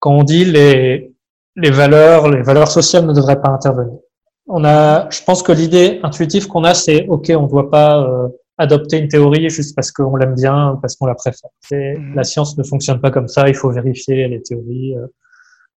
quand 0.00 0.12
on 0.12 0.22
dit 0.22 0.44
les, 0.44 1.12
les 1.56 1.70
valeurs, 1.70 2.28
les 2.28 2.42
valeurs 2.42 2.70
sociales 2.70 3.06
ne 3.06 3.12
devraient 3.12 3.40
pas 3.40 3.50
intervenir. 3.50 3.98
On 4.46 4.64
a, 4.64 5.10
je 5.10 5.22
pense 5.24 5.42
que 5.42 5.52
l'idée 5.52 6.00
intuitive 6.02 6.46
qu'on 6.46 6.64
a, 6.64 6.74
c'est 6.74 7.06
ok, 7.08 7.32
on 7.36 7.42
ne 7.42 7.48
doit 7.48 7.70
pas 7.70 8.30
adopter 8.58 8.98
une 8.98 9.08
théorie 9.08 9.48
juste 9.48 9.74
parce 9.74 9.92
qu'on 9.92 10.16
l'aime 10.16 10.34
bien, 10.34 10.78
parce 10.82 10.96
qu'on 10.96 11.06
la 11.06 11.14
préfère. 11.14 11.48
Mhm. 11.70 12.14
La 12.14 12.24
science 12.24 12.58
ne 12.58 12.64
fonctionne 12.64 13.00
pas 13.00 13.10
comme 13.10 13.28
ça, 13.28 13.48
il 13.48 13.54
faut 13.54 13.70
vérifier 13.70 14.28
les 14.28 14.42
théories 14.42 14.96
euh, 14.96 15.06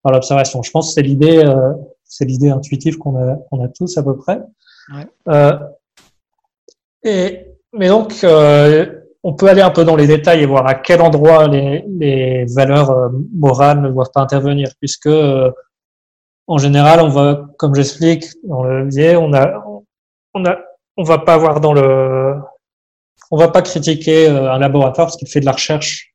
par 0.02 0.12
l'observation. 0.12 0.62
Je 0.62 0.70
pense 0.70 0.88
que 0.88 0.94
c'est 0.94 1.02
l'idée, 1.02 1.38
euh, 1.38 1.72
c'est 2.04 2.24
l'idée 2.24 2.50
intuitive 2.50 2.98
qu'on 2.98 3.16
a, 3.16 3.36
qu'on 3.50 3.64
a 3.64 3.68
tous 3.68 3.96
à 3.98 4.02
peu 4.02 4.16
près. 4.16 4.40
Ouais. 4.94 5.06
Euh, 5.28 5.58
et 7.02 7.46
mais 7.72 7.88
donc, 7.88 8.14
euh, 8.24 8.86
on 9.22 9.34
peut 9.34 9.48
aller 9.48 9.62
un 9.62 9.70
peu 9.70 9.84
dans 9.84 9.96
les 9.96 10.06
détails 10.06 10.42
et 10.42 10.46
voir 10.46 10.66
à 10.66 10.74
quel 10.74 11.00
endroit 11.02 11.46
les, 11.46 11.84
les 11.88 12.44
valeurs 12.46 12.90
euh, 12.90 13.08
morales 13.34 13.80
ne 13.80 13.90
doivent 13.90 14.10
pas 14.12 14.22
intervenir, 14.22 14.70
puisque 14.80 15.06
euh, 15.06 15.50
en 16.46 16.58
général, 16.58 17.00
on 17.00 17.08
va, 17.08 17.46
comme 17.58 17.74
j'explique 17.74 18.24
dans 18.42 18.64
le 18.64 18.86
biais, 18.86 19.16
on 19.16 19.32
a, 19.34 19.62
on 20.34 20.44
a, 20.44 20.58
on 20.96 21.04
va 21.04 21.18
pas 21.18 21.34
avoir 21.34 21.60
dans 21.60 21.72
le, 21.72 22.34
on 23.30 23.36
va 23.36 23.48
pas 23.48 23.62
critiquer 23.62 24.26
un 24.26 24.58
laboratoire 24.58 25.06
parce 25.06 25.16
qu'il 25.16 25.28
fait 25.28 25.40
de 25.40 25.46
la 25.46 25.52
recherche 25.52 26.09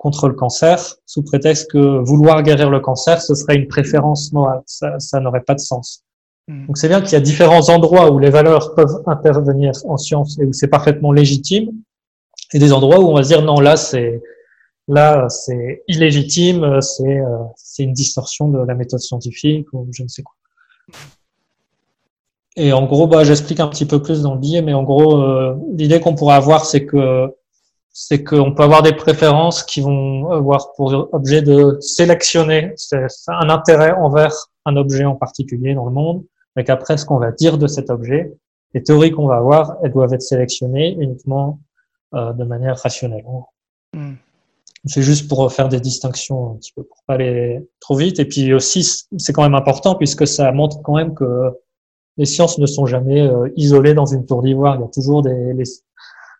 contre 0.00 0.28
le 0.28 0.34
cancer 0.34 0.96
sous 1.04 1.22
prétexte 1.22 1.70
que 1.70 2.02
vouloir 2.02 2.42
guérir 2.42 2.70
le 2.70 2.80
cancer, 2.80 3.20
ce 3.20 3.34
serait 3.34 3.56
une 3.56 3.68
préférence 3.68 4.32
morale. 4.32 4.62
Ça, 4.64 4.98
ça 4.98 5.20
n'aurait 5.20 5.42
pas 5.42 5.54
de 5.54 5.60
sens. 5.60 6.04
Hmm. 6.48 6.66
Donc 6.66 6.78
c'est 6.78 6.88
bien 6.88 7.02
qu'il 7.02 7.12
y 7.12 7.16
a 7.16 7.20
différents 7.20 7.68
endroits 7.68 8.10
où 8.10 8.18
les 8.18 8.30
valeurs 8.30 8.74
peuvent 8.74 9.02
intervenir 9.06 9.72
en 9.84 9.98
science 9.98 10.38
et 10.40 10.46
où 10.46 10.54
c'est 10.54 10.68
parfaitement 10.68 11.12
légitime, 11.12 11.68
et 12.54 12.58
des 12.58 12.72
endroits 12.72 12.98
où 12.98 13.08
on 13.08 13.14
va 13.14 13.22
se 13.24 13.28
dire 13.28 13.42
non 13.42 13.60
là 13.60 13.76
c'est 13.76 14.22
là 14.88 15.28
c'est 15.28 15.82
illégitime, 15.86 16.80
c'est 16.80 17.18
euh, 17.20 17.36
c'est 17.56 17.82
une 17.82 17.92
distorsion 17.92 18.48
de 18.48 18.58
la 18.58 18.74
méthode 18.74 19.00
scientifique 19.00 19.66
ou 19.74 19.86
je 19.92 20.02
ne 20.02 20.08
sais 20.08 20.22
quoi. 20.22 20.34
Et 22.56 22.72
en 22.72 22.86
gros, 22.86 23.06
bah, 23.06 23.22
j'explique 23.22 23.60
un 23.60 23.68
petit 23.68 23.84
peu 23.84 24.02
plus 24.02 24.22
dans 24.22 24.34
le 24.34 24.40
billet, 24.40 24.60
mais 24.60 24.74
en 24.74 24.82
gros, 24.82 25.22
euh, 25.22 25.54
l'idée 25.72 26.00
qu'on 26.00 26.14
pourrait 26.14 26.34
avoir, 26.34 26.64
c'est 26.64 26.84
que 26.84 27.28
c'est 27.92 28.22
qu'on 28.22 28.54
peut 28.54 28.62
avoir 28.62 28.82
des 28.82 28.92
préférences 28.92 29.62
qui 29.62 29.80
vont 29.80 30.30
avoir 30.30 30.72
pour 30.74 31.08
objet 31.12 31.42
de 31.42 31.76
sélectionner 31.80 32.74
un 33.28 33.48
intérêt 33.48 33.92
envers 33.92 34.32
un 34.64 34.76
objet 34.76 35.04
en 35.04 35.16
particulier 35.16 35.74
dans 35.74 35.86
le 35.86 35.92
monde, 35.92 36.24
mais 36.54 36.64
qu'après 36.64 36.96
ce 36.96 37.04
qu'on 37.04 37.18
va 37.18 37.32
dire 37.32 37.58
de 37.58 37.66
cet 37.66 37.90
objet, 37.90 38.32
les 38.74 38.82
théories 38.82 39.10
qu'on 39.10 39.26
va 39.26 39.36
avoir, 39.36 39.76
elles 39.82 39.92
doivent 39.92 40.14
être 40.14 40.22
sélectionnées 40.22 40.96
uniquement 41.00 41.58
euh, 42.14 42.32
de 42.32 42.44
manière 42.44 42.78
rationnelle. 42.78 43.24
Hmm. 43.92 44.14
C'est 44.84 45.02
juste 45.02 45.28
pour 45.28 45.52
faire 45.52 45.68
des 45.68 45.80
distinctions 45.80 46.52
un 46.52 46.54
petit 46.54 46.72
peu, 46.72 46.84
pour 46.84 46.98
pas 47.06 47.14
aller 47.14 47.68
trop 47.80 47.96
vite. 47.96 48.18
Et 48.18 48.24
puis 48.24 48.54
aussi, 48.54 48.82
c'est 49.18 49.32
quand 49.32 49.42
même 49.42 49.54
important 49.54 49.94
puisque 49.94 50.26
ça 50.26 50.50
montre 50.52 50.80
quand 50.82 50.94
même 50.94 51.14
que 51.14 51.50
les 52.16 52.24
sciences 52.24 52.58
ne 52.58 52.66
sont 52.66 52.86
jamais 52.86 53.20
euh, 53.20 53.50
isolées 53.56 53.94
dans 53.94 54.06
une 54.06 54.24
tour 54.24 54.42
d'ivoire. 54.42 54.76
Il 54.76 54.80
y 54.80 54.84
a 54.84 54.88
toujours 54.88 55.22
des, 55.22 55.52
les, 55.54 55.64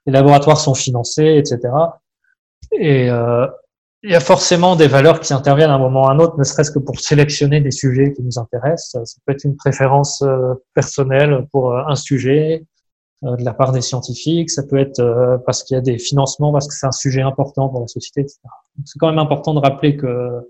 les 0.06 0.12
laboratoires 0.12 0.60
sont 0.60 0.74
financés, 0.74 1.36
etc. 1.36 1.58
Et 2.72 3.10
euh, 3.10 3.46
il 4.02 4.10
y 4.10 4.14
a 4.14 4.20
forcément 4.20 4.76
des 4.76 4.86
valeurs 4.86 5.20
qui 5.20 5.32
interviennent 5.32 5.70
à 5.70 5.74
un 5.74 5.78
moment 5.78 6.02
ou 6.02 6.06
à 6.06 6.12
un 6.12 6.18
autre, 6.18 6.38
ne 6.38 6.44
serait-ce 6.44 6.70
que 6.70 6.78
pour 6.78 6.98
sélectionner 6.98 7.60
des 7.60 7.70
sujets 7.70 8.12
qui 8.12 8.22
nous 8.22 8.38
intéressent. 8.38 9.04
Ça 9.04 9.20
peut 9.26 9.32
être 9.32 9.44
une 9.44 9.56
préférence 9.56 10.22
euh, 10.22 10.54
personnelle 10.74 11.46
pour 11.52 11.72
euh, 11.72 11.82
un 11.86 11.96
sujet 11.96 12.64
de 13.22 13.44
la 13.44 13.52
part 13.52 13.72
des 13.72 13.82
scientifiques, 13.82 14.48
ça 14.48 14.62
peut 14.62 14.78
être 14.78 15.42
parce 15.44 15.62
qu'il 15.62 15.74
y 15.74 15.78
a 15.78 15.82
des 15.82 15.98
financements, 15.98 16.54
parce 16.54 16.66
que 16.66 16.72
c'est 16.72 16.86
un 16.86 16.90
sujet 16.90 17.20
important 17.20 17.68
pour 17.68 17.82
la 17.82 17.86
société, 17.86 18.22
etc. 18.22 18.38
C'est 18.86 18.98
quand 18.98 19.10
même 19.10 19.18
important 19.18 19.52
de 19.52 19.58
rappeler 19.58 19.98
que 19.98 20.40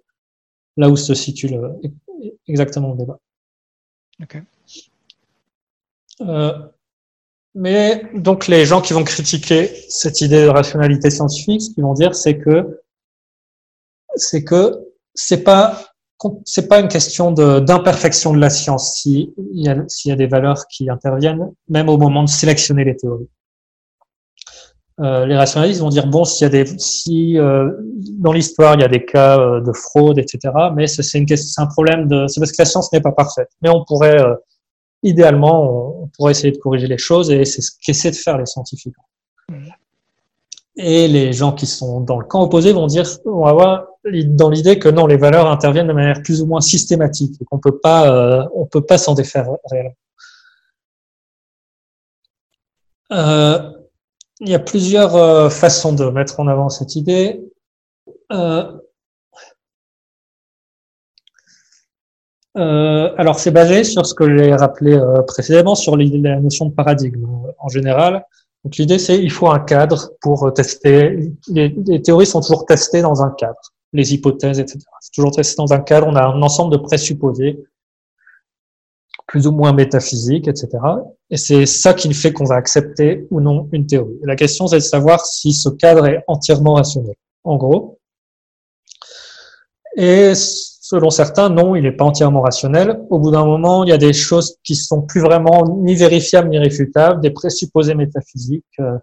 là 0.77 0.89
où 0.89 0.95
se 0.95 1.15
situe 1.15 1.49
le, 1.49 1.73
exactement 2.47 2.93
le 2.93 2.99
débat. 2.99 3.19
Okay. 4.23 4.43
Euh, 6.21 6.53
mais 7.55 8.03
donc 8.15 8.47
les 8.47 8.65
gens 8.65 8.81
qui 8.81 8.93
vont 8.93 9.05
critiquer 9.05 9.71
cette 9.89 10.21
idée 10.21 10.45
de 10.45 10.49
rationalité 10.49 11.11
scientifique, 11.11 11.63
ce 11.63 11.71
qu'ils 11.71 11.85
vont 11.85 11.95
dire, 11.95 12.15
c'est 12.15 12.39
que 12.39 12.81
c'est 14.17 14.45
que 14.45 14.79
c'est 15.15 15.43
pas 15.43 15.91
c'est 16.45 16.69
pas 16.69 16.81
une 16.81 16.89
question 16.89 17.33
d'imperfection 17.33 18.35
de, 18.35 18.39
la 18.39 18.51
science 18.51 18.95
s'il 18.97 19.33
y, 19.53 19.71
a, 19.71 19.77
s'il 19.89 20.11
y 20.11 20.13
a 20.13 20.17
des 20.17 20.27
valeurs 20.27 20.67
qui 20.67 20.91
interviennent, 20.91 21.51
même 21.69 21.89
au 21.89 21.97
moment 21.97 22.23
de 22.23 22.29
sélectionner 22.29 22.85
les 22.85 22.95
théories. 22.95 23.31
Euh, 25.01 25.25
les 25.25 25.35
rationalistes 25.35 25.81
vont 25.81 25.89
dire 25.89 26.07
bon 26.07 26.27
s'il 26.27 26.45
y 26.45 26.47
a 26.47 26.51
des 26.51 26.67
si 26.79 27.39
euh, 27.39 27.71
dans 28.19 28.35
l'histoire 28.35 28.75
il 28.75 28.83
y 28.83 28.85
a 28.85 28.89
des 28.89 29.03
cas 29.03 29.41
euh, 29.41 29.63
de 29.63 29.73
fraude 29.73 30.19
etc 30.19 30.53
mais 30.75 30.87
c'est 30.87 31.19
une 31.19 31.27
c'est 31.27 31.63
un 31.63 31.67
problème 31.69 32.07
de 32.07 32.27
c'est 32.27 32.39
parce 32.39 32.53
que 32.53 32.61
la 32.61 32.67
science 32.67 32.93
n'est 32.93 33.01
pas 33.01 33.13
parfaite 33.13 33.49
mais 33.63 33.71
on 33.71 33.83
pourrait 33.83 34.21
euh, 34.21 34.35
idéalement, 35.03 36.03
on, 36.03 36.07
pourrait 36.17 36.33
essayer 36.33 36.53
de 36.53 36.59
corriger 36.59 36.89
les 36.89 36.99
choses 36.99 37.31
et 37.31 37.45
c'est 37.45 37.63
ce 37.63 37.71
qu'essaient 37.81 38.11
de 38.11 38.17
faire 38.17 38.37
les 38.37 38.47
scientifiques. 38.47 38.95
Mmh. 39.49 39.69
Et 40.77 41.09
les 41.09 41.33
gens 41.33 41.53
qui 41.53 41.67
sont 41.67 42.01
dans 42.01 42.19
le 42.19 42.25
camp 42.25 42.43
opposé 42.43 42.73
vont 42.73 42.87
dire, 42.87 43.07
on 43.25 43.45
va 43.45 43.53
voir 43.53 43.87
dans 44.05 44.49
l'idée 44.51 44.79
que 44.79 44.89
non, 44.89 45.07
les 45.07 45.17
valeurs 45.17 45.47
interviennent 45.47 45.87
de 45.89 45.93
manière 45.93 46.23
plus 46.23 46.43
ou 46.43 46.47
moins 46.47 46.61
systématique 46.61 47.37
et 47.41 47.45
qu'on 47.45 47.59
peut 47.59 47.79
pas, 47.79 48.11
euh, 48.11 48.45
on 48.55 48.67
peut 48.67 48.81
pas 48.81 48.99
s'en 48.99 49.15
défaire 49.15 49.47
réellement. 49.71 49.95
Euh, 53.13 53.73
il 54.41 54.49
y 54.49 54.55
a 54.55 54.59
plusieurs 54.59 55.17
euh, 55.17 55.51
façons 55.51 55.93
de 55.93 56.05
mettre 56.07 56.41
en 56.41 56.47
avant 56.47 56.69
cette 56.69 56.97
idée. 56.97 57.41
Euh, 58.33 58.73
Euh, 62.57 63.15
alors, 63.17 63.39
c'est 63.39 63.51
basé 63.51 63.85
sur 63.85 64.05
ce 64.05 64.15
que 64.15 64.37
j'ai 64.37 64.55
rappelé 64.55 64.95
euh, 64.95 65.23
précédemment, 65.23 65.75
sur 65.75 65.97
la 65.97 66.41
notion 66.41 66.67
de 66.67 66.75
paradigme 66.75 67.27
en 67.59 67.69
général. 67.69 68.25
Donc, 68.65 68.77
l'idée, 68.77 68.99
c'est 68.99 69.19
il 69.23 69.31
faut 69.31 69.49
un 69.49 69.61
cadre 69.61 70.11
pour 70.21 70.53
tester. 70.53 71.33
Les, 71.49 71.69
les, 71.69 72.03
théories 72.03 72.27
sont 72.27 72.41
toujours 72.41 72.67
testées 72.67 73.03
dans 73.03 73.23
un 73.23 73.31
cadre, 73.31 73.61
les 73.93 74.13
hypothèses, 74.15 74.59
etc. 74.59 74.81
C'est 75.01 75.13
toujours 75.13 75.31
testé 75.31 75.55
dans 75.57 75.73
un 75.73 75.81
cadre. 75.81 76.09
On 76.09 76.17
a 76.17 76.25
un 76.25 76.43
ensemble 76.43 76.73
de 76.73 76.79
présupposés, 76.79 77.63
plus 79.27 79.47
ou 79.47 79.53
moins 79.53 79.73
métaphysiques, 79.73 80.49
etc. 80.49 80.69
Et 81.31 81.37
c'est 81.37 81.65
ça 81.65 81.95
qui 81.95 82.13
fait 82.13 82.33
qu'on 82.33 82.45
va 82.45 82.57
accepter 82.57 83.29
ou 83.31 83.41
non 83.41 83.69
une 83.73 83.87
théorie. 83.87 84.19
la 84.25 84.35
question, 84.35 84.67
c'est 84.67 84.77
de 84.77 84.81
savoir 84.81 85.25
si 85.25 85.53
ce 85.53 85.69
cadre 85.69 86.07
est 86.07 86.25
entièrement 86.27 86.75
rationnel. 86.75 87.15
En 87.45 87.57
gros. 87.57 88.01
Et 89.97 90.33
Selon 90.91 91.11
certains, 91.11 91.51
non, 91.51 91.77
il 91.77 91.85
n'est 91.85 91.93
pas 91.93 92.05
entièrement 92.05 92.41
rationnel. 92.41 93.01
Au 93.11 93.21
bout 93.21 93.31
d'un 93.31 93.45
moment, 93.45 93.85
il 93.85 93.91
y 93.91 93.93
a 93.93 93.97
des 93.97 94.13
choses 94.13 94.57
qui 94.65 94.75
sont 94.75 95.03
plus 95.03 95.21
vraiment 95.21 95.65
ni 95.85 95.95
vérifiables 95.95 96.49
ni 96.49 96.59
réfutables, 96.59 97.21
des 97.21 97.31
présupposés 97.31 97.95
métaphysiques. 97.95 98.65
Euh, 98.81 98.99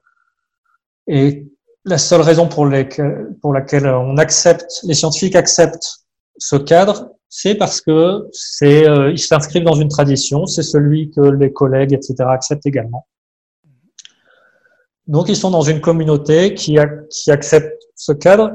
et 1.07 1.47
la 1.85 1.97
seule 1.97 2.19
raison 2.19 2.49
pour, 2.49 2.65
laquelle 2.65 3.87
on 3.87 4.17
accepte, 4.17 4.81
les 4.83 4.95
scientifiques 4.95 5.37
acceptent 5.37 5.99
ce 6.37 6.57
cadre, 6.57 7.11
c'est 7.29 7.55
parce 7.55 7.79
que 7.79 8.27
c'est, 8.33 8.85
euh, 8.85 9.11
ils 9.11 9.17
s'inscrivent 9.17 9.63
dans 9.63 9.79
une 9.79 9.87
tradition, 9.87 10.45
c'est 10.45 10.63
celui 10.63 11.09
que 11.11 11.21
les 11.21 11.53
collègues, 11.53 11.93
etc., 11.93 12.15
acceptent 12.27 12.65
également. 12.65 13.07
Donc, 15.07 15.29
ils 15.29 15.37
sont 15.37 15.51
dans 15.51 15.61
une 15.61 15.79
communauté 15.79 16.53
qui, 16.53 16.77
accepte 16.79 17.81
ce 17.95 18.11
cadre 18.11 18.51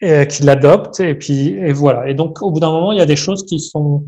qui 0.00 0.42
l'adoptent 0.42 1.00
et 1.00 1.14
puis 1.14 1.48
et 1.48 1.72
voilà. 1.72 2.08
Et 2.08 2.14
donc 2.14 2.40
au 2.42 2.50
bout 2.50 2.60
d'un 2.60 2.70
moment, 2.70 2.92
il 2.92 2.98
y 2.98 3.02
a 3.02 3.06
des 3.06 3.16
choses 3.16 3.44
qui 3.44 3.58
sont 3.58 4.06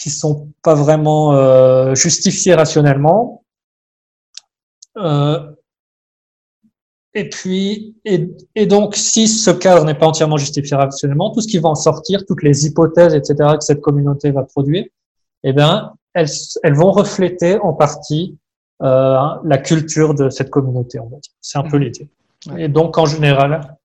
qui 0.00 0.10
sont 0.10 0.50
pas 0.62 0.74
vraiment 0.74 1.34
euh, 1.34 1.94
justifiées 1.94 2.54
rationnellement. 2.54 3.44
Euh, 4.96 5.38
et 7.14 7.28
puis 7.28 7.96
et, 8.04 8.28
et, 8.54 8.66
donc 8.66 8.96
si 8.96 9.28
ce 9.28 9.50
cadre 9.50 9.84
n'est 9.84 9.94
pas 9.94 10.06
entièrement 10.06 10.36
justifié 10.36 10.76
rationnellement, 10.76 11.30
tout 11.30 11.40
ce 11.40 11.48
qui 11.48 11.58
va 11.58 11.68
en 11.68 11.74
sortir, 11.74 12.24
toutes 12.26 12.42
les 12.42 12.66
hypothèses, 12.66 13.14
etc. 13.14 13.34
que 13.58 13.64
cette 13.64 13.80
communauté 13.80 14.30
va 14.30 14.42
produire, 14.44 14.86
eh 15.44 15.52
bien 15.52 15.92
elles, 16.14 16.28
elles 16.62 16.74
vont 16.74 16.92
refléter 16.92 17.58
en 17.58 17.72
partie 17.72 18.38
euh, 18.82 19.18
la 19.44 19.58
culture 19.58 20.14
de 20.14 20.30
cette 20.30 20.50
communauté, 20.50 20.98
on 20.98 21.08
va 21.08 21.18
dire. 21.18 21.32
C'est 21.40 21.58
un 21.58 21.68
peu 21.68 21.76
mmh. 21.76 21.82
l'idée. 21.82 22.08
Et 22.56 22.68
donc 22.68 22.96
en 22.96 23.04
général, 23.04 23.52
euh, 23.52 23.79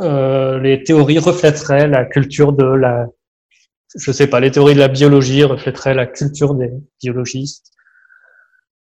les 0.00 0.82
théories 0.84 1.18
reflèteraient 1.18 1.86
la 1.86 2.04
culture 2.04 2.52
de 2.52 2.64
la, 2.64 3.06
je 3.96 4.12
sais 4.12 4.26
pas, 4.26 4.40
les 4.40 4.50
théories 4.50 4.74
de 4.74 4.80
la 4.80 4.88
biologie 4.88 5.44
reflèteraient 5.44 5.94
la 5.94 6.06
culture 6.06 6.54
des 6.54 6.70
biologistes. 7.02 7.72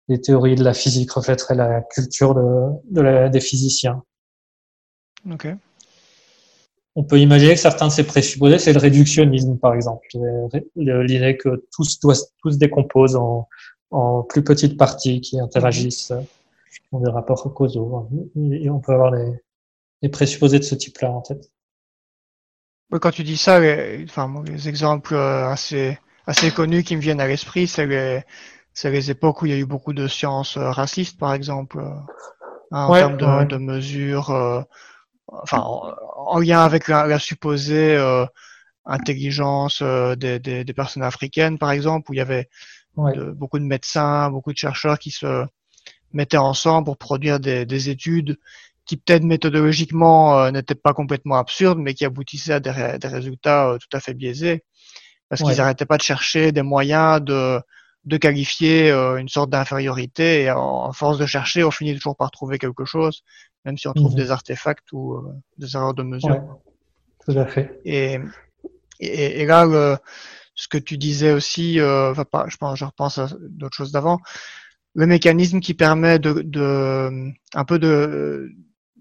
Les 0.09 0.21
théories 0.21 0.55
de 0.55 0.63
la 0.63 0.75
physique 0.75 1.11
reflèteraient 1.13 1.57
la 1.57 1.81
culture 1.83 2.35
de, 2.35 2.71
de 2.91 3.01
la, 3.01 3.29
des 3.29 3.41
physiciens. 3.41 4.03
Ok. 5.31 5.49
On 6.95 7.05
peut 7.05 7.19
imaginer 7.19 7.55
que 7.55 7.61
certains 7.61 7.89
de 7.89 7.93
ces 7.93 8.05
présupposés, 8.05 8.59
c'est 8.59 8.73
le 8.73 8.79
réductionnisme, 8.79 9.59
par 9.59 9.75
exemple. 9.75 10.07
L'idée 10.77 11.37
que 11.37 11.67
tout, 11.75 11.85
tout 12.01 12.51
se 12.51 12.57
décompose 12.57 13.17
en, 13.17 13.49
en 13.91 14.23
plus 14.23 14.43
petites 14.43 14.79
parties 14.79 15.21
qui 15.21 15.39
interagissent 15.41 16.13
dans 16.93 17.01
des 17.01 17.11
rapports 17.11 17.53
causaux. 17.53 18.09
Et 18.53 18.71
on 18.71 18.81
peut 18.81 18.93
avoir 18.93 19.11
les, 19.11 19.43
les 20.03 20.09
présupposés 20.09 20.59
de 20.59 20.65
ce 20.65 20.75
type-là 20.75 21.11
en 21.11 21.23
tête. 21.23 21.51
quand 22.91 23.11
tu 23.11 23.23
dis 23.23 23.37
ça, 23.37 23.61
les, 23.61 24.05
enfin, 24.09 24.43
les 24.47 24.69
exemples 24.69 25.15
euh, 25.15 25.49
assez, 25.49 25.99
assez 26.27 26.51
connus 26.51 26.83
qui 26.83 26.97
me 26.97 27.01
viennent 27.01 27.21
à 27.21 27.27
l'esprit, 27.27 27.67
c'est 27.67 27.87
les, 27.87 28.23
les 28.85 29.11
époques 29.11 29.43
où 29.43 29.47
il 29.47 29.53
y 29.53 29.55
a 29.55 29.59
eu 29.59 29.67
beaucoup 29.67 29.93
de 29.93 30.07
sciences 30.07 30.57
euh, 30.57 30.71
racistes, 30.71 31.19
par 31.19 31.35
exemple, 31.35 31.79
euh, 31.79 31.91
hein, 32.73 32.87
en 32.87 32.93
termes 32.93 33.17
de, 33.17 33.45
de 33.45 33.57
mesures, 33.57 34.31
enfin, 35.29 35.59
en, 35.61 36.39
lien 36.39 36.63
avec 36.63 36.89
la, 36.89 37.19
supposée 37.19 37.97
intelligence 38.85 39.83
des, 39.83 40.39
des, 40.39 40.65
des, 40.65 40.73
personnes 40.73 41.03
africaines, 41.03 41.59
par 41.59 41.73
exemple, 41.73 42.11
où 42.11 42.15
il 42.15 42.19
y 42.19 42.21
avait 42.21 42.49
beaucoup 42.97 43.59
de 43.59 43.65
médecins, 43.65 44.31
beaucoup 44.31 44.53
de 44.53 44.59
chercheurs 44.59 44.99
qui 44.99 45.11
se 45.11 45.45
mettaient 46.13 46.37
ensemble 46.37 46.87
pour 46.87 46.97
produire 46.97 47.41
des, 47.41 47.67
des 47.67 47.89
études 47.89 48.39
qui 48.87 48.97
peut-être 48.97 49.25
méthodologiquement 49.25 50.39
euh, 50.39 50.51
n'étaient 50.51 50.75
pas 50.75 50.95
complètement 50.95 51.37
absurdes, 51.37 51.79
mais 51.79 51.95
qui 51.95 52.05
aboutissaient 52.05 52.55
à 52.55 52.61
des, 52.61 52.99
des 52.99 53.09
résultats 53.09 53.71
euh, 53.71 53.79
tout 53.79 53.95
à 53.95 54.01
fait 54.01 54.15
biaisés, 54.15 54.65
parce 55.29 55.43
qu'ils 55.43 55.57
n'arrêtaient 55.57 55.87
pas 55.87 55.97
de 55.97 56.03
chercher 56.03 56.53
des 56.53 56.63
moyens 56.63 57.21
de, 57.21 57.61
de 58.05 58.17
qualifier 58.17 58.91
euh, 58.91 59.17
une 59.17 59.29
sorte 59.29 59.51
d'infériorité, 59.51 60.43
et 60.43 60.51
en, 60.51 60.93
force 60.93 61.19
de 61.19 61.27
chercher, 61.27 61.65
on 61.65 61.71
finit 61.71 61.95
toujours 61.95 62.17
par 62.17 62.31
trouver 62.31 62.59
quelque 62.59 62.85
chose, 62.85 63.23
même 63.65 63.77
si 63.77 63.89
on 63.89 63.93
trouve 63.93 64.13
mhm. 64.13 64.19
des 64.19 64.31
artefacts 64.31 64.93
ou 64.93 65.21
des 65.59 65.75
erreurs 65.75 65.95
de 65.95 66.05
mesure. 66.05 66.59
tout 67.27 67.37
à 67.37 67.47
fait. 67.47 67.81
Et, 67.85 68.19
et, 69.01 69.43
et 69.43 69.47
là, 69.47 69.99
ce 70.57 70.69
que 70.69 70.79
tu 70.79 70.99
disais 70.99 71.33
aussi, 71.33 71.79
euh, 71.79 72.15
je 72.15 72.57
pense, 72.57 72.79
je 72.79 72.85
repense 72.85 73.19
à 73.19 73.29
d'autres 73.41 73.77
choses 73.77 73.93
d'avant, 73.93 74.19
le 74.95 75.07
mécanisme 75.07 75.61
qui 75.61 75.75
permet 75.75 76.19
de, 76.19 76.41
de 76.43 77.31
un 77.55 77.65
peu 77.67 77.79
de, 77.79 78.51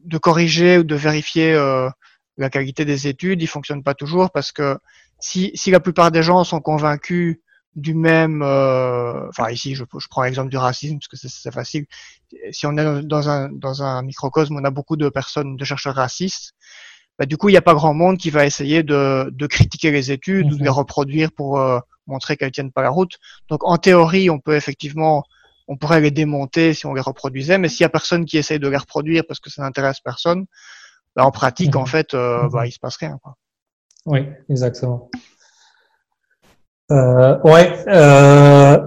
de 0.06 0.18
corriger 0.18 0.78
ou 0.78 0.84
de 0.84 0.96
vérifier 0.96 1.54
euh, 1.54 1.90
la 2.38 2.50
qualité 2.50 2.86
des 2.86 3.08
études, 3.08 3.42
il 3.42 3.48
fonctionne 3.48 3.84
pas 3.84 3.94
toujours 3.94 4.32
parce 4.32 4.52
que 4.52 4.78
si, 5.20 5.52
si 5.56 5.72
la 5.72 5.80
plupart 5.80 6.12
des 6.12 6.24
gens 6.24 6.44
sont 6.44 6.60
convaincus 6.60 7.38
du 7.76 7.94
même, 7.94 8.42
euh, 8.42 9.28
enfin 9.30 9.50
ici 9.50 9.76
je, 9.76 9.84
je 9.98 10.08
prends 10.10 10.24
l'exemple 10.24 10.50
du 10.50 10.58
racisme 10.58 10.98
parce 10.98 11.08
que 11.08 11.28
c'est 11.28 11.54
facile. 11.54 11.86
Si 12.52 12.66
on 12.66 12.78
est 12.78 13.04
dans 13.04 13.30
un, 13.30 13.50
dans 13.50 13.84
un 13.84 14.02
microcosme, 14.02 14.56
on 14.56 14.64
a 14.64 14.72
beaucoup 14.72 14.96
de 14.96 15.10
personnes, 15.10 15.58
de 15.58 15.66
chercheurs 15.66 15.96
racistes, 15.96 16.54
bah, 17.18 17.26
du 17.26 17.38
coup, 17.38 17.50
il 17.50 17.54
n'y 17.54 17.58
a 17.58 17.62
pas 17.62 17.74
grand 17.74 17.94
monde 17.94 18.18
qui 18.18 18.30
va 18.30 18.46
essayer 18.46 18.84
de, 18.84 19.30
de 19.32 19.48
critiquer 19.48 19.92
les 19.92 20.12
études 20.12 20.52
ou 20.52 20.58
de 20.58 20.64
les 20.64 20.70
mhm. 20.70 20.76
reproduire 20.76 21.32
pour 21.32 21.60
euh, 21.60 21.80
montrer 22.08 22.36
qu'elles 22.38 22.52
tiennent 22.52 22.72
pas 22.72 22.82
la 22.82 22.90
route. 22.90 23.18
Donc, 23.50 23.64
en 23.64 23.78
théorie, 23.78 24.30
on 24.30 24.40
peut 24.40 24.56
effectivement, 24.56 25.24
on 25.68 25.78
pourrait 25.78 26.02
les 26.02 26.12
démonter 26.12 26.74
si 26.74 26.86
on 26.86 26.94
les 26.94 27.02
reproduisait, 27.02 27.58
mais 27.58 27.70
s'il 27.70 27.82
y 27.82 27.86
a 27.86 27.90
personne 27.90 28.26
qui 28.26 28.38
essaye 28.38 28.60
de 28.60 28.68
les 28.68 28.78
reproduire 28.78 29.24
parce 29.28 29.40
que 29.40 29.50
ça 29.50 29.64
n'intéresse 29.64 30.00
personne, 30.00 30.46
bah, 31.16 31.26
en 31.26 31.32
pratique, 31.32 31.76
en 31.76 31.82
mhm. 31.82 31.88
fait, 31.88 32.14
euh, 32.14 32.44
mhm. 32.44 32.50
bah, 32.52 32.68
il 32.68 32.72
se 32.72 32.80
passe 32.80 32.98
rien. 32.98 33.18
Quoi. 33.22 33.36
Oui, 34.06 34.28
exactement. 34.50 35.10
Euh, 36.92 37.40
ouais, 37.42 37.84
euh, 37.88 38.78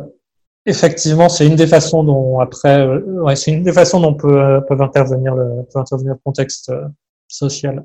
effectivement, 0.67 1.29
c'est 1.29 1.47
une 1.47 1.57
des 1.57 1.67
façons 1.67 2.05
dont 2.05 2.39
après, 2.39 2.81
euh, 2.81 3.01
ouais, 3.23 3.35
c'est 3.35 3.51
une 3.51 3.65
des 3.65 3.73
façons 3.73 4.01
dont 4.01 4.15
peut, 4.15 4.61
peuvent 4.69 4.83
intervenir 4.83 5.35
le, 5.35 5.65
peut 5.65 5.81
intervenir 5.81 6.13
le 6.13 6.21
contexte 6.25 6.73
social. 7.27 7.85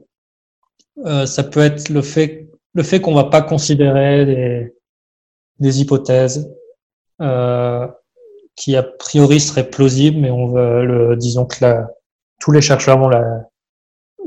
Euh, 1.06 1.26
ça 1.26 1.44
peut 1.44 1.62
être 1.62 1.90
le 1.90 2.02
fait, 2.02 2.50
le 2.74 2.84
fait 2.84 3.02
qu'on 3.02 3.16
va 3.16 3.26
pas 3.26 3.42
considérer 3.42 4.26
des, 4.26 4.76
des 5.60 5.82
hypothèses 5.82 6.52
euh, 7.22 7.88
qui 8.56 8.76
a 8.76 8.84
priori 8.84 9.40
seraient 9.40 9.70
plausibles, 9.70 10.20
mais 10.20 10.32
on 10.32 10.48
veut, 10.48 10.86
le, 10.86 11.16
disons 11.16 11.46
que 11.46 11.58
la, 11.62 11.88
tous 12.40 12.52
les 12.52 12.62
chercheurs 12.62 13.00
vont, 13.00 13.10
la, 13.10 13.48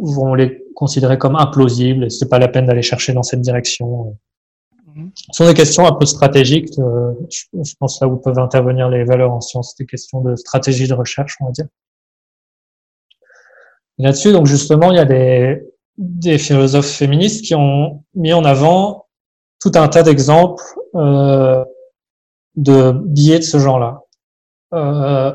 vont 0.00 0.34
les 0.34 0.64
considérer 0.74 1.18
comme 1.18 1.36
implausibles 1.36 2.04
et 2.04 2.10
c'est 2.10 2.28
pas 2.28 2.38
la 2.38 2.48
peine 2.48 2.66
d'aller 2.66 2.82
chercher 2.82 3.12
dans 3.12 3.22
cette 3.22 3.40
direction. 3.40 4.16
Mhm. 4.94 5.10
Ce 5.14 5.44
sont 5.44 5.46
des 5.46 5.54
questions 5.54 5.86
un 5.86 5.92
peu 5.92 6.06
stratégiques. 6.06 6.78
Euh, 6.78 7.12
je, 7.30 7.74
pense 7.78 8.00
là 8.00 8.08
où 8.08 8.16
peuvent 8.16 8.38
intervenir 8.38 8.88
les 8.88 9.04
valeurs 9.04 9.32
en 9.32 9.40
sciences, 9.40 9.76
des 9.76 9.86
questions 9.86 10.20
de 10.20 10.34
stratégie 10.36 10.88
de 10.88 10.94
recherche, 10.94 11.36
on 11.40 11.46
va 11.46 11.52
dire. 11.52 11.66
Là-dessus, 13.98 14.32
donc 14.32 14.46
justement, 14.46 14.90
il 14.90 14.96
y 14.96 15.00
a 15.00 15.06
des, 15.06 15.62
des 15.96 16.38
philosophes 16.38 16.90
féministes 16.90 17.44
qui 17.44 17.54
ont 17.54 18.04
mis 18.14 18.32
en 18.32 18.44
avant 18.44 19.06
tout 19.60 19.72
un 19.74 19.88
tas 19.88 20.02
d'exemples 20.02 20.62
euh, 20.94 21.64
de 22.56 22.92
biais 22.92 23.38
de 23.38 23.44
ce 23.44 23.58
genre-là. 23.58 24.02
Euh, 24.74 25.32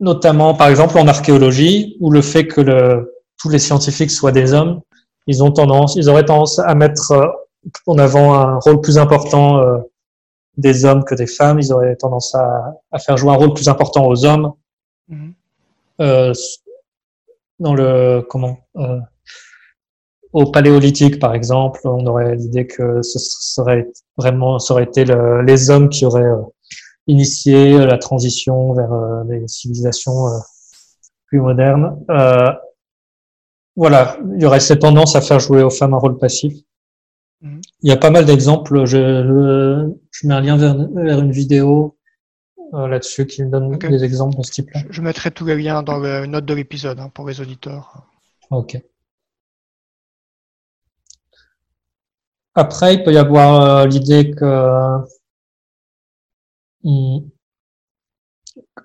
notamment, 0.00 0.54
par 0.54 0.68
exemple, 0.68 0.98
en 0.98 1.06
archéologie, 1.06 1.96
où 2.00 2.10
le 2.10 2.22
fait 2.22 2.46
que 2.46 2.60
le, 2.60 3.14
tous 3.38 3.48
les 3.48 3.58
scientifiques 3.58 4.10
soient 4.10 4.32
des 4.32 4.52
hommes, 4.52 4.80
ils 5.26 5.42
ont 5.42 5.52
tendance, 5.52 5.96
ils 5.96 6.08
auraient 6.08 6.24
tendance 6.24 6.58
à 6.58 6.74
mettre 6.74 7.12
euh, 7.12 7.26
en 7.86 7.98
avant 7.98 8.34
un 8.34 8.58
rôle 8.58 8.80
plus 8.80 8.98
important 8.98 9.58
euh, 9.58 9.78
des 10.56 10.84
hommes 10.84 11.04
que 11.04 11.14
des 11.14 11.26
femmes. 11.26 11.60
Ils 11.60 11.72
auraient 11.72 11.96
tendance 11.96 12.34
à, 12.34 12.74
à 12.90 12.98
faire 12.98 13.16
jouer 13.16 13.32
un 13.32 13.36
rôle 13.36 13.52
plus 13.52 13.68
important 13.68 14.06
aux 14.06 14.24
hommes. 14.24 14.52
Mm-hmm. 15.10 15.32
Euh, 16.00 16.32
dans 17.58 17.74
le 17.74 18.24
comment 18.28 18.58
euh, 18.76 18.98
au 20.32 20.50
paléolithique, 20.50 21.18
par 21.18 21.34
exemple, 21.34 21.80
on 21.84 22.06
aurait 22.06 22.36
l'idée 22.36 22.66
que 22.66 23.02
ce 23.02 23.18
serait 23.18 23.90
vraiment, 24.16 24.58
ça 24.58 24.74
aurait 24.74 24.84
été 24.84 25.04
les 25.04 25.70
hommes 25.70 25.88
qui 25.88 26.06
auraient 26.06 26.22
euh, 26.22 26.40
initié 27.10 27.78
la 27.78 27.98
transition 27.98 28.72
vers 28.72 28.92
euh, 28.92 29.24
les 29.28 29.46
civilisations 29.48 30.28
euh, 30.28 30.38
plus 31.26 31.40
modernes. 31.40 31.98
voilà, 33.76 34.18
il 34.34 34.42
y 34.42 34.46
aurait 34.46 34.60
cette 34.60 34.80
tendance 34.80 35.16
à 35.16 35.20
faire 35.20 35.40
jouer 35.40 35.62
aux 35.62 35.70
femmes 35.70 35.94
un 35.94 35.98
rôle 35.98 36.18
passif. 36.18 36.52
Mm-hmm. 37.42 37.60
Il 37.82 37.88
y 37.88 37.92
a 37.92 37.96
pas 37.96 38.10
mal 38.10 38.24
d'exemples. 38.24 38.84
Je, 38.84 38.98
je, 40.10 40.26
mets 40.26 40.34
un 40.34 40.40
lien 40.40 40.56
vers, 40.56 40.76
vers 40.92 41.20
une 41.20 41.32
vidéo 41.32 41.96
là-dessus 42.72 43.26
qui 43.26 43.42
me 43.42 43.50
donne 43.50 43.78
des 43.78 44.04
exemples 44.04 44.36
de 44.36 44.42
ce 44.42 44.52
type-là. 44.52 44.82
Je 44.90 45.02
mettrai 45.02 45.30
tous 45.30 45.44
les 45.44 45.56
liens 45.56 45.82
dans 45.82 45.98
la 45.98 46.26
note 46.26 46.44
de 46.44 46.54
l'épisode 46.54 47.00
hein, 47.00 47.10
pour 47.12 47.28
les 47.28 47.40
auditeurs. 47.40 48.06
Ok. 48.50 48.80
Après, 52.54 52.94
il 52.94 53.04
peut 53.04 53.12
y 53.12 53.18
avoir 53.18 53.62
euh, 53.62 53.86
l'idée 53.86 54.32
que 54.32 54.98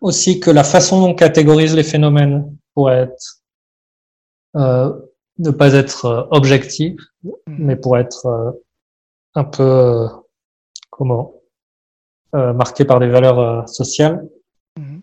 aussi 0.02 0.40
que 0.40 0.52
la 0.52 0.64
façon 0.64 1.02
dont 1.02 1.10
on 1.10 1.16
catégorise 1.16 1.76
les 1.76 1.84
phénomènes 1.84 2.56
pourrait 2.74 3.04
être 3.04 3.42
euh, 4.56 4.94
ne 5.38 5.52
pas 5.52 5.74
être 5.74 6.06
euh, 6.06 6.24
objectif, 6.32 7.00
hmm. 7.24 7.32
mais 7.48 7.76
pour 7.76 7.98
être 7.98 8.26
euh, 8.26 8.52
un 9.36 9.44
peu 9.44 10.08
comment 10.90 11.34
marqué 12.34 12.84
par 12.84 13.00
des 13.00 13.08
valeurs 13.08 13.70
sociales. 13.70 14.28
Hmm. 14.78 15.00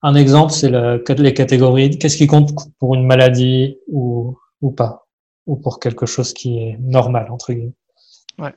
Un 0.00 0.14
exemple, 0.14 0.50
c'est 0.50 0.70
le, 0.70 1.04
les 1.18 1.34
catégories. 1.34 1.98
Qu'est-ce 1.98 2.16
qui 2.16 2.26
compte 2.26 2.52
pour 2.78 2.94
une 2.94 3.06
maladie 3.06 3.78
ou, 3.86 4.38
ou 4.62 4.70
pas 4.70 5.06
ou 5.46 5.56
pour 5.56 5.78
quelque 5.78 6.06
chose 6.06 6.32
qui 6.32 6.58
est 6.58 6.78
normal, 6.78 7.30
entre 7.30 7.52
guillemets. 7.52 7.72
Ouais. 8.38 8.54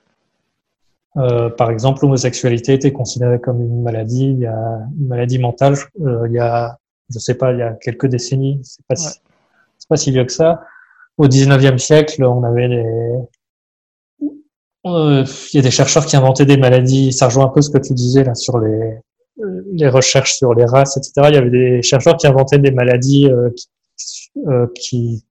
Euh, 1.20 1.50
par 1.50 1.70
exemple, 1.70 2.02
l'homosexualité 2.02 2.74
était 2.74 2.92
considérée 2.92 3.40
comme 3.40 3.62
une 3.62 3.82
maladie, 3.82 4.32
il 4.32 4.40
y 4.40 4.46
a 4.46 4.80
une 4.98 5.08
maladie 5.08 5.40
mentale, 5.40 5.76
euh, 6.02 6.28
il 6.28 6.34
y 6.34 6.40
a, 6.40 6.78
je 7.14 7.20
sais 7.20 7.36
pas, 7.36 7.52
il 7.52 7.60
y 7.60 7.62
a 7.62 7.74
quelques 7.74 8.08
décennies, 8.08 8.60
c'est 8.64 8.86
pas, 8.88 8.96
si, 8.96 9.20
pas 9.88 9.98
si 9.98 10.12
vieux 10.12 10.26
que 10.26 10.32
ça. 10.32 10.62
Au 11.18 11.28
19e 11.28 11.78
siècle, 11.78 12.24
on 12.24 12.44
avait 12.44 12.70
des, 12.70 12.86
euh, 14.86 15.26
il 15.54 15.58
y 15.58 15.60
a 15.60 15.62
des 15.62 15.72
chercheurs 15.72 16.06
qui 16.06 16.16
inventaient 16.16 16.46
des 16.46 16.58
maladies, 16.58 17.12
ça 17.12 17.26
rejoint 17.26 17.46
un 17.46 17.50
peu 17.50 17.62
ce 17.62 17.70
que 17.70 17.80
tu 17.80 17.94
disais 17.94 18.24
là 18.24 18.34
sur 18.34 18.60
les, 18.60 19.00
les 19.74 19.90
recherches 19.90 20.36
sur 20.36 20.54
les 20.54 20.66
races, 20.66 20.96
etc. 20.96 21.28
Il 21.30 21.36
y 21.36 21.38
avait 21.38 21.50
des 21.50 21.82
chercheurs 21.82 22.16
qui 22.16 22.28
inventaient 22.28 22.60
des 22.60 22.72
maladies 22.72 23.30
euh, 23.30 23.50
qui, 23.98 24.32
euh, 24.48 24.68
qui 24.74 25.26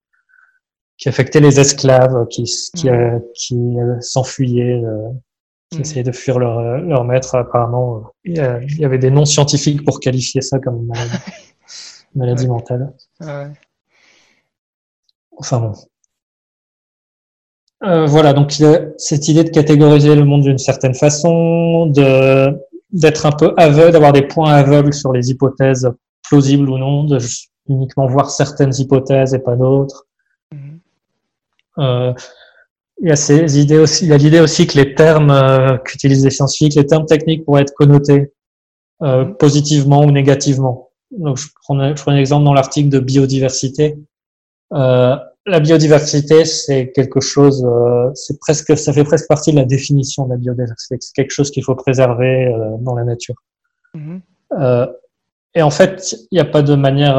qui 0.98 1.08
affectait 1.08 1.40
les 1.40 1.60
esclaves, 1.60 2.26
qui, 2.28 2.44
qui, 2.74 2.90
euh, 2.90 3.18
qui 3.34 3.54
euh, 3.54 4.00
s'enfuyaient, 4.00 4.82
euh, 4.84 5.10
qui 5.70 5.80
essayaient 5.80 6.02
de 6.02 6.12
fuir 6.12 6.38
leur, 6.38 6.60
leur 6.78 7.04
maître. 7.04 7.34
Apparemment, 7.34 8.10
il 8.24 8.36
y 8.36 8.84
avait 8.84 8.98
des 8.98 9.10
noms 9.10 9.24
scientifiques 9.24 9.84
pour 9.84 10.00
qualifier 10.00 10.40
ça 10.40 10.58
comme 10.58 10.86
maladie, 10.86 11.18
maladie 12.14 12.48
mentale. 12.48 12.92
Ouais. 13.20 13.50
Enfin 15.36 15.60
bon. 15.60 15.72
Euh, 17.84 18.06
voilà, 18.06 18.32
donc 18.32 18.52
cette 18.96 19.28
idée 19.28 19.44
de 19.44 19.50
catégoriser 19.50 20.16
le 20.16 20.24
monde 20.24 20.42
d'une 20.42 20.58
certaine 20.58 20.94
façon, 20.94 21.86
de 21.86 22.58
d'être 22.90 23.26
un 23.26 23.32
peu 23.32 23.52
aveugle, 23.58 23.92
d'avoir 23.92 24.12
des 24.12 24.22
points 24.22 24.50
aveugles 24.50 24.94
sur 24.94 25.12
les 25.12 25.30
hypothèses 25.30 25.88
plausibles 26.22 26.70
ou 26.70 26.78
non, 26.78 27.04
de 27.04 27.18
uniquement 27.68 28.06
voir 28.06 28.30
certaines 28.30 28.72
hypothèses 28.78 29.34
et 29.34 29.38
pas 29.38 29.56
d'autres, 29.56 30.06
euh, 31.78 32.12
il 33.00 33.08
y 33.08 33.12
a 33.12 33.16
ces 33.16 33.60
idées 33.60 33.78
aussi, 33.78 34.04
il 34.04 34.10
y 34.10 34.12
a 34.12 34.16
l'idée 34.16 34.40
aussi 34.40 34.66
que 34.66 34.76
les 34.76 34.94
termes 34.94 35.30
euh, 35.30 35.76
qu'utilisent 35.78 36.24
les 36.24 36.30
scientifiques, 36.30 36.74
les 36.74 36.86
termes 36.86 37.06
techniques 37.06 37.44
pourraient 37.44 37.62
être 37.62 37.74
connotés 37.74 38.32
euh, 39.02 39.24
positivement 39.24 40.02
ou 40.04 40.10
négativement. 40.10 40.90
Donc, 41.10 41.38
je 41.38 41.48
prends, 41.62 41.94
je 41.94 42.02
prends 42.02 42.12
un 42.12 42.16
exemple 42.16 42.44
dans 42.44 42.54
l'article 42.54 42.88
de 42.88 42.98
biodiversité. 42.98 43.96
Euh, 44.74 45.16
la 45.46 45.60
biodiversité, 45.60 46.44
c'est 46.44 46.92
quelque 46.92 47.20
chose, 47.20 47.64
euh, 47.64 48.10
c'est 48.14 48.38
presque, 48.38 48.76
ça 48.76 48.92
fait 48.92 49.04
presque 49.04 49.28
partie 49.28 49.52
de 49.52 49.56
la 49.56 49.64
définition 49.64 50.26
de 50.26 50.32
la 50.32 50.36
biodiversité. 50.36 50.96
C'est 51.00 51.14
quelque 51.14 51.30
chose 51.30 51.50
qu'il 51.50 51.64
faut 51.64 51.74
préserver 51.74 52.46
euh, 52.46 52.76
dans 52.80 52.94
la 52.94 53.04
nature. 53.04 53.36
Mm-hmm. 53.94 54.92
et 55.54 55.62
en 55.62 55.70
fait, 55.70 56.14
il 56.30 56.34
n'y 56.34 56.40
a 56.40 56.44
pas 56.44 56.60
de 56.60 56.74
manière 56.74 57.16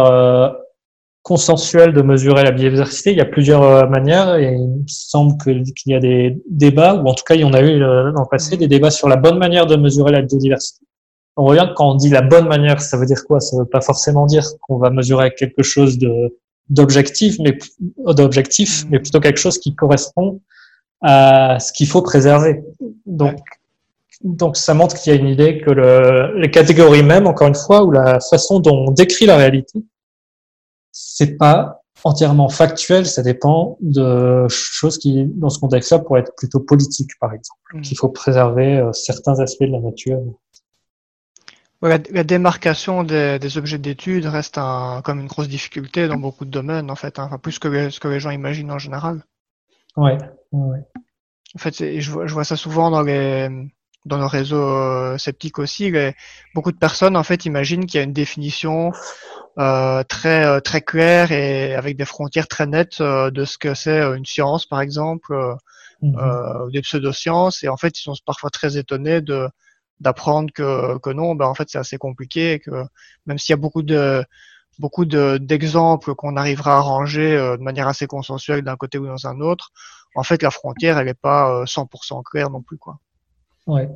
consensuel 1.23 1.93
de 1.93 2.01
mesurer 2.01 2.43
la 2.43 2.51
biodiversité. 2.51 3.11
Il 3.11 3.17
y 3.17 3.21
a 3.21 3.25
plusieurs 3.25 3.63
euh, 3.63 3.87
manières 3.87 4.35
et 4.35 4.53
il 4.53 4.67
me 4.67 4.83
semble 4.87 5.37
qu'il 5.41 5.63
y 5.85 5.93
a 5.93 5.99
des 5.99 6.37
débats, 6.49 6.95
ou 6.95 7.07
en 7.07 7.13
tout 7.13 7.23
cas 7.23 7.35
il 7.35 7.41
y 7.41 7.43
en 7.43 7.53
a 7.53 7.61
eu 7.61 7.81
euh, 7.81 8.11
dans 8.11 8.21
le 8.21 8.29
passé, 8.29 8.57
des 8.57 8.67
débats 8.67 8.91
sur 8.91 9.09
la 9.09 9.15
bonne 9.15 9.37
manière 9.37 9.65
de 9.67 9.75
mesurer 9.75 10.11
la 10.11 10.21
biodiversité. 10.21 10.85
on 11.35 11.45
revient 11.45 11.69
quand 11.75 11.91
on 11.91 11.95
dit 11.95 12.09
la 12.09 12.21
bonne 12.21 12.47
manière, 12.47 12.81
ça 12.81 12.97
veut 12.97 13.05
dire 13.05 13.23
quoi? 13.25 13.39
Ça 13.39 13.57
veut 13.57 13.65
pas 13.65 13.81
forcément 13.81 14.25
dire 14.25 14.45
qu'on 14.61 14.77
va 14.77 14.89
mesurer 14.89 15.33
quelque 15.33 15.63
chose 15.63 15.97
de 15.97 16.35
d'objectif, 16.69 17.37
mais 17.39 17.57
d'objectif, 18.13 18.85
mm. 18.85 18.87
mais 18.91 18.99
plutôt 18.99 19.19
quelque 19.19 19.39
chose 19.39 19.57
qui 19.57 19.75
correspond 19.75 20.39
à 21.01 21.59
ce 21.59 21.73
qu'il 21.73 21.87
faut 21.87 22.01
préserver. 22.01 22.63
Donc, 23.05 23.39
donc 24.23 24.57
ça 24.57 24.73
montre 24.73 24.95
qu'il 24.95 25.13
y 25.13 25.17
a 25.17 25.19
une 25.19 25.27
idée 25.27 25.61
que 25.61 25.71
le, 25.71 26.39
les 26.39 26.51
catégories 26.51 27.03
même, 27.03 27.25
encore 27.25 27.47
une 27.47 27.55
fois, 27.55 27.83
ou 27.83 27.91
la 27.91 28.19
façon 28.19 28.59
dont 28.59 28.85
on 28.87 28.91
décrit 28.91 29.25
la 29.25 29.37
réalité, 29.37 29.83
c'est 31.19 31.35
pas 31.35 31.83
entièrement 32.05 32.47
factuel, 32.47 33.05
ça 33.05 33.21
dépend 33.21 33.77
de 33.81 34.47
choses 34.47 34.97
qui, 34.97 35.25
dans 35.25 35.49
ce 35.49 35.59
contexte-là, 35.59 35.99
pourraient 35.99 36.21
être 36.21 36.33
plutôt 36.37 36.61
politiques, 36.61 37.11
par 37.19 37.33
exemple, 37.33 37.59
mm. 37.73 37.81
qu'il 37.81 37.97
faut 37.97 38.07
préserver 38.07 38.77
euh, 38.77 38.93
certains 38.93 39.37
aspects 39.41 39.65
de 39.65 39.73
la 39.73 39.81
nature. 39.81 40.21
la, 41.81 41.97
démarcation 42.23 43.03
des, 43.03 43.37
des 43.37 43.57
objets 43.57 43.79
d'étude 43.79 44.27
reste 44.27 44.57
un, 44.57 45.01
comme 45.03 45.19
une 45.19 45.27
grosse 45.27 45.49
difficulté 45.49 46.07
dans 46.07 46.15
beaucoup 46.15 46.45
de 46.45 46.51
domaines, 46.51 46.89
en 46.89 46.95
fait, 46.95 47.19
hein, 47.19 47.25
enfin, 47.25 47.37
plus 47.37 47.59
que 47.59 47.89
ce 47.89 47.99
que 47.99 48.07
les 48.07 48.21
gens 48.21 48.29
imaginent 48.29 48.71
en 48.71 48.79
général. 48.79 49.25
Ouais, 49.97 50.17
ouais. 50.53 50.79
En 51.53 51.59
fait, 51.59 51.99
je 51.99 52.11
vois, 52.11 52.27
je 52.27 52.33
vois 52.33 52.45
ça 52.45 52.55
souvent 52.55 52.91
dans 52.91 53.01
les 53.01 53.49
dans 54.05 54.17
nos 54.17 54.27
réseaux 54.27 54.77
euh, 54.77 55.17
sceptiques 55.17 55.59
aussi. 55.59 55.91
Les, 55.91 56.13
beaucoup 56.55 56.71
de 56.71 56.77
personnes 56.77 57.17
en 57.17 57.23
fait 57.23 57.45
imaginent 57.45 57.85
qu'il 57.85 57.97
y 57.99 58.01
a 58.01 58.03
une 58.03 58.13
définition 58.13 58.91
euh, 59.59 60.03
très 60.03 60.45
euh, 60.45 60.61
très 60.61 60.79
claire 60.79 61.33
et 61.33 61.75
avec 61.75 61.97
des 61.97 62.05
frontières 62.05 62.47
très 62.47 62.65
nettes 62.65 63.01
euh, 63.01 63.29
de 63.29 63.43
ce 63.43 63.57
que 63.57 63.73
c'est 63.73 63.99
une 63.99 64.25
science, 64.25 64.65
par 64.65 64.79
exemple, 64.79 65.33
mm 66.01 66.69
des 66.71 66.81
pseudosciences. 66.81 67.63
Et 67.63 67.67
en 67.67 67.75
fait, 67.77 67.99
ils 67.99 68.03
sont 68.03 68.13
parfois 68.25 68.49
très 68.51 68.77
étonnés 68.77 69.21
de 69.21 69.49
d'apprendre 69.99 70.51
que, 70.53 70.97
que 70.99 71.09
non, 71.09 71.35
ben 71.35 71.45
en 71.45 71.53
fait, 71.55 71.69
c'est 71.69 71.77
assez 71.77 71.97
compliqué 71.97 72.53
et 72.53 72.59
que 72.59 72.85
même 73.25 73.37
s'il 73.37 73.51
y 73.51 73.53
a 73.53 73.57
beaucoup 73.57 73.83
de 73.83 74.23
beaucoup 74.79 75.05
d'exemples 75.05 76.15
qu'on 76.15 76.37
arrivera 76.37 76.77
à 76.77 76.79
ranger 76.79 77.35
de 77.35 77.61
manière 77.61 77.87
assez 77.89 78.07
consensuelle 78.07 78.61
d'un 78.61 78.77
côté 78.77 78.97
ou 78.97 79.07
dans 79.07 79.27
un 79.27 79.41
autre, 79.41 79.71
en 80.15 80.23
fait, 80.23 80.41
la 80.41 80.51
frontière, 80.51 80.97
elle 80.97 81.07
n'est 81.07 81.13
pas 81.13 81.65
100% 81.65 82.23
claire 82.23 82.49
non 82.49 82.61
plus, 82.61 82.77
quoi. 82.77 82.99
Ouais. 83.67 83.89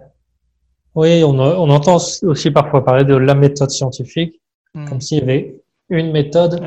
Oui, 0.96 1.24
on, 1.24 1.40
on 1.40 1.70
entend 1.70 1.98
aussi 2.24 2.52
parfois 2.52 2.86
parler 2.86 3.04
de 3.04 3.16
la 3.16 3.34
méthode 3.34 3.72
scientifique. 3.72 4.40
Hmm. 4.76 4.86
comme 4.88 5.02
s'il 5.02 5.20
y 5.20 5.22
avait 5.22 5.62
une 5.90 6.12
méthode. 6.12 6.62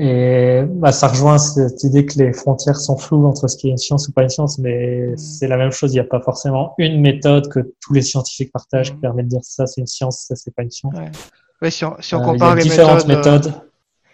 Et 0.00 0.62
bah, 0.64 0.92
ça 0.92 1.08
rejoint 1.08 1.38
cette 1.38 1.82
idée 1.82 2.06
que 2.06 2.16
les 2.20 2.32
frontières 2.32 2.76
sont 2.76 2.96
floues 2.96 3.26
entre 3.26 3.48
ce 3.48 3.56
qui 3.56 3.66
est 3.66 3.72
une 3.72 3.78
science 3.78 4.06
ou 4.06 4.12
pas 4.12 4.22
une 4.22 4.28
science, 4.28 4.58
mais 4.58 5.08
hmm. 5.08 5.16
c'est 5.16 5.48
la 5.48 5.56
même 5.56 5.72
chose. 5.72 5.92
Il 5.92 5.96
n'y 5.96 6.00
a 6.00 6.04
pas 6.04 6.20
forcément 6.20 6.74
une 6.78 7.00
méthode 7.00 7.48
que 7.48 7.74
tous 7.80 7.92
les 7.92 8.02
scientifiques 8.02 8.52
partagent 8.52 8.92
qui 8.92 8.96
hmm. 8.96 9.00
permet 9.00 9.22
de 9.24 9.28
dire 9.28 9.40
ça 9.42 9.66
c'est 9.66 9.80
une 9.80 9.88
science, 9.88 10.26
ça 10.28 10.36
c'est 10.36 10.54
pas 10.54 10.62
une 10.62 10.70
science. 10.70 10.94
Ouais. 11.60 11.70
si 11.70 11.84
on, 11.84 11.96
si 11.98 12.14
on 12.14 12.20
euh, 12.20 12.24
compare 12.24 12.54
les 12.54 12.62
différentes 12.62 13.08
méthodes. 13.08 13.52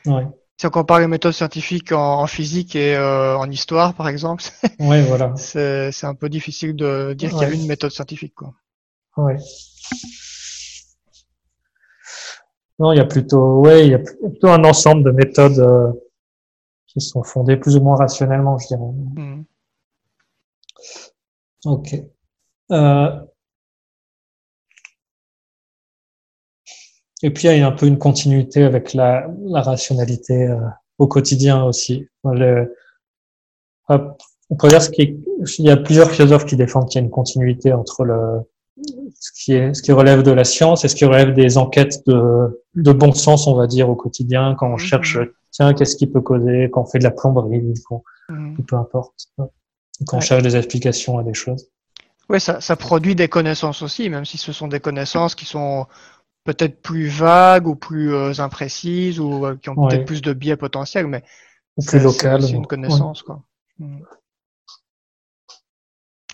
Euh, 0.07 0.23
si 0.57 0.67
on 0.67 0.71
compare 0.71 1.01
les 1.01 1.09
méthodes 1.09 1.33
scientifiques 1.33 1.93
en, 1.93 2.27
physique 2.27 2.77
et 2.77 2.97
euh, 2.97 3.37
en 3.37 3.51
histoire, 3.51 3.95
par 3.95 4.09
exemple, 4.09 4.45
ouais, 4.81 5.03
voilà. 5.03 5.35
c'est 5.37 6.05
un 6.05 6.15
peu 6.15 6.29
difficile 6.29 6.77
de 6.77 7.13
dire 7.15 7.31
qu'il 7.31 7.41
y 7.41 7.45
a 7.45 7.51
une 7.51 7.67
méthode 7.67 7.91
scientifique. 7.91 8.35
Quoi. 8.35 8.55
Ouais. 9.17 9.37
Non, 12.79 12.93
il 12.93 12.97
y 12.97 13.01
a 13.01 13.05
plutôt, 13.05 13.61
ouais, 13.61 13.87
il 13.87 13.91
y 13.93 13.95
a 13.95 13.99
plutôt 13.99 14.49
un 14.49 14.65
ensemble 14.65 15.05
de 15.05 15.11
méthodes 15.11 15.59
euh, 15.59 15.93
qui 16.87 17.01
sont 17.01 17.23
fondées 17.23 17.57
plus 17.57 17.77
ou 17.77 17.83
moins 17.83 17.97
rationnellement, 17.97 18.59
je 18.59 18.67
dirais. 18.69 18.81
Hmm. 18.81 19.45
Ok. 21.65 21.95
Euh... 22.71 23.21
Et 27.25 27.31
puis 27.31 27.49
il 27.49 27.59
y 27.59 27.63
a 27.63 27.67
un 27.67 27.73
peu 27.73 27.87
une 27.87 27.99
continuité 27.99 28.65
avec 28.65 28.93
la, 28.93 29.27
la 29.47 29.63
rationalité 29.63 30.47
euh, 30.47 30.57
au 30.99 31.07
quotidien 31.07 31.65
aussi. 31.65 32.07
Le... 32.23 32.77
on 33.89 34.57
peut 34.59 34.69
dire 34.69 34.83
ce 34.83 34.91
qui, 34.91 35.17
il 35.59 35.65
y 35.65 35.71
a 35.71 35.79
plusieurs 35.79 36.11
philosophes 36.11 36.45
qui 36.45 36.57
défendent 36.57 36.87
qu'il 36.89 37.01
y 37.01 37.03
a 37.03 37.07
une 37.07 37.11
continuité 37.11 37.73
entre 37.73 38.05
le 38.05 38.43
ce 39.19 39.31
qui, 39.33 39.53
est, 39.55 39.73
ce 39.73 39.83
qui 39.83 39.93
relève 39.93 40.23
de 40.23 40.33
la 40.33 40.45
science 40.45 40.85
et 40.85 40.89
ce 40.89 40.97
qui 40.97 41.07
relève 41.07 41.33
des 41.33 41.57
enquêtes 41.57 42.07
de, 42.07 42.63
de 42.75 42.93
bon 42.93 43.13
sens, 43.13 43.47
on 43.47 43.55
va 43.55 43.67
dire, 43.67 43.89
au 43.89 43.95
quotidien, 43.95 44.55
quand 44.59 44.67
on 44.67 44.73
mhm. 44.73 44.79
cherche, 44.79 45.19
tiens, 45.51 45.73
qu'est-ce 45.73 45.97
qui 45.97 46.07
peut 46.07 46.21
causer, 46.21 46.69
quand 46.73 46.83
on 46.83 46.87
fait 46.87 46.99
de 46.99 47.05
la 47.05 47.13
plomberie, 47.13 47.63
mhm. 48.29 48.57
peu 48.67 48.77
importe, 48.77 49.29
quand 49.39 50.17
on 50.17 50.21
cherche 50.21 50.43
des 50.43 50.57
explications 50.57 51.19
à 51.19 51.23
des 51.23 51.35
choses. 51.35 51.71
Oui, 52.29 52.41
ça, 52.41 52.61
ça 52.61 52.75
produit 52.75 53.15
des 53.15 53.29
connaissances 53.29 53.83
aussi, 53.83 54.09
même 54.09 54.25
si 54.25 54.39
ce 54.39 54.53
sont 54.53 54.67
des 54.67 54.81
connaissances 54.81 55.35
qui 55.35 55.45
sont 55.45 55.87
peut-être 56.45 56.81
plus 56.83 57.09
vagues 57.09 57.67
ou 57.67 57.75
plus 57.75 58.15
euh, 58.15 58.33
imprécises 58.39 59.19
ou 59.19 59.47
euh, 59.47 59.57
qui 59.57 59.71
ont 59.71 59.75
peut-être 59.75 60.05
plus 60.05 60.23
de 60.23 60.33
biais 60.33 60.57
potentiels, 60.57 61.07
mais 61.07 61.25
plus 61.87 61.99
local. 61.99 62.43
C'est 62.43 62.51
une 62.51 62.67
connaissance, 62.67 63.23
quoi. 63.23 63.43
Mhm. 63.79 64.05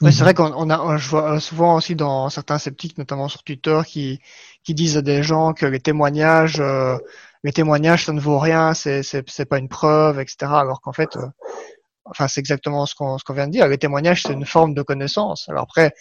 Oui, 0.03 0.13
c'est 0.13 0.21
mhm. 0.21 0.25
vrai 0.25 0.35
qu'on 0.35 0.71
a, 0.71 0.97
je 0.97 1.09
vois 1.11 1.41
souvent 1.41 1.77
aussi 1.77 1.95
dans 1.95 2.31
certains 2.31 2.59
sceptiques, 2.59 2.97
notamment 2.97 3.29
sur 3.29 3.43
Twitter, 3.43 3.81
qui, 3.87 4.21
qui 4.65 4.75
disent 4.75 4.97
à 4.97 5.03
des 5.03 5.23
gens 5.23 5.53
que 5.53 5.67
les 5.67 5.81
témoignages, 5.81 6.59
euh, 6.59 6.97
les 7.45 7.53
témoignages, 7.53 8.07
ça 8.07 8.13
ne 8.13 8.21
vaut 8.21 8.39
rien, 8.39 8.73
c'est, 8.73 9.03
c'est, 9.03 9.29
c'est 9.29 9.45
pas 9.45 9.59
une 9.59 9.69
preuve, 9.69 10.19
etc. 10.19 10.37
Alors 10.53 10.81
qu'en 10.81 10.93
fait, 10.93 11.17
euh, 11.17 11.27
enfin, 12.11 12.29
c'est 12.29 12.41
exactement 12.41 12.87
ce 12.87 12.95
qu'on, 12.95 13.17
vient 13.35 13.47
de 13.47 13.53
dire. 13.53 13.69
Les 13.69 13.79
témoignages, 13.79 14.23
c'est 14.23 14.33
une 14.33 14.45
forme 14.45 14.75
de 14.75 14.83
connaissance. 14.83 15.49
Alors 15.49 15.63
après, 15.63 15.93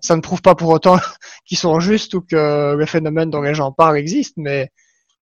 ça 0.00 0.16
ne 0.16 0.20
prouve 0.20 0.42
pas 0.42 0.54
pour 0.54 0.68
autant 0.70 0.98
qu'ils 1.46 1.58
sont 1.58 1.80
justes 1.80 2.14
ou 2.14 2.20
que 2.20 2.74
le 2.74 2.86
phénomène 2.86 3.30
dont 3.30 3.42
les 3.42 3.54
gens 3.54 3.72
parlent 3.72 3.96
existe, 3.96 4.34
mais 4.36 4.70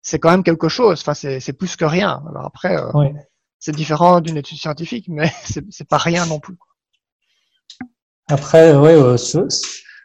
c'est 0.02 0.19
quand 0.19 0.32
même 0.32 0.43
quelque 0.43 0.69
chose. 0.69 1.02
Enfin, 1.02 1.13
c'est, 1.13 1.54
plus 1.54 1.75
que 1.75 1.86
rien. 1.86 2.21
Alors 2.30 2.45
après, 2.45 2.78
euh, 2.78 3.10
c'est 3.60 3.75
différent 3.75 4.21
d'une 4.21 4.38
étude 4.38 4.58
scientifique, 4.58 5.06
mais 5.10 5.32
c'est, 5.43 5.88
pas 5.88 5.97
rien 5.97 6.25
non 6.25 6.39
plus. 6.39 6.58
Après, 8.30 8.75
oui, 8.75 8.91
euh, 8.91 9.17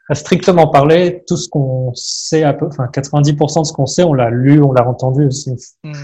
à 0.09 0.15
strictement 0.15 0.69
parler, 0.69 1.23
tout 1.27 1.37
ce 1.37 1.49
qu'on 1.49 1.93
sait 1.95 2.43
à 2.43 2.53
peu, 2.53 2.67
enfin 2.67 2.87
90% 2.87 3.61
de 3.61 3.65
ce 3.65 3.73
qu'on 3.73 3.87
sait, 3.87 4.03
on 4.03 4.15
l'a 4.15 4.31
lu, 4.31 4.63
on 4.63 4.73
l'a 4.73 4.87
entendu. 4.87 5.29
Une, 5.47 5.95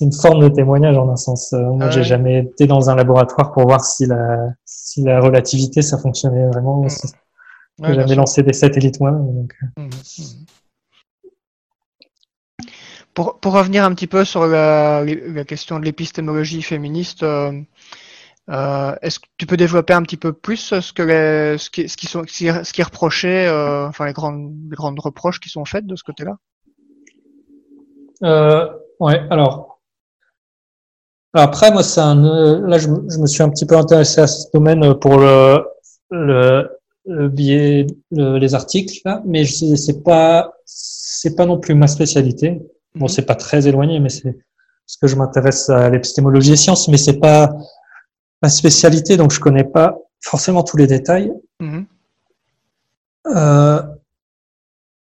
hmm. 0.00 0.04
une, 0.04 0.12
forme 0.12 0.42
de 0.42 0.48
témoignage 0.48 0.96
en 0.96 1.10
un 1.10 1.16
sens. 1.16 1.52
Euh, 1.52 1.62
moi, 1.62 1.86
ah 1.86 1.90
j'ai 1.90 2.02
jamais 2.02 2.40
été 2.40 2.66
dans 2.66 2.90
un 2.90 2.94
laboratoire 2.94 3.52
pour 3.52 3.64
voir 3.64 3.84
si 3.84 4.06
la, 4.06 4.50
si 4.64 5.02
la 5.02 5.20
relativité 5.20 5.82
ça 5.82 5.98
fonctionnait 5.98 6.46
vraiment. 6.48 6.86
J'ai 6.88 7.94
jamais 7.94 8.14
lancé 8.14 8.42
des 8.42 8.52
satellites 8.52 9.00
moi. 9.00 9.10
Donc... 9.12 9.54
Euh. 9.78 9.82
Hmm, 9.82 9.90
pour, 13.14 13.40
pour 13.40 13.54
revenir 13.54 13.84
un 13.84 13.94
petit 13.94 14.06
peu 14.06 14.24
sur 14.26 14.46
la, 14.46 15.02
la 15.04 15.44
question 15.44 15.78
de 15.78 15.84
l'épistémologie 15.86 16.60
féministe, 16.60 17.22
euh, 17.22 17.52
euh, 18.50 18.94
Est-ce 19.00 19.18
que 19.18 19.26
tu 19.38 19.46
peux 19.46 19.56
développer 19.56 19.94
un 19.94 20.02
petit 20.02 20.18
peu 20.18 20.32
plus 20.32 20.78
ce 20.80 20.92
que 20.92 21.02
les, 21.02 21.58
ce 21.58 21.70
qui, 21.70 21.88
ce 21.88 21.96
qui 21.96 22.06
sont, 22.06 22.24
ce 22.26 22.72
qui 22.72 22.80
est 22.80 22.84
reproché, 22.84 23.46
euh, 23.46 23.88
enfin 23.88 24.04
les 24.06 24.12
grandes, 24.12 24.54
les 24.70 24.76
grandes 24.76 25.00
reproches 25.00 25.40
qui 25.40 25.48
sont 25.48 25.64
faites 25.64 25.86
de 25.86 25.96
ce 25.96 26.04
côté-là? 26.04 26.36
Euh, 28.22 28.68
Ouais, 28.98 29.20
alors. 29.30 29.75
Après, 31.36 31.70
moi, 31.70 31.82
c'est 31.82 32.00
un. 32.00 32.60
Là, 32.66 32.78
je, 32.78 32.86
je, 32.86 33.18
me 33.18 33.26
suis 33.26 33.42
un 33.42 33.48
petit 33.48 33.66
peu 33.66 33.76
intéressé 33.76 34.20
à 34.20 34.26
ce 34.26 34.46
domaine 34.52 34.94
pour 34.94 35.18
le, 35.18 35.64
le, 36.10 36.68
le 37.06 37.28
biais, 37.28 37.86
les 38.10 38.54
articles, 38.54 39.00
là, 39.04 39.22
mais 39.24 39.44
c'est 39.44 40.02
pas, 40.02 40.54
c'est 40.64 41.36
pas 41.36 41.46
non 41.46 41.58
plus 41.58 41.74
ma 41.74 41.86
spécialité. 41.86 42.60
Bon, 42.94 43.04
mhm. 43.04 43.08
c'est 43.08 43.26
pas 43.26 43.34
très 43.34 43.68
éloigné, 43.68 44.00
mais 44.00 44.08
c'est 44.08 44.32
parce 44.32 44.96
que 45.00 45.06
je 45.06 45.16
m'intéresse 45.16 45.68
à 45.68 45.90
l'épistémologie 45.90 46.50
des 46.50 46.56
sciences, 46.56 46.88
mais 46.88 46.96
c'est 46.96 47.18
pas 47.18 47.50
ma 48.42 48.48
spécialité, 48.48 49.16
donc 49.16 49.32
je 49.32 49.40
connais 49.40 49.64
pas 49.64 49.98
forcément 50.20 50.62
tous 50.62 50.76
les 50.76 50.86
détails. 50.86 51.32
Mhm. 51.60 51.86
Euh, 53.34 53.82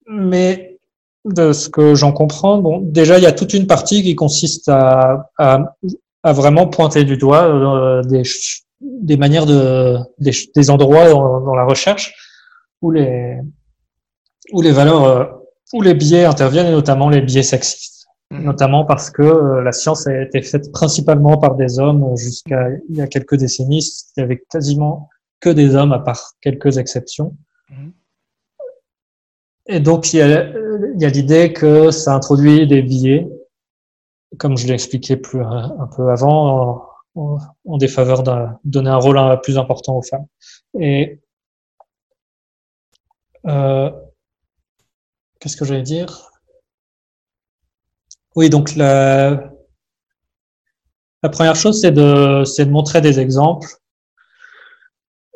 mais 0.08 0.80
de 1.26 1.54
ce 1.54 1.70
que 1.70 1.96
j'en 1.96 2.12
comprends, 2.12 2.60
bon, 2.60 2.80
déjà 2.80 3.18
il 3.18 3.24
y 3.24 3.28
a 3.28 3.32
toute 3.32 3.54
une 3.54 3.68
partie 3.68 4.04
qui 4.04 4.16
consiste 4.16 4.70
à, 4.70 5.32
à, 5.38 5.76
à 6.26 6.34
vraiment 6.34 6.66
pointer 6.66 7.04
du 7.04 7.18
doigt 7.18 7.46
euh, 7.46 8.02
des, 8.02 8.24
des 8.82 9.16
manières 9.16 9.46
de 9.46 9.98
des, 10.18 10.32
des 10.56 10.70
endroits 10.72 11.08
dans, 11.08 11.40
dans, 11.42 11.54
la 11.54 11.66
recherche 11.66 12.14
où 12.82 12.90
les 12.90 13.38
où 14.52 14.62
les 14.64 14.72
valeurs 14.72 15.04
euh, 15.04 15.24
où 15.72 15.84
les 15.84 15.94
biais 15.94 16.26
interviennent 16.26 16.66
et 16.66 16.72
notamment 16.72 17.10
les 17.10 17.22
biais 17.22 17.44
sexistes. 17.44 18.08
Mm. 18.32 18.44
notamment 18.44 18.86
parce 18.86 19.12
que 19.12 19.22
euh, 19.22 19.62
la 19.62 19.72
science 19.72 20.08
a 20.08 20.24
été 20.24 20.42
faite 20.42 20.72
principalement 20.72 21.38
par 21.38 21.54
des 21.54 21.78
hommes 21.78 22.18
jusqu'à 22.18 22.70
il 22.90 22.98
y 22.98 23.02
a 23.02 23.08
quelques 23.08 23.36
décennies. 23.36 23.88
Il 24.18 24.22
y 24.22 24.24
avait 24.24 24.44
quasiment 24.50 25.10
que 25.40 25.52
des 25.52 25.76
hommes 25.76 25.94
à 25.94 26.00
part 26.00 26.32
quelques 26.42 26.80
exceptions. 26.80 27.38
Mm. 27.70 27.90
Et 29.68 29.80
donc 29.80 30.12
il 30.12 30.18
y 30.18 30.22
a, 30.24 30.44
il 30.96 31.00
y 31.00 31.06
a 31.06 31.10
l'idée 31.10 31.54
que 31.54 31.92
ça 31.92 32.16
introduit 32.16 32.66
des 32.66 32.82
biais, 32.82 33.28
comme 34.38 34.58
je 34.58 34.68
l'ai 34.68 34.74
expliqué 34.74 35.18
plus 35.18 35.42
un 35.42 35.88
peu 35.96 36.10
avant, 36.12 36.96
en, 37.16 37.38
en 37.66 37.78
défaveur 37.78 38.24
de 38.24 38.32
donner 38.64 38.90
un 38.90 38.98
rôle 38.98 39.20
plus 39.42 39.58
important 39.58 39.98
aux 39.98 40.02
femmes. 40.02 40.28
Et 40.80 41.22
euh, 43.48 43.92
qu'est-ce 45.40 45.56
que 45.58 45.66
j'allais 45.66 45.84
dire? 45.84 46.30
Oui, 48.36 48.50
donc 48.50 48.76
la, 48.76 49.52
la 51.24 51.30
première 51.30 51.56
chose, 51.56 51.80
c'est 51.80 51.92
de, 51.92 52.44
de 52.44 52.70
montrer 52.70 53.02
des 53.02 53.20
exemples. 53.20 53.68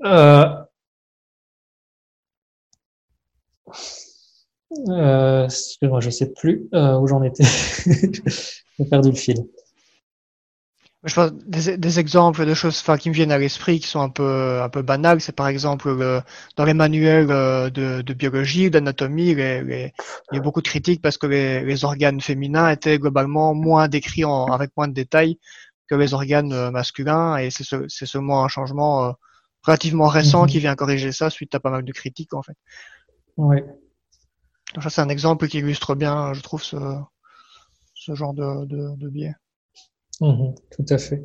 Euh, 0.03 0.58
euh, 4.89 5.47
moi 5.81 5.99
je 5.99 6.09
sais 6.09 6.31
plus 6.31 6.67
euh, 6.73 6.97
où 6.99 7.07
j'en 7.07 7.23
étais. 7.23 7.43
J'ai 8.79 8.85
perdu 8.89 9.09
le 9.09 9.15
fil. 9.15 9.45
Je 11.05 11.13
pense 11.13 11.31
des, 11.31 11.77
des 11.77 11.99
exemples 11.99 12.45
de 12.45 12.53
choses 12.53 12.83
qui 12.99 13.09
me 13.09 13.15
viennent 13.15 13.31
à 13.31 13.37
l'esprit 13.37 13.79
qui 13.79 13.87
sont 13.87 14.01
un 14.01 14.09
peu 14.09 14.61
un 14.61 14.67
peu 14.67 14.81
banales, 14.81 15.21
c'est 15.21 15.35
par 15.35 15.47
exemple 15.47 16.21
dans 16.57 16.65
les 16.65 16.73
manuels 16.73 17.31
euh, 17.31 17.69
de, 17.69 18.01
de 18.01 18.13
biologie, 18.13 18.69
d'anatomie, 18.69 19.29
il 19.29 19.91
y 20.33 20.37
a 20.37 20.41
beaucoup 20.41 20.61
de 20.61 20.67
critiques 20.67 21.01
parce 21.01 21.17
que 21.17 21.25
les, 21.25 21.63
les 21.63 21.85
organes 21.85 22.19
féminins 22.19 22.69
étaient 22.69 22.99
globalement 22.99 23.53
moins 23.53 23.87
décrits 23.87 24.25
en, 24.25 24.47
avec 24.47 24.71
moins 24.75 24.89
de 24.89 24.93
détails 24.93 25.39
que 25.89 25.95
les 25.95 26.13
organes 26.13 26.53
euh, 26.53 26.71
masculins 26.71 27.37
et 27.37 27.49
c'est 27.49 28.05
seulement 28.05 28.43
un 28.43 28.47
changement 28.47 29.05
euh, 29.05 29.11
relativement 29.63 30.07
récent 30.07 30.43
mhm. 30.43 30.49
qui 30.49 30.59
vient 30.59 30.75
corriger 30.75 31.11
ça 31.11 31.29
suite 31.29 31.55
à 31.55 31.59
pas 31.59 31.71
mal 31.71 31.83
de 31.83 31.91
critiques 31.91 32.33
en 32.33 32.43
fait. 32.43 32.55
Oui. 33.37 33.57
Donc 34.73 34.83
ça 34.83 34.89
c'est 34.89 35.01
un 35.01 35.09
exemple 35.09 35.47
qui 35.47 35.59
illustre 35.59 35.95
bien, 35.95 36.33
je 36.33 36.41
trouve, 36.41 36.63
ce, 36.63 36.77
ce 37.95 38.15
genre 38.15 38.33
de, 38.33 38.65
de, 38.65 38.95
de 38.97 39.09
biais. 39.09 39.35
Mhm, 40.21 40.53
tout 40.71 40.85
à 40.89 40.97
fait. 40.97 41.23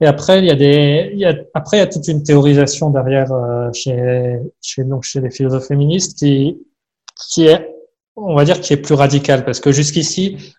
Et 0.00 0.06
après, 0.06 0.40
il 0.40 0.44
y 0.46 0.50
a 0.50 0.56
des, 0.56 1.10
il 1.12 1.20
y 1.20 1.24
a, 1.24 1.34
après, 1.54 1.76
il 1.76 1.80
y 1.80 1.82
a 1.82 1.86
toute 1.86 2.08
une 2.08 2.22
théorisation 2.22 2.90
derrière 2.90 3.32
euh, 3.32 3.70
chez, 3.72 4.38
chez, 4.60 4.84
donc 4.84 5.04
chez 5.04 5.20
les 5.20 5.30
philosophes 5.30 5.68
féministes 5.68 6.18
qui, 6.18 6.58
qui 7.30 7.46
est, 7.46 7.74
on 8.16 8.34
va 8.34 8.44
dire, 8.44 8.60
qui 8.60 8.72
est 8.72 8.76
plus 8.76 8.94
radicale 8.94 9.44
parce 9.44 9.60
que 9.60 9.72
jusqu'ici, 9.72 10.54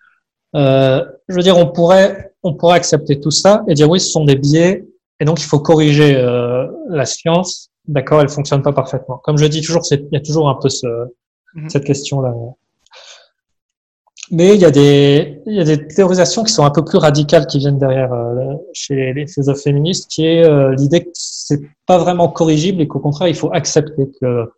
euh, 0.56 1.04
je 1.28 1.36
veux 1.36 1.42
dire, 1.42 1.58
on 1.58 1.68
pourrait, 1.68 2.34
on 2.44 2.54
pourrait 2.54 2.78
accepter 2.78 3.20
tout 3.20 3.32
ça 3.32 3.64
et 3.68 3.74
dire 3.74 3.90
oui, 3.90 4.00
ce 4.00 4.10
sont 4.10 4.24
des 4.24 4.36
biais 4.36 4.86
et 5.20 5.26
donc 5.26 5.42
il 5.42 5.46
faut 5.46 5.60
corriger 5.60 6.16
euh, 6.16 6.68
la 6.90 7.06
science. 7.06 7.72
D'accord, 7.88 8.22
elle 8.22 8.30
fonctionne 8.30 8.64
pas 8.64 8.74
parfaitement. 8.74 9.18
Comme 9.18 9.38
je 9.38 9.46
dis 9.46 9.62
toujours, 9.62 9.84
il 9.92 10.08
y 10.12 10.18
a 10.18 10.22
toujours 10.22 10.50
un 10.50 10.56
peu 10.56 10.70
ce, 10.70 10.88
mhm. 11.56 11.70
cette 11.70 11.86
question 11.86 12.22
là 12.22 12.34
mais 14.32 14.56
il 14.56 14.62
y, 14.62 14.66
a 14.66 14.72
des, 14.72 15.42
il 15.46 15.54
y 15.54 15.60
a 15.60 15.64
des 15.64 15.88
théorisations 15.88 16.44
qui 16.44 16.52
sont 16.52 16.66
un 16.66 16.72
peu 16.72 16.84
plus 16.84 16.98
radicales 16.98 17.46
qui 17.46 17.60
viennent 17.60 17.78
derrière 17.78 18.12
euh, 18.12 18.56
chez 18.74 19.14
les 19.14 19.28
philosophes 19.28 19.62
féministes, 19.62 20.10
qui 20.10 20.26
est 20.26 20.44
euh, 20.44 20.74
l'idée 20.76 21.06
que 21.06 21.12
c'est 21.14 21.62
pas 21.86 22.00
vraiment 22.00 22.30
corrigible 22.30 22.82
et 22.82 22.88
qu'au 22.88 23.00
contraire 23.00 23.28
il 23.28 23.36
faut 23.36 23.54
accepter 23.54 24.10
que 24.20 24.52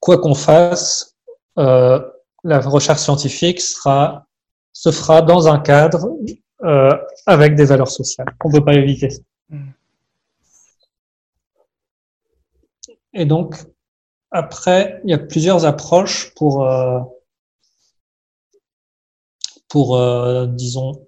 quoi 0.00 0.18
qu'on 0.18 0.34
fasse, 0.34 1.16
euh, 1.58 2.00
la 2.42 2.58
recherche 2.58 3.00
scientifique 3.00 3.60
sera 3.60 4.26
se 4.72 4.90
fera 4.90 5.22
dans 5.22 5.48
un 5.48 5.58
cadre 5.60 6.08
avec 7.26 7.54
des 7.54 7.64
valeurs 7.64 7.90
sociales. 7.90 8.28
On 8.44 8.50
peut 8.50 8.64
pas 8.64 8.74
éviter 8.74 9.10
ça. 9.10 9.22
Mm. 9.50 9.70
Et 13.14 13.24
donc 13.24 13.56
après, 14.30 15.00
il 15.04 15.10
y 15.10 15.14
a 15.14 15.18
plusieurs 15.18 15.64
approches 15.64 16.32
pour 16.34 16.64
pour, 19.70 19.96
euh, 19.96 20.46
disons, 20.46 21.06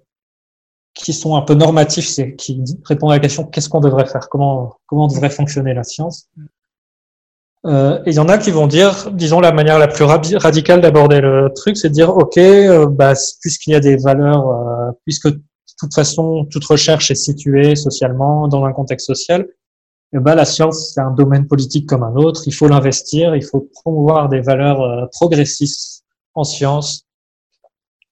qui 0.95 1.13
sont 1.13 1.35
un 1.35 1.41
peu 1.41 1.53
normatifs, 1.53 2.07
c'est 2.07 2.35
qui 2.35 2.63
répondent 2.85 3.11
à 3.11 3.15
la 3.15 3.19
question 3.19 3.45
qu'est-ce 3.45 3.69
qu'on 3.69 3.81
devrait 3.81 4.05
faire, 4.05 4.29
comment 4.29 4.77
comment 4.87 5.07
devrait 5.07 5.29
fonctionner 5.29 5.73
la 5.73 5.83
science? 5.83 6.29
Euh, 7.65 7.99
et 8.05 8.11
il 8.11 8.15
y 8.15 8.19
en 8.19 8.27
a 8.27 8.37
qui 8.37 8.51
vont 8.51 8.67
dire, 8.67 9.11
disons, 9.11 9.39
la 9.39 9.51
manière 9.53 9.79
la 9.79 9.87
plus 9.87 10.03
radicale 10.03 10.81
d'aborder 10.81 11.21
le 11.21 11.49
truc, 11.55 11.77
c'est 11.77 11.89
de 11.89 11.93
dire, 11.93 12.09
ok, 12.09 12.37
euh, 12.37 12.87
bah, 12.87 13.13
puisqu'il 13.41 13.71
y 13.71 13.75
a 13.75 13.79
des 13.79 13.95
valeurs, 13.95 14.49
euh, 14.49 14.91
puisque 15.05 15.29
de 15.29 15.41
toute 15.79 15.93
façon 15.93 16.45
toute 16.51 16.65
recherche 16.65 17.09
est 17.11 17.15
située 17.15 17.75
socialement 17.75 18.47
dans 18.47 18.65
un 18.65 18.73
contexte 18.73 19.07
social, 19.07 19.47
eh 20.15 20.19
ben, 20.19 20.35
la 20.35 20.45
science 20.45 20.93
c'est 20.93 21.01
un 21.01 21.11
domaine 21.11 21.47
politique 21.47 21.87
comme 21.87 22.03
un 22.03 22.15
autre. 22.15 22.43
Il 22.45 22.53
faut 22.53 22.67
l'investir, 22.67 23.35
il 23.35 23.43
faut 23.43 23.69
promouvoir 23.73 24.29
des 24.29 24.41
valeurs 24.41 24.81
euh, 24.81 25.05
progressistes 25.11 26.05
en 26.35 26.43
science 26.43 27.07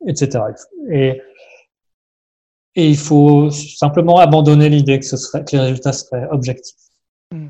etc. 0.07 0.43
Et, 0.91 1.21
et 2.75 2.89
il 2.89 2.97
faut 2.97 3.49
simplement 3.51 4.17
abandonner 4.17 4.69
l'idée 4.69 4.99
que, 4.99 5.05
ce 5.05 5.17
serait, 5.17 5.43
que 5.43 5.55
les 5.55 5.61
résultats 5.61 5.93
seraient 5.93 6.27
objectifs. 6.31 6.75
Hmm. 7.31 7.49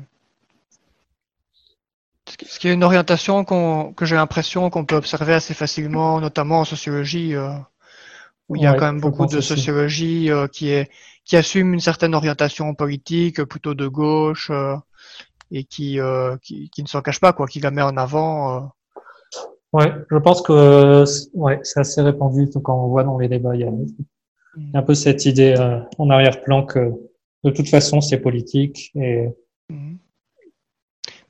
Ce 2.46 2.58
qui 2.58 2.68
est 2.68 2.72
une 2.72 2.84
orientation 2.84 3.44
que 3.44 4.04
j'ai 4.04 4.16
l'impression 4.16 4.70
qu'on 4.70 4.84
peut 4.84 4.96
observer 4.96 5.34
assez 5.34 5.54
facilement, 5.54 6.20
notamment 6.20 6.60
en 6.60 6.64
sociologie, 6.64 7.34
euh, 7.34 7.50
où 8.48 8.56
il 8.56 8.62
y 8.62 8.66
a 8.66 8.74
quand 8.74 8.86
même 8.86 9.00
beaucoup 9.00 9.26
de 9.26 9.40
sociologie 9.40 10.30
euh, 10.30 10.48
qui, 10.48 10.70
est, 10.70 10.90
qui 11.24 11.36
assume 11.36 11.74
une 11.74 11.80
certaine 11.80 12.14
orientation 12.14 12.74
politique, 12.74 13.44
plutôt 13.44 13.74
de 13.74 13.86
gauche, 13.86 14.50
euh, 14.50 14.76
et 15.50 15.64
qui, 15.64 15.98
qui, 16.40 16.70
qui, 16.70 16.82
ne 16.82 16.88
s'en 16.88 17.02
cache 17.02 17.20
pas, 17.20 17.34
quoi, 17.34 17.46
qui 17.46 17.60
la 17.60 17.70
met 17.70 17.82
en 17.82 17.96
avant 17.98 18.72
Ouais, 19.72 19.90
je 20.10 20.18
pense 20.18 20.42
que 20.42 21.04
ouais, 21.34 21.60
c'est 21.62 21.80
assez 21.80 22.02
répandu 22.02 22.48
quand 22.62 22.84
on 22.84 22.88
voit 22.88 23.04
dans 23.04 23.18
les 23.18 23.28
débats. 23.28 23.54
Il 23.54 23.62
y 23.62 23.64
a 23.64 24.78
un 24.78 24.82
peu 24.82 24.94
cette 24.94 25.24
idée 25.24 25.54
euh, 25.58 25.80
en 25.96 26.10
arrière-plan 26.10 26.66
que 26.66 26.92
de 27.44 27.50
toute 27.50 27.68
façon 27.68 28.02
c'est 28.02 28.18
politique. 28.18 28.90
Et... 28.94 29.28
Mm-hmm. 29.70 29.96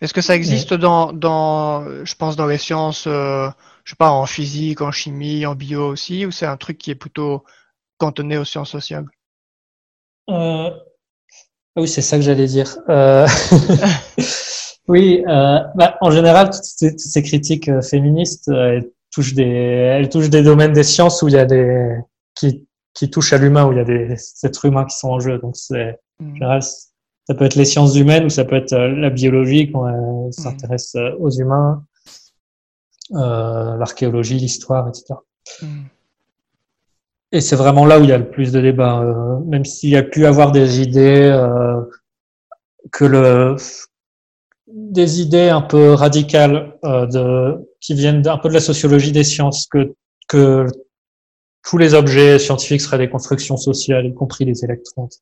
Est-ce 0.01 0.13
que 0.13 0.21
ça 0.21 0.35
existe 0.35 0.75
dans, 0.75 1.13
dans, 1.13 2.05
je 2.05 2.15
pense, 2.17 2.35
dans 2.35 2.49
les 2.49 2.59
sciences, 2.59 3.07
euh, 3.07 3.49
je 3.85 3.91
sais 3.91 3.97
pas, 3.97 4.11
en 4.11 4.27
physique, 4.27 4.81
en 4.81 4.91
chimie, 4.91 5.47
en 5.47 5.55
bio 5.55 5.87
aussi, 5.87 6.27
ou 6.27 6.33
c'est 6.33 6.47
un 6.47 6.57
truc 6.57 6.77
qui 6.79 6.91
est 6.91 6.97
plutôt 6.97 7.45
cantonné 7.99 8.37
aux 8.37 8.45
sciences 8.45 8.71
sociales? 8.71 9.07
Euh... 10.31 10.71
Oui, 11.77 11.89
c'est 11.89 12.03
ça 12.03 12.17
que 12.17 12.23
j'allais 12.23 12.47
dire. 12.47 12.77
Euh... 12.89 13.27
Oui, 14.89 15.25
euh, 15.29 15.61
bah, 15.75 15.97
en 16.01 16.11
général, 16.11 16.51
toutes 16.51 16.65
ces, 16.65 16.91
toutes 16.91 16.99
ces 16.99 17.23
critiques 17.23 17.71
féministes, 17.83 18.49
elles 18.49 18.91
touchent 19.13 19.35
des, 19.35 19.45
elles 19.45 20.09
touchent 20.09 20.31
des 20.31 20.43
domaines 20.43 20.73
des 20.73 20.83
sciences 20.83 21.23
où 21.23 21.29
il 21.29 21.35
y 21.35 21.39
a 21.39 21.45
des, 21.45 21.97
qui, 22.35 22.67
qui 22.95 23.09
touchent 23.09 23.33
à 23.33 23.39
l'humain, 23.39 23.67
où 23.67 23.73
il 23.73 23.79
y 23.79 23.81
a 23.81 23.85
des 23.85 24.17
êtres 24.43 24.65
humains 24.65 24.85
qui 24.85 24.97
sont 24.97 25.11
en 25.11 25.21
jeu. 25.21 25.39
Donc, 25.39 25.57
c'est, 25.57 26.01
en 26.21 26.25
mm. 26.25 26.35
général, 26.35 26.63
ça 26.63 27.35
peut 27.35 27.45
être 27.45 27.55
les 27.55 27.65
sciences 27.65 27.95
humaines 27.95 28.25
ou 28.25 28.29
ça 28.29 28.45
peut 28.45 28.57
être 28.57 28.75
la 28.75 29.11
biologie 29.11 29.71
quand 29.71 29.89
elle 29.89 30.29
mm. 30.29 30.33
s'intéresse 30.33 30.97
aux 31.21 31.31
humains, 31.31 31.85
euh, 33.13 33.77
l'archéologie, 33.77 34.39
l'histoire, 34.39 34.89
etc. 34.89 35.15
Mm. 35.63 35.83
Et 37.33 37.41
c'est 37.41 37.57
vraiment 37.57 37.87
là 37.87 37.99
où 37.99 38.05
il 38.05 38.11
y 38.11 38.13
a 38.13 38.19
le 38.19 38.31
plus 38.31 38.53
de 38.53 38.61
débats, 38.61 39.03
même 39.47 39.65
s'il 39.65 39.91
y 39.91 39.97
a 39.97 40.03
pu 40.03 40.27
avoir 40.27 40.53
des 40.53 40.83
idées 40.83 41.31
euh, 41.33 41.81
que 42.91 43.07
le 43.07 43.57
des 44.67 45.21
idées 45.21 45.49
un 45.49 45.61
peu 45.61 45.93
radicales 45.93 46.75
euh, 46.85 47.07
de, 47.07 47.69
qui 47.81 47.95
viennent 47.95 48.27
un 48.27 48.39
peu 48.39 48.49
de 48.49 48.55
la 48.55 48.61
sociologie 48.61 49.13
des 49.13 49.25
sciences, 49.25 49.67
que, 49.67 49.95
que 50.29 50.67
tous 51.63 51.79
les 51.79 51.95
objets 51.95 52.39
scientifiques 52.39 52.81
seraient 52.81 52.99
des 52.99 53.11
constructions 53.11 53.57
sociales, 53.57 54.07
y 54.07 54.15
compris 54.15 54.45
les 54.45 54.65
électrons, 54.65 55.07
etc. 55.07 55.21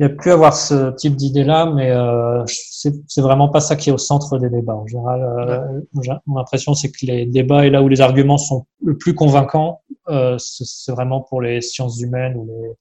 Il 0.00 0.02
y 0.02 0.06
a 0.06 0.08
plus 0.08 0.32
à 0.32 0.34
avoir 0.34 0.54
ce 0.54 0.90
type 0.96 1.14
d'idée-là, 1.14 1.66
mais 1.66 1.92
euh, 1.92 2.44
c'est 2.46 3.20
vraiment 3.20 3.48
pas 3.48 3.60
ça 3.60 3.76
qui 3.76 3.90
est 3.90 3.92
au 3.92 3.98
centre 3.98 4.38
des 4.38 4.50
débats. 4.50 4.74
En 4.74 4.86
général, 4.88 5.22
euh, 5.22 5.80
mon 6.26 6.38
impression, 6.38 6.74
c'est 6.74 6.90
que 6.90 7.06
les 7.06 7.26
débats 7.26 7.64
et 7.64 7.70
là 7.70 7.80
où 7.80 7.88
les 7.88 8.00
arguments 8.00 8.38
sont 8.38 8.66
le 8.82 8.96
plus 8.96 9.14
convaincants, 9.14 9.82
euh, 10.08 10.36
c'est 10.38 10.90
vraiment 10.90 11.20
pour 11.20 11.40
les 11.40 11.60
sciences 11.60 12.00
humaines 12.00 12.36
ou 12.36 12.46
les, 12.46 12.72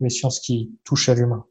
les 0.00 0.08
sciences 0.08 0.40
qui 0.40 0.72
touchent 0.84 1.10
à 1.10 1.14
l'humain. 1.14 1.44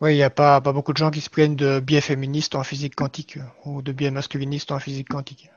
Oui, 0.00 0.14
il 0.14 0.16
n'y 0.16 0.24
a 0.24 0.30
pas, 0.30 0.60
pas 0.60 0.72
beaucoup 0.72 0.92
de 0.92 0.98
gens 0.98 1.12
qui 1.12 1.20
se 1.20 1.30
plaignent 1.30 1.56
de 1.56 1.78
biais 1.78 2.00
féministes 2.00 2.56
en 2.56 2.64
physique 2.64 2.96
quantique 2.96 3.38
ou 3.64 3.80
de 3.80 3.92
biais 3.92 4.10
masculinistes 4.10 4.72
en 4.72 4.80
physique 4.80 5.08
quantique. 5.08 5.50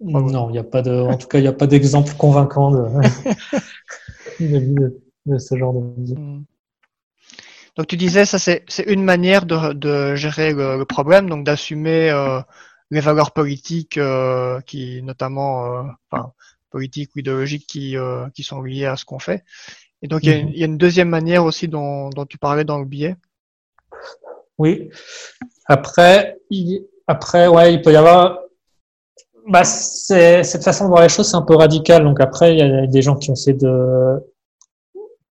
non, 0.00 0.48
il 0.50 0.52
n'y 0.52 0.58
a 0.58 0.64
pas 0.64 0.82
de, 0.82 0.92
en 0.92 1.16
tout 1.16 1.26
cas, 1.26 1.38
il 1.38 1.42
n'y 1.42 1.48
a 1.48 1.52
pas 1.52 1.66
d'exemple 1.66 2.14
convaincant 2.16 2.70
de, 4.40 5.00
de, 5.26 5.38
ce 5.38 5.56
genre 5.56 5.74
de 5.74 6.14
hmm. 6.14 6.44
Donc 7.78 7.86
tu 7.86 7.96
disais, 7.96 8.26
ça 8.26 8.38
c'est 8.38 8.64
une 8.86 9.04
manière 9.04 9.46
de, 9.46 9.72
de 9.72 10.14
gérer 10.16 10.52
le, 10.52 10.84
problème, 10.84 11.30
donc 11.30 11.44
d'assumer 11.44 12.10
euh, 12.10 12.40
les 12.90 13.00
valeurs 13.00 13.30
politiques 13.30 13.96
euh, 13.96 14.60
qui, 14.62 15.02
notamment, 15.02 15.64
euh, 15.64 15.82
enfin, 16.10 16.32
politiques 16.70 17.14
ou 17.14 17.20
idéologiques 17.20 17.66
qui, 17.66 17.96
euh, 17.96 18.28
qui 18.34 18.42
sont 18.42 18.60
liées 18.60 18.86
à 18.86 18.96
ce 18.96 19.04
qu'on 19.04 19.20
fait. 19.20 19.44
Et 20.02 20.08
donc 20.08 20.24
il 20.24 20.50
y, 20.50 20.58
y, 20.58 20.62
a 20.62 20.66
une 20.66 20.76
deuxième 20.76 21.08
manière 21.08 21.44
aussi 21.44 21.68
dont, 21.68 22.10
dont 22.10 22.26
tu 22.26 22.36
parlais 22.36 22.64
dans 22.64 22.78
le 22.78 22.84
biais, 22.84 23.16
oui. 24.58 24.90
Après, 25.66 26.36
il, 26.50 26.86
après, 27.06 27.46
ouais, 27.46 27.74
il 27.74 27.82
peut 27.82 27.92
y 27.92 27.96
avoir. 27.96 28.40
Bah, 29.46 29.64
c'est 29.64 30.42
cette 30.42 30.64
façon 30.64 30.84
de 30.84 30.90
voir 30.90 31.02
les 31.02 31.08
choses, 31.08 31.30
c'est 31.30 31.36
un 31.36 31.42
peu 31.42 31.54
radical. 31.54 32.04
Donc 32.04 32.20
après, 32.20 32.54
il 32.54 32.58
y 32.58 32.62
a 32.62 32.86
des 32.86 33.02
gens 33.02 33.16
qui 33.16 33.30
essaient 33.30 33.54
de 33.54 34.18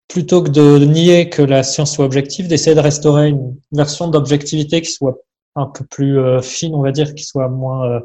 plutôt 0.08 0.42
que 0.42 0.50
de 0.50 0.86
nier 0.86 1.30
que 1.30 1.42
la 1.42 1.64
science 1.64 1.94
soit 1.94 2.06
objective, 2.06 2.48
d'essayer 2.48 2.76
de 2.76 2.82
restaurer 2.82 3.30
une 3.30 3.56
version 3.72 4.08
d'objectivité 4.08 4.82
qui 4.82 4.92
soit 4.92 5.18
un 5.56 5.66
peu 5.66 5.86
plus 5.86 6.20
euh, 6.20 6.42
fine, 6.42 6.76
on 6.76 6.82
va 6.82 6.92
dire, 6.92 7.14
qui 7.16 7.24
soit 7.24 7.50
moins 7.50 7.90
euh, 7.90 8.00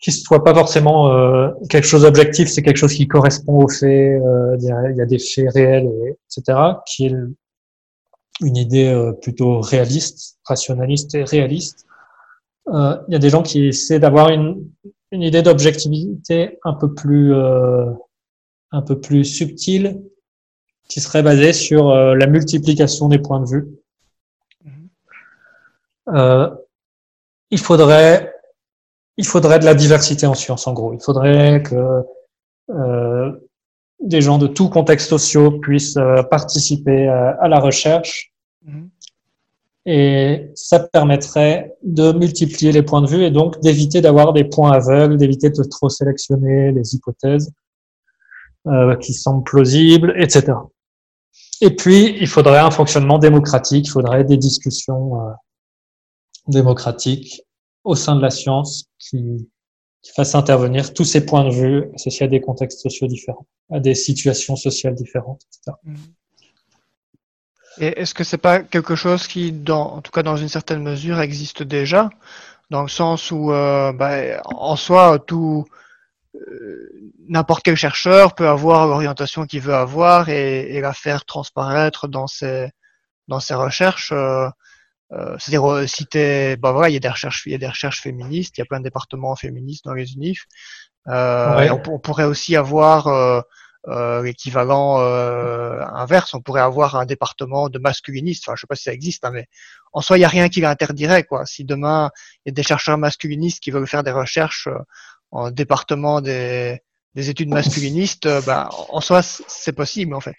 qui 0.00 0.12
soit 0.12 0.44
pas 0.44 0.54
forcément 0.54 1.12
euh, 1.12 1.50
quelque 1.70 1.86
chose 1.86 2.02
d'objectif, 2.02 2.48
c'est 2.48 2.62
quelque 2.62 2.76
chose 2.76 2.92
qui 2.92 3.08
correspond 3.08 3.64
aux 3.64 3.68
faits, 3.68 4.20
euh, 4.22 4.56
il 4.58 4.96
y 4.96 5.00
a 5.00 5.06
des 5.06 5.18
faits 5.18 5.52
réels, 5.52 5.90
etc., 6.30 6.58
qui 6.86 7.06
est 7.06 7.14
une 8.42 8.56
idée 8.56 8.88
euh, 8.88 9.12
plutôt 9.12 9.60
réaliste, 9.60 10.38
rationaliste 10.44 11.14
et 11.14 11.24
réaliste. 11.24 11.86
Il 12.68 13.12
y 13.12 13.14
a 13.14 13.20
des 13.20 13.30
gens 13.30 13.42
qui 13.42 13.68
essaient 13.68 14.00
d'avoir 14.00 14.28
une, 14.30 14.68
une 15.12 15.22
idée 15.22 15.40
d'objectivité 15.40 16.58
un 16.64 16.74
peu 16.74 16.92
plus 16.92 17.32
un 18.72 18.82
peu 18.82 19.00
plus 19.00 19.24
subtile, 19.24 20.02
qui 20.88 21.00
serait 21.00 21.22
basée 21.22 21.52
sur 21.52 21.94
la 21.94 22.26
multiplication 22.26 23.08
des 23.08 23.18
points 23.18 23.40
de 23.40 23.48
vue. 23.48 23.66
Mm-hmm. 26.08 26.56
il 27.50 27.58
faudrait 27.58 28.32
il 29.16 29.26
faudrait 29.26 29.58
de 29.58 29.64
la 29.64 29.74
diversité 29.74 30.26
en 30.26 30.34
sciences, 30.34 30.66
en 30.66 30.72
gros. 30.72 30.92
Il 30.92 31.00
faudrait 31.00 31.62
que 31.62 32.02
euh, 32.70 33.32
des 34.00 34.20
gens 34.20 34.38
de 34.38 34.46
tous 34.46 34.68
contextes 34.68 35.08
sociaux 35.08 35.52
puissent 35.52 35.96
euh, 35.96 36.22
participer 36.22 37.08
à, 37.08 37.48
la 37.48 37.58
recherche. 37.58 38.32
Mhm. 38.64 38.90
Et 39.88 40.50
ça 40.54 40.80
permettrait 40.80 41.76
de 41.84 42.12
multiplier 42.12 42.72
les 42.72 42.82
points 42.82 43.02
de 43.02 43.06
vue 43.06 43.22
et 43.22 43.30
donc 43.30 43.60
d'éviter 43.60 44.00
d'avoir 44.00 44.32
des 44.32 44.42
points 44.44 44.72
aveugles, 44.72 45.16
d'éviter 45.16 45.48
de 45.48 45.62
trop 45.62 45.88
sélectionner 45.88 46.72
les 46.72 46.94
hypothèses 46.96 47.52
euh, 48.66 48.96
qui 48.96 49.14
semblent 49.14 49.44
plausibles, 49.44 50.12
etc. 50.16 50.54
Et 51.60 51.70
puis, 51.70 52.16
il 52.20 52.26
faudrait 52.26 52.58
un 52.58 52.70
fonctionnement 52.70 53.18
démocratique, 53.18 53.86
il 53.86 53.90
faudrait 53.90 54.24
des 54.24 54.36
discussions 54.36 55.20
euh, 55.20 55.32
démocratiques 56.48 57.42
au 57.84 57.94
sein 57.94 58.16
de 58.16 58.22
la 58.22 58.30
science 58.30 58.86
qui, 58.98 59.48
qui 60.02 60.12
fasse 60.12 60.34
intervenir 60.34 60.92
tous 60.92 61.04
ces 61.04 61.24
points 61.24 61.44
de 61.44 61.54
vue 61.54 61.84
associés 61.94 62.26
à 62.26 62.28
des 62.28 62.40
contextes 62.40 62.80
sociaux 62.80 63.06
différents, 63.06 63.46
à 63.70 63.80
des 63.80 63.94
situations 63.94 64.56
sociales 64.56 64.94
différentes, 64.94 65.42
etc. 65.48 65.76
Mm. 65.84 65.94
Et 67.78 68.00
est-ce 68.00 68.14
que 68.14 68.24
c'est 68.24 68.38
pas 68.38 68.60
quelque 68.60 68.94
chose 68.94 69.26
qui, 69.26 69.54
en 69.68 70.00
tout 70.00 70.10
cas 70.10 70.22
dans 70.22 70.36
une 70.36 70.48
certaine 70.48 70.82
mesure, 70.82 71.20
existe 71.20 71.62
déjà, 71.62 72.08
dans 72.70 72.82
le 72.82 72.88
sens 72.88 73.30
où, 73.30 73.52
euh, 73.52 73.92
bah, 73.92 74.40
en 74.44 74.76
soi, 74.76 75.18
tout 75.18 75.64
n'importe 77.28 77.62
quel 77.62 77.76
chercheur 77.76 78.34
peut 78.34 78.48
avoir 78.48 78.86
l'orientation 78.86 79.46
qu'il 79.46 79.60
veut 79.60 79.74
avoir 79.74 80.28
et, 80.28 80.74
et, 80.74 80.80
la 80.80 80.92
faire 80.92 81.24
transparaître 81.24 82.08
dans 82.08 82.26
ses 82.26 82.70
dans 83.28 83.40
ses 83.40 83.54
recherches. 83.54 84.12
Euh, 84.12 84.48
euh, 85.12 85.36
c'est-à-dire 85.38 85.70
euh, 85.70 85.86
si 85.86 86.06
t'es, 86.06 86.56
bah 86.56 86.72
voilà, 86.72 86.88
il 86.90 86.94
y 86.94 86.96
a 86.96 87.00
des 87.00 87.08
recherches, 87.08 87.44
il 87.46 87.52
y 87.52 87.54
a 87.54 87.58
des 87.58 87.68
recherches 87.68 88.00
féministes, 88.00 88.58
il 88.58 88.60
y 88.60 88.62
a 88.62 88.66
plein 88.66 88.80
de 88.80 88.84
départements 88.84 89.36
féministes 89.36 89.84
dans 89.84 89.94
les 89.94 90.14
unifs. 90.14 90.46
Euh, 91.08 91.70
on, 91.86 92.00
pourrait 92.00 92.24
aussi 92.24 92.56
avoir 92.56 93.06
euh, 93.06 93.40
euh 93.86 94.22
l'équivalent 94.24 94.98
inverse. 94.98 96.34
On 96.34 96.40
pourrait 96.40 96.60
avoir 96.60 96.96
un 96.96 97.06
département 97.06 97.68
de 97.68 97.78
masculinistes. 97.78 98.44
Enfin, 98.46 98.56
je 98.56 98.62
sais 98.62 98.66
pas 98.66 98.74
si 98.74 98.84
ça 98.84 98.92
existe, 98.92 99.24
hein, 99.24 99.30
mais 99.32 99.46
en 99.92 100.00
soi, 100.00 100.18
il 100.18 100.22
y 100.22 100.24
a 100.24 100.28
rien 100.28 100.48
qui 100.48 100.60
l'interdirait, 100.60 101.22
quoi. 101.22 101.46
Si 101.46 101.64
demain 101.64 102.10
il 102.44 102.48
y 102.48 102.50
a 102.50 102.54
des 102.54 102.64
chercheurs 102.64 102.98
masculinistes 102.98 103.60
qui 103.60 103.70
veulent 103.70 103.86
faire 103.86 104.02
des 104.02 104.10
recherches 104.10 104.68
en 105.30 105.50
département 105.50 106.20
des, 106.20 106.80
des 107.14 107.30
études 107.30 107.50
masculinistes, 107.50 108.28
bah, 108.46 108.68
en 108.90 109.00
soi, 109.00 109.22
c'est 109.22 109.72
possible, 109.72 110.14
en 110.14 110.20
fait. 110.20 110.36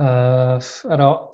Euh, 0.00 0.58
alors, 0.88 1.32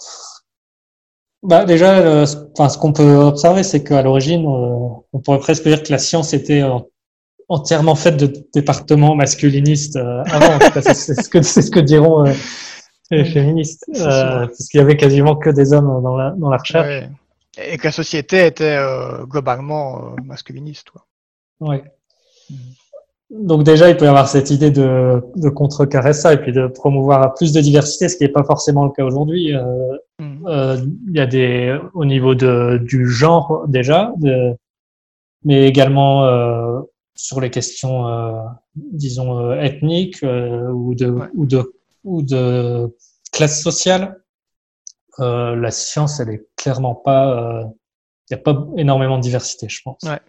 bah 1.42 1.64
déjà, 1.64 1.98
euh, 1.98 2.26
enfin, 2.52 2.68
ce 2.68 2.76
qu'on 2.76 2.92
peut 2.92 3.16
observer, 3.16 3.62
c'est 3.62 3.82
qu'à 3.82 4.02
l'origine, 4.02 4.44
on 4.46 5.18
pourrait 5.24 5.38
presque 5.38 5.64
dire 5.64 5.82
que 5.82 5.90
la 5.90 5.98
science 5.98 6.34
était 6.34 6.62
entièrement 7.48 7.94
faite 7.94 8.16
de 8.16 8.32
départements 8.54 9.14
masculinistes 9.14 9.96
euh, 9.96 10.22
avant. 10.26 10.58
c'est 10.82 10.94
ce 10.94 11.28
que 11.28 11.42
c'est 11.42 11.62
ce 11.62 11.70
que 11.70 11.80
diront 11.80 12.26
euh, 12.26 12.32
les 13.10 13.24
féministes, 13.24 13.84
parce 13.92 14.68
qu'il 14.68 14.78
y 14.78 14.82
avait 14.82 14.96
quasiment 14.96 15.34
que 15.34 15.50
des 15.50 15.72
hommes 15.72 16.02
dans 16.02 16.16
la 16.16 16.30
dans 16.36 16.50
la 16.50 16.58
recherche. 16.58 17.08
Et 17.58 17.78
que 17.78 17.84
la 17.84 17.92
société 17.92 18.46
était 18.46 18.78
globalement 19.28 20.14
masculiniste. 20.24 20.88
Oui. 21.60 21.78
Mm. 22.48 22.54
Donc 23.30 23.62
déjà, 23.62 23.88
il 23.88 23.96
peut 23.96 24.06
y 24.06 24.08
avoir 24.08 24.28
cette 24.28 24.50
idée 24.50 24.72
de, 24.72 25.22
de 25.36 25.48
contrecarrer 25.48 26.12
ça 26.12 26.32
et 26.32 26.38
puis 26.38 26.52
de 26.52 26.66
promouvoir 26.66 27.34
plus 27.34 27.52
de 27.52 27.60
diversité, 27.60 28.08
ce 28.08 28.16
qui 28.16 28.24
n'est 28.24 28.30
pas 28.30 28.42
forcément 28.42 28.84
le 28.84 28.90
cas 28.90 29.04
aujourd'hui. 29.04 29.54
Euh, 29.54 29.96
mm. 30.18 30.46
euh, 30.48 30.76
il 31.08 31.16
y 31.16 31.20
a 31.20 31.26
des 31.26 31.78
au 31.94 32.04
niveau 32.04 32.34
de, 32.34 32.80
du 32.82 33.08
genre 33.08 33.64
déjà, 33.68 34.12
de, 34.16 34.56
mais 35.44 35.68
également 35.68 36.24
euh, 36.24 36.80
sur 37.14 37.40
les 37.40 37.50
questions, 37.50 38.08
euh, 38.08 38.32
disons 38.74 39.38
euh, 39.38 39.60
ethniques 39.60 40.22
ou 40.22 40.94
de 40.96 41.14
ou 41.34 41.46
de 41.46 41.72
ou 42.02 42.22
de 42.22 42.88
classe 43.32 43.62
sociale. 43.62 44.16
La 45.20 45.70
science, 45.70 46.20
elle 46.20 46.30
est 46.30 46.46
clairement 46.56 46.94
pas. 46.94 47.64
Il 48.30 48.34
n'y 48.34 48.40
a 48.40 48.42
pas 48.42 48.66
énormément 48.76 49.18
de 49.18 49.22
diversité, 49.22 49.68
je 49.68 49.82
pense. 49.82 50.02
Ouais. 50.04 50.20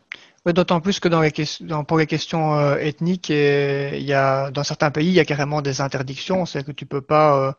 Oui, 0.46 0.54
d'autant 0.54 0.82
plus 0.82 1.00
que 1.00 1.08
dans 1.08 1.22
les 1.22 1.32
questions, 1.32 1.86
pour 1.86 2.00
les 2.00 2.08
questions 2.08 2.56
euh, 2.56 2.78
ethniques, 2.78 3.30
et 3.30 4.00
y 4.02 4.14
a, 4.14 4.50
dans 4.50 4.64
certains 4.64 4.90
pays, 4.90 5.08
il 5.08 5.14
y 5.14 5.20
a 5.20 5.26
carrément 5.26 5.62
des 5.62 5.82
interdictions. 5.82 6.48
C'est 6.48 6.64
que 6.64 6.72
tu 6.72 6.88
peux 6.88 7.02
pas, 7.02 7.50
euh, 7.50 7.54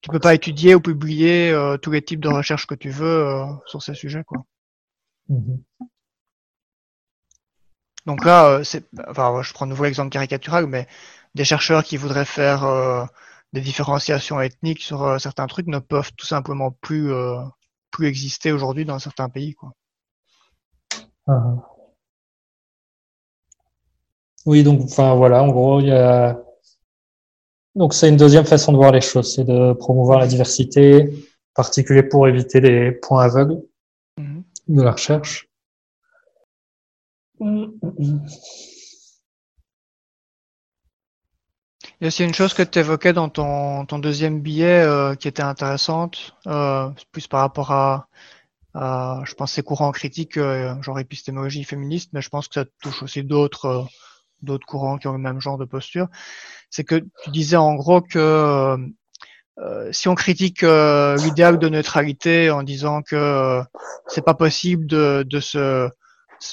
tu 0.00 0.08
peux 0.10 0.20
pas 0.20 0.34
étudier 0.34 0.74
ou 0.74 0.80
publier 0.80 1.50
euh, 1.50 1.76
tous 1.76 1.90
les 1.90 2.00
types 2.00 2.20
de 2.20 2.28
recherches 2.28 2.66
que 2.66 2.74
tu 2.74 2.88
veux 2.88 3.44
sur 3.66 3.82
ces 3.82 3.94
sujets, 3.94 4.24
quoi. 4.24 4.38
Mm-hmm. 5.30 5.58
Donc 8.06 8.24
là, 8.24 8.62
c'est, 8.64 8.84
enfin, 9.08 9.42
je 9.42 9.52
prends 9.52 9.66
de 9.66 9.70
nouveau 9.70 9.84
l'exemple 9.84 10.10
caricatural, 10.10 10.66
mais 10.66 10.86
des 11.34 11.44
chercheurs 11.44 11.84
qui 11.84 11.96
voudraient 11.98 12.26
faire 12.26 13.08
des 13.54 13.62
différenciations 13.62 14.40
ethniques 14.40 14.82
sur 14.82 15.18
certains 15.18 15.46
trucs 15.46 15.68
ne 15.68 15.78
peuvent 15.78 16.12
tout 16.16 16.26
simplement 16.26 16.72
plus, 16.82 17.10
plus 17.90 18.06
exister 18.06 18.52
aujourd'hui 18.52 18.84
dans 18.84 18.98
certains 18.98 19.30
pays, 19.30 19.54
quoi. 19.54 19.72
Uh 21.26 21.56
oui, 24.46 24.62
donc 24.62 24.82
enfin 24.82 25.14
voilà, 25.14 25.42
en 25.42 25.48
gros, 25.48 25.80
il 25.80 25.86
y 25.86 25.92
a 25.92 26.38
donc 27.74 27.92
c'est 27.92 28.08
une 28.08 28.16
deuxième 28.16 28.44
façon 28.44 28.72
de 28.72 28.76
voir 28.76 28.92
les 28.92 29.00
choses, 29.00 29.34
c'est 29.34 29.44
de 29.44 29.72
promouvoir 29.72 30.20
la 30.20 30.26
diversité, 30.26 31.08
en 31.10 31.54
particulier 31.54 32.04
pour 32.04 32.28
éviter 32.28 32.60
les 32.60 32.92
points 32.92 33.24
aveugles 33.24 33.62
mhm. 34.16 34.44
de 34.68 34.82
la 34.82 34.92
recherche. 34.92 35.48
Il 42.04 42.10
y 42.10 42.22
une 42.22 42.34
chose 42.34 42.52
que 42.52 42.62
tu 42.62 42.78
évoquais 42.80 43.14
dans 43.14 43.30
ton, 43.30 43.86
ton 43.86 43.98
deuxième 43.98 44.42
billet 44.42 44.82
euh, 44.82 45.14
qui 45.14 45.26
était 45.26 45.42
intéressante, 45.42 46.36
euh, 46.46 46.90
plus 47.12 47.26
par 47.28 47.40
rapport 47.40 47.72
à, 47.72 48.08
à 48.74 49.22
je 49.24 49.32
pense, 49.32 49.52
ces 49.52 49.62
courants 49.62 49.90
critiques, 49.90 50.36
euh, 50.36 50.74
genre 50.82 50.98
épistémologie 51.00 51.64
féministe, 51.64 52.10
mais 52.12 52.20
je 52.20 52.28
pense 52.28 52.46
que 52.48 52.60
ça 52.60 52.66
touche 52.82 53.02
aussi 53.02 53.24
d'autres 53.24 53.64
euh, 53.64 53.82
d'autres 54.42 54.66
courants 54.66 54.98
qui 54.98 55.08
ont 55.08 55.14
le 55.14 55.18
même 55.18 55.40
genre 55.40 55.56
de 55.56 55.64
posture, 55.64 56.08
c'est 56.68 56.84
que 56.84 56.96
tu 57.22 57.30
disais 57.30 57.56
en 57.56 57.74
gros 57.74 58.02
que 58.02 58.76
euh, 59.58 59.92
si 59.92 60.08
on 60.08 60.14
critique 60.14 60.60
l'idéal 60.60 61.58
de 61.58 61.68
neutralité 61.70 62.50
en 62.50 62.62
disant 62.62 63.00
que 63.00 63.62
c'est 64.08 64.24
pas 64.26 64.34
possible 64.34 64.84
de, 64.86 65.24
de, 65.26 65.40
se, 65.40 65.88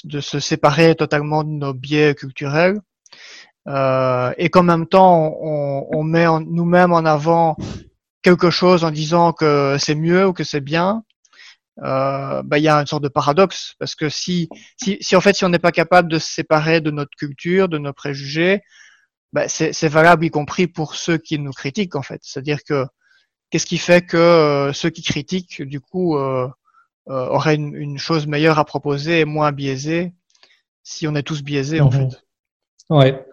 de 0.04 0.20
se 0.20 0.40
séparer 0.40 0.94
totalement 0.94 1.44
de 1.44 1.50
nos 1.50 1.74
biais 1.74 2.14
culturels, 2.14 2.80
euh, 3.68 4.32
et 4.38 4.50
qu'en 4.50 4.62
même 4.62 4.86
temps 4.86 5.36
on, 5.40 5.86
on 5.90 6.02
met 6.02 6.26
nous-mêmes 6.46 6.92
en 6.92 7.04
avant 7.04 7.56
quelque 8.22 8.50
chose 8.50 8.84
en 8.84 8.90
disant 8.90 9.32
que 9.32 9.76
c'est 9.78 9.94
mieux 9.94 10.26
ou 10.26 10.32
que 10.32 10.44
c'est 10.44 10.60
bien, 10.60 11.04
euh, 11.82 12.42
bah, 12.42 12.58
il 12.58 12.64
y 12.64 12.68
a 12.68 12.76
une 12.76 12.86
sorte 12.86 13.02
de 13.02 13.08
paradoxe 13.08 13.74
parce 13.78 13.94
que 13.94 14.08
si, 14.08 14.48
si, 14.76 14.98
si 15.00 15.16
en 15.16 15.20
fait 15.20 15.34
si 15.34 15.44
on 15.44 15.48
n'est 15.48 15.58
pas 15.58 15.72
capable 15.72 16.10
de 16.10 16.18
se 16.18 16.30
séparer 16.30 16.80
de 16.80 16.90
notre 16.90 17.16
culture, 17.16 17.68
de 17.68 17.78
nos 17.78 17.92
préjugés, 17.92 18.62
bah, 19.32 19.48
c'est 19.48 19.88
valable 19.88 20.26
y 20.26 20.30
compris 20.30 20.66
pour 20.66 20.94
ceux 20.94 21.16
qui 21.16 21.38
nous 21.38 21.52
critiquent 21.52 21.96
en 21.96 22.02
fait. 22.02 22.20
C'est-à-dire 22.22 22.62
que 22.64 22.84
qu'est-ce 23.50 23.66
qui 23.66 23.78
fait 23.78 24.04
que 24.04 24.16
euh, 24.16 24.72
ceux 24.72 24.90
qui 24.90 25.02
critiquent 25.02 25.62
du 25.62 25.80
coup 25.80 26.18
euh, 26.18 26.48
euh, 27.08 27.26
auraient 27.28 27.54
une, 27.54 27.74
une, 27.74 27.98
chose 27.98 28.26
meilleure 28.26 28.58
à 28.58 28.64
proposer 28.64 29.20
et 29.20 29.24
moins 29.24 29.50
biaisée 29.50 30.12
si 30.82 31.06
on 31.08 31.14
est 31.14 31.22
tous 31.22 31.42
biaisés 31.42 31.80
en 31.80 31.90
mhm. 31.90 32.10
fait? 32.10 32.24
Ouais. 32.90 33.26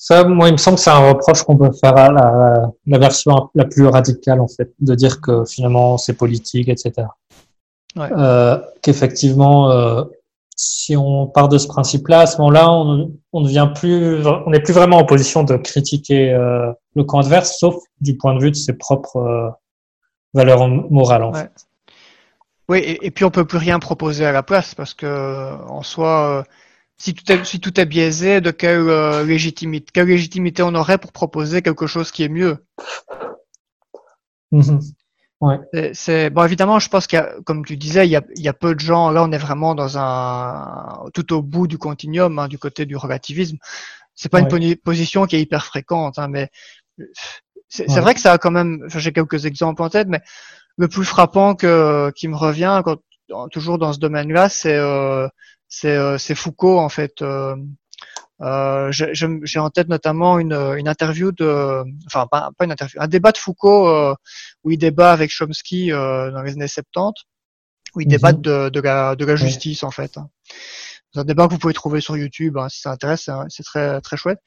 Ça, 0.00 0.22
moi, 0.22 0.48
il 0.48 0.52
me 0.52 0.56
semble 0.58 0.76
que 0.76 0.82
c'est 0.82 0.90
un 0.90 1.08
reproche 1.08 1.42
qu'on 1.42 1.56
peut 1.56 1.72
faire 1.72 1.96
à 1.96 2.12
la, 2.12 2.70
la, 2.86 2.98
version 2.98 3.50
la 3.56 3.64
plus 3.64 3.84
radicale, 3.84 4.40
en 4.40 4.46
fait, 4.46 4.72
de 4.78 4.94
dire 4.94 5.20
que 5.20 5.44
finalement 5.44 5.98
c'est 5.98 6.12
politique, 6.12 6.68
etc. 6.68 7.08
Ouais. 7.96 8.08
Euh, 8.16 8.58
Qu'effectivement, 8.80 9.72
euh, 9.72 10.04
si 10.54 10.96
on 10.96 11.26
part 11.26 11.48
de 11.48 11.58
ce 11.58 11.66
principe-là, 11.66 12.20
à 12.20 12.26
ce 12.26 12.38
moment-là, 12.38 12.70
on, 12.70 13.10
on 13.32 13.40
devient 13.40 13.70
plus, 13.74 14.24
on 14.24 14.50
n'est 14.50 14.60
plus 14.60 14.72
vraiment 14.72 14.98
en 14.98 15.04
position 15.04 15.42
de 15.42 15.56
critiquer 15.56 16.32
euh, 16.32 16.70
le 16.94 17.02
camp 17.02 17.18
adverse, 17.18 17.58
sauf 17.58 17.74
du 18.00 18.16
point 18.16 18.36
de 18.36 18.40
vue 18.40 18.52
de 18.52 18.56
ses 18.56 18.74
propres 18.74 19.16
euh, 19.16 19.50
valeurs 20.32 20.68
morales. 20.68 21.24
En 21.24 21.32
fait. 21.32 21.50
Oui, 22.68 22.98
et, 23.02 23.10
puis 23.10 23.24
on 23.24 23.30
peut 23.32 23.46
plus 23.46 23.58
rien 23.58 23.80
proposer 23.80 24.24
à 24.24 24.30
la 24.30 24.44
place 24.44 24.76
parce 24.76 24.94
que 24.94 25.56
en 25.68 25.82
soi, 25.82 26.44
si 26.98 27.14
tout 27.14 27.32
est 27.32 27.44
si 27.44 27.60
tout 27.60 27.80
est 27.80 27.86
biaisé, 27.86 28.40
de 28.40 28.50
quelle 28.50 28.86
légitimité 29.26 29.86
quelle 29.92 30.08
légitimité 30.08 30.62
on 30.62 30.74
aurait 30.74 30.98
pour 30.98 31.12
proposer 31.12 31.62
quelque 31.62 31.86
chose 31.86 32.10
qui 32.10 32.24
est 32.24 32.28
mieux? 32.28 32.58
Mhm. 34.50 34.80
C'est 35.92 36.30
bon 36.30 36.44
évidemment, 36.44 36.80
je 36.80 36.88
pense 36.88 37.06
qu'il 37.06 37.18
y 37.18 37.22
a, 37.22 37.32
comme 37.44 37.64
tu 37.64 37.76
disais, 37.76 38.06
il 38.06 38.10
y, 38.10 38.16
a, 38.16 38.22
il 38.34 38.42
y 38.42 38.48
a 38.48 38.52
peu 38.52 38.74
de 38.74 38.80
gens. 38.80 39.10
Là, 39.10 39.22
on 39.22 39.30
est 39.30 39.38
vraiment 39.38 39.76
dans 39.76 39.96
un 39.96 41.08
tout 41.14 41.32
au 41.32 41.42
bout 41.42 41.68
du 41.68 41.78
continuum, 41.78 42.38
hein, 42.38 42.48
du 42.48 42.58
côté 42.58 42.86
du 42.86 42.96
relativisme. 42.96 43.56
C'est 44.16 44.28
pas 44.28 44.40
une 44.40 44.76
position 44.76 45.26
qui 45.26 45.36
est 45.36 45.40
hyper 45.40 45.64
fréquente, 45.64 46.18
hein, 46.18 46.26
mais 46.26 46.50
c'est 47.68 47.86
vrai 48.00 48.14
que 48.14 48.20
ça 48.20 48.32
a 48.32 48.38
quand 48.38 48.50
même. 48.50 48.84
J'ai 48.88 49.12
quelques 49.12 49.46
exemples 49.46 49.82
en 49.82 49.90
tête, 49.90 50.08
mais 50.08 50.20
le 50.76 50.88
plus 50.88 51.04
frappant 51.04 51.54
que 51.54 52.10
qui 52.16 52.26
me 52.26 52.36
revient 52.36 52.82
quand, 52.84 52.98
toujours 53.50 53.78
dans 53.78 53.92
ce 53.92 54.00
domaine-là, 54.00 54.48
c'est 54.48 54.76
euh, 54.76 55.28
c'est 55.68 56.34
Foucault 56.34 56.78
en 56.78 56.88
fait. 56.88 57.22
Euh, 57.22 57.56
euh, 58.40 58.92
j'ai 58.92 59.58
en 59.58 59.70
tête 59.70 59.88
notamment 59.88 60.38
une, 60.38 60.52
une, 60.52 60.88
interview 60.88 61.32
de, 61.32 61.82
enfin 62.06 62.28
pas, 62.30 62.50
pas, 62.56 62.64
une 62.66 62.72
interview, 62.72 63.00
un 63.00 63.08
débat 63.08 63.32
de 63.32 63.38
Foucault 63.38 63.88
euh, 63.88 64.14
où 64.62 64.70
il 64.70 64.78
débat 64.78 65.12
avec 65.12 65.30
Chomsky 65.30 65.90
euh, 65.92 66.30
dans 66.30 66.42
les 66.42 66.52
années 66.52 66.68
70, 66.68 67.24
où 67.96 68.00
il 68.00 68.06
mhm. 68.06 68.10
débat 68.10 68.32
de, 68.32 68.68
de, 68.68 68.80
la, 68.80 69.16
de 69.16 69.24
la 69.24 69.34
justice 69.34 69.82
en 69.82 69.90
fait. 69.90 70.18
C'est 71.12 71.20
un 71.20 71.24
débat 71.24 71.48
que 71.48 71.54
vous 71.54 71.58
pouvez 71.58 71.72
trouver 71.72 72.00
sur 72.00 72.16
YouTube 72.16 72.58
hein, 72.58 72.68
si 72.68 72.80
ça 72.80 72.92
intéresse, 72.92 73.28
c'est 73.48 73.62
très 73.64 74.00
très 74.02 74.16
chouette. 74.16 74.38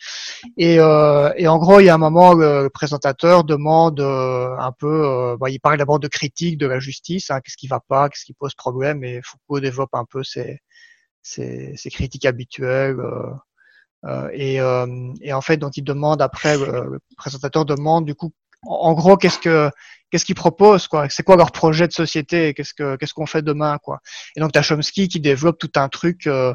Et, 0.57 0.80
euh, 0.80 1.34
et 1.36 1.47
en 1.47 1.57
gros, 1.57 1.80
il 1.80 1.86
y 1.88 1.89
a 1.89 1.95
un 1.95 1.97
moment, 1.97 2.34
le, 2.34 2.69
présentateur 2.69 3.43
demande 3.43 3.99
euh, 3.99 4.55
un 4.57 4.72
peu, 4.72 5.36
bah, 5.39 5.49
il 5.49 5.59
parle 5.59 5.80
d'abord 5.80 5.99
de 5.99 6.07
critique 6.07 6.57
de 6.57 6.67
la 6.67 6.80
justice, 6.80 7.30
hein, 7.30 7.41
qu'est-ce 7.41 7.57
qui 7.57 7.67
va 7.67 7.82
pas, 7.86 8.07
qu'est-ce 8.07 8.26
qui 8.26 8.34
pose 8.34 8.53
problème, 8.53 9.03
et 9.03 9.22
Foucault 9.24 9.59
développe 9.59 9.93
un 9.93 10.05
peu 10.05 10.24
ses, 10.24 10.61
ses, 11.22 11.76
ses 11.76 11.89
critiques 11.89 12.26
habituelles. 12.26 12.97
Euh, 14.05 14.30
et, 14.34 14.59
euh, 14.59 15.13
et, 15.22 15.34
en 15.34 15.41
fait, 15.41 15.57
donc 15.57 15.78
il 15.78 15.84
demande 15.84 16.22
après, 16.22 16.57
le 16.57 16.99
présentateur 17.17 17.65
demande 17.65 18.05
du 18.05 18.15
coup, 18.15 18.34
en, 18.63 18.93
gros, 18.93 19.17
qu'est-ce 19.17 19.39
que 19.39 19.69
qu'est-ce 20.09 20.26
qu'ils 20.26 20.36
proposent 20.36 20.88
quoi? 20.88 21.09
C'est 21.09 21.24
quoi 21.24 21.36
leur 21.36 21.51
projet 21.51 21.88
de 21.88 21.93
société? 21.93 22.53
Qu'est-ce 22.53 22.74
que 22.74 22.95
qu'est-ce 22.95 23.13
qu'on 23.13 23.26
fait 23.26 23.41
demain 23.41 23.78
quoi? 23.80 23.99
Et 24.36 24.39
donc 24.39 24.51
t'as 24.51 24.61
Chomsky 24.61 25.07
qui 25.07 25.19
développe 25.19 25.57
tout 25.57 25.72
un 25.76 25.89
truc 25.89 26.28
euh, 26.28 26.53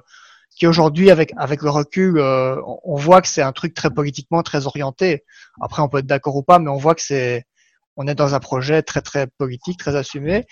qui 0.56 0.66
aujourd'hui 0.66 1.10
avec 1.10 1.32
avec 1.36 1.62
le 1.62 1.70
recul, 1.70 2.18
euh, 2.18 2.56
on 2.84 2.96
voit 2.96 3.22
que 3.22 3.28
c'est 3.28 3.42
un 3.42 3.52
truc 3.52 3.74
très 3.74 3.90
politiquement 3.90 4.42
très 4.42 4.66
orienté. 4.66 5.24
Après, 5.60 5.82
on 5.82 5.88
peut 5.88 5.98
être 5.98 6.06
d'accord 6.06 6.36
ou 6.36 6.42
pas, 6.42 6.58
mais 6.58 6.70
on 6.70 6.76
voit 6.76 6.94
que 6.94 7.02
c'est 7.02 7.44
on 7.96 8.06
est 8.06 8.14
dans 8.14 8.34
un 8.34 8.40
projet 8.40 8.82
très 8.82 9.02
très 9.02 9.26
politique, 9.38 9.78
très 9.78 9.96
assumé. 9.96 10.46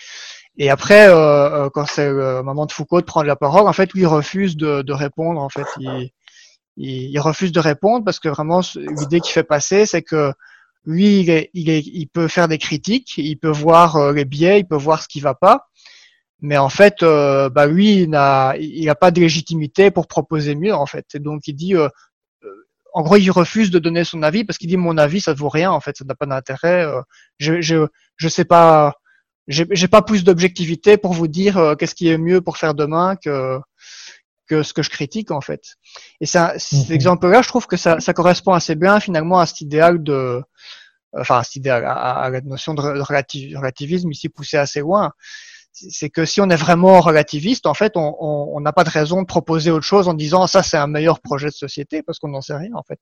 Et 0.57 0.71
après, 0.71 1.09
euh, 1.09 1.69
quand 1.71 1.87
c'est 1.87 2.09
le 2.09 2.43
moment 2.43 2.67
de 2.67 2.73
Foucault 2.73 3.01
de 3.01 3.07
prendre 3.07 3.27
la 3.27 3.37
parole, 3.37 3.67
en 3.67 3.73
fait, 3.73 3.93
lui 3.93 4.03
il 4.03 4.07
refuse 4.07 4.57
de, 4.57 4.83
de 4.83 4.93
répondre. 4.93 5.41
En 5.41 5.49
fait, 5.49 5.67
il, 5.79 6.11
il, 6.77 7.19
refuse 7.21 7.53
de 7.53 7.61
répondre 7.61 8.05
parce 8.05 8.21
que 8.21 8.29
vraiment 8.29 8.61
l'idée 8.77 9.21
qu'il 9.21 9.33
fait 9.33 9.45
passer, 9.45 9.87
c'est 9.87 10.03
que 10.03 10.33
lui, 10.87 11.21
il, 11.21 11.31
est, 11.31 11.51
il, 11.55 11.71
est, 11.71 11.81
il, 11.81 12.07
peut 12.07 12.29
faire 12.29 12.49
des 12.49 12.59
critiques, 12.59 13.17
il 13.17 13.37
peut 13.37 13.51
voir 13.51 13.97
euh, 13.97 14.13
les 14.13 14.25
biais, 14.25 14.61
il 14.61 14.67
peut 14.67 14.77
voir 14.77 15.03
ce 15.03 15.09
qui 15.09 15.21
va 15.21 15.35
pas, 15.35 15.69
mais 16.41 16.59
en 16.59 16.69
fait, 16.69 17.03
euh, 17.03 17.49
bah 17.49 17.67
lui, 17.67 18.03
il 18.03 18.11
n'a 18.11 18.55
il 18.59 18.89
a 18.91 18.95
pas 18.95 19.11
de 19.11 19.21
légitimité 19.21 19.91
pour 19.91 20.07
proposer 20.07 20.55
mieux 20.55 20.75
en 20.75 20.87
fait. 20.87 21.07
Et 21.15 21.21
donc 21.21 21.49
il 21.49 21.55
dit, 21.55 21.75
euh, 21.75 21.89
en 22.93 23.03
gros, 23.03 23.17
il 23.17 23.31
refuse 23.31 23.71
de 23.71 23.79
donner 23.79 24.05
son 24.05 24.23
avis 24.23 24.45
parce 24.45 24.59
qu'il 24.59 24.69
dit 24.69 24.77
mon 24.77 24.99
avis, 24.99 25.21
ça 25.21 25.33
ne 25.33 25.39
vaut 25.39 25.49
rien 25.49 25.71
en 25.73 25.81
fait, 25.81 25.97
ça 25.97 26.05
n'a 26.05 26.15
pas 26.15 26.27
d'intérêt. 26.27 26.87
je, 27.39 27.61
je 27.61 27.87
je 28.17 28.29
sais 28.29 28.45
pas, 28.45 28.95
j'ai 29.49 29.89
pas 29.89 30.03
plus 30.03 30.25
d'objectivité 30.25 30.97
pour 30.97 31.13
vous 31.13 31.29
dire 31.29 31.75
qu'est-ce 31.79 31.95
qui 31.95 32.09
est 32.09 32.19
mieux 32.19 32.41
pour 32.41 32.57
faire 32.57 32.75
demain 32.75 33.17
que 33.17 33.59
que 34.47 34.63
ce 34.63 34.73
que 34.73 34.83
je 34.83 34.91
critique 34.91 35.31
en 35.31 35.41
fait. 35.41 35.77
Et 36.21 36.27
ça, 36.27 36.55
cet 36.59 36.91
exemple-là, 36.91 37.43
je 37.43 37.49
trouve 37.49 37.67
que 37.67 37.77
ça, 37.77 38.01
ça, 38.01 38.13
correspond 38.13 38.53
assez 38.53 38.75
bien 38.75 39.01
finalement 39.01 39.39
à 39.39 39.47
cet 39.47 39.61
idéal 39.61 40.03
de, 40.03 40.43
enfin, 41.19 41.39
à 41.39 41.45
cet 41.45 41.57
idéal, 41.57 41.85
à, 41.87 42.29
la 42.31 42.41
notion 42.43 42.75
de 42.75 42.81
relativisme 42.81 44.11
ici 44.11 44.29
poussé 44.29 44.57
assez 44.57 44.81
loin. 44.81 45.13
C'est 45.73 46.09
que 46.09 46.25
si 46.25 46.41
on 46.41 46.49
est 46.51 46.57
vraiment 46.57 47.01
relativiste, 47.01 47.67
en 47.67 47.75
fait, 47.75 47.95
on 47.97 48.61
n'a 48.61 48.73
pas 48.73 48.85
de 48.85 48.91
raison 48.91 49.23
de 49.23 49.27
proposer 49.27 49.73
autre 49.73 49.85
chose 49.85 50.07
en 50.07 50.15
disant 50.15 50.47
ça 50.47 50.63
c'est 50.63 50.77
un 50.77 50.87
meilleur 50.87 51.21
projet 51.21 51.49
de 51.49 51.55
société 51.55 52.03
parce 52.03 52.21
qu'on 52.21 52.29
n'en 52.29 52.41
sait 52.41 52.57
rien 52.57 52.71
en 52.75 52.85
fait. 52.85 53.01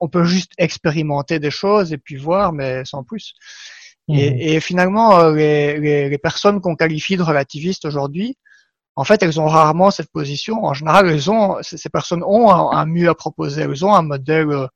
On 0.00 0.08
peut 0.08 0.24
juste 0.24 0.52
expérimenter 0.56 1.38
des 1.38 1.50
choses 1.50 1.92
et 1.92 1.98
puis 1.98 2.16
voir, 2.16 2.52
mais 2.52 2.84
sans 2.84 3.02
plus. 3.02 3.34
Et, 4.08 4.30
mhm. 4.30 4.36
et, 4.38 4.60
finalement, 4.60 5.18
euh, 5.18 5.34
les, 5.34 5.80
les, 5.80 6.08
les 6.08 6.18
personnes 6.18 6.60
qu'on 6.60 6.76
qualifie 6.76 7.16
de 7.16 7.22
relativistes 7.22 7.84
aujourd'hui, 7.84 8.36
en 8.96 9.04
fait, 9.04 9.22
elles 9.22 9.38
ont 9.38 9.46
rarement 9.46 9.90
cette 9.90 10.10
position. 10.10 10.64
En 10.64 10.72
général, 10.72 11.08
elles 11.08 11.30
ont, 11.30 11.58
ces 11.62 11.90
personnes 11.90 12.24
ont 12.24 12.50
un, 12.50 12.86
mieux 12.86 13.10
à 13.10 13.14
proposer. 13.14 13.62
Elles 13.62 13.84
ont 13.84 13.94
un 13.94 14.02
modèle 14.02 14.50
euh, 14.50 14.66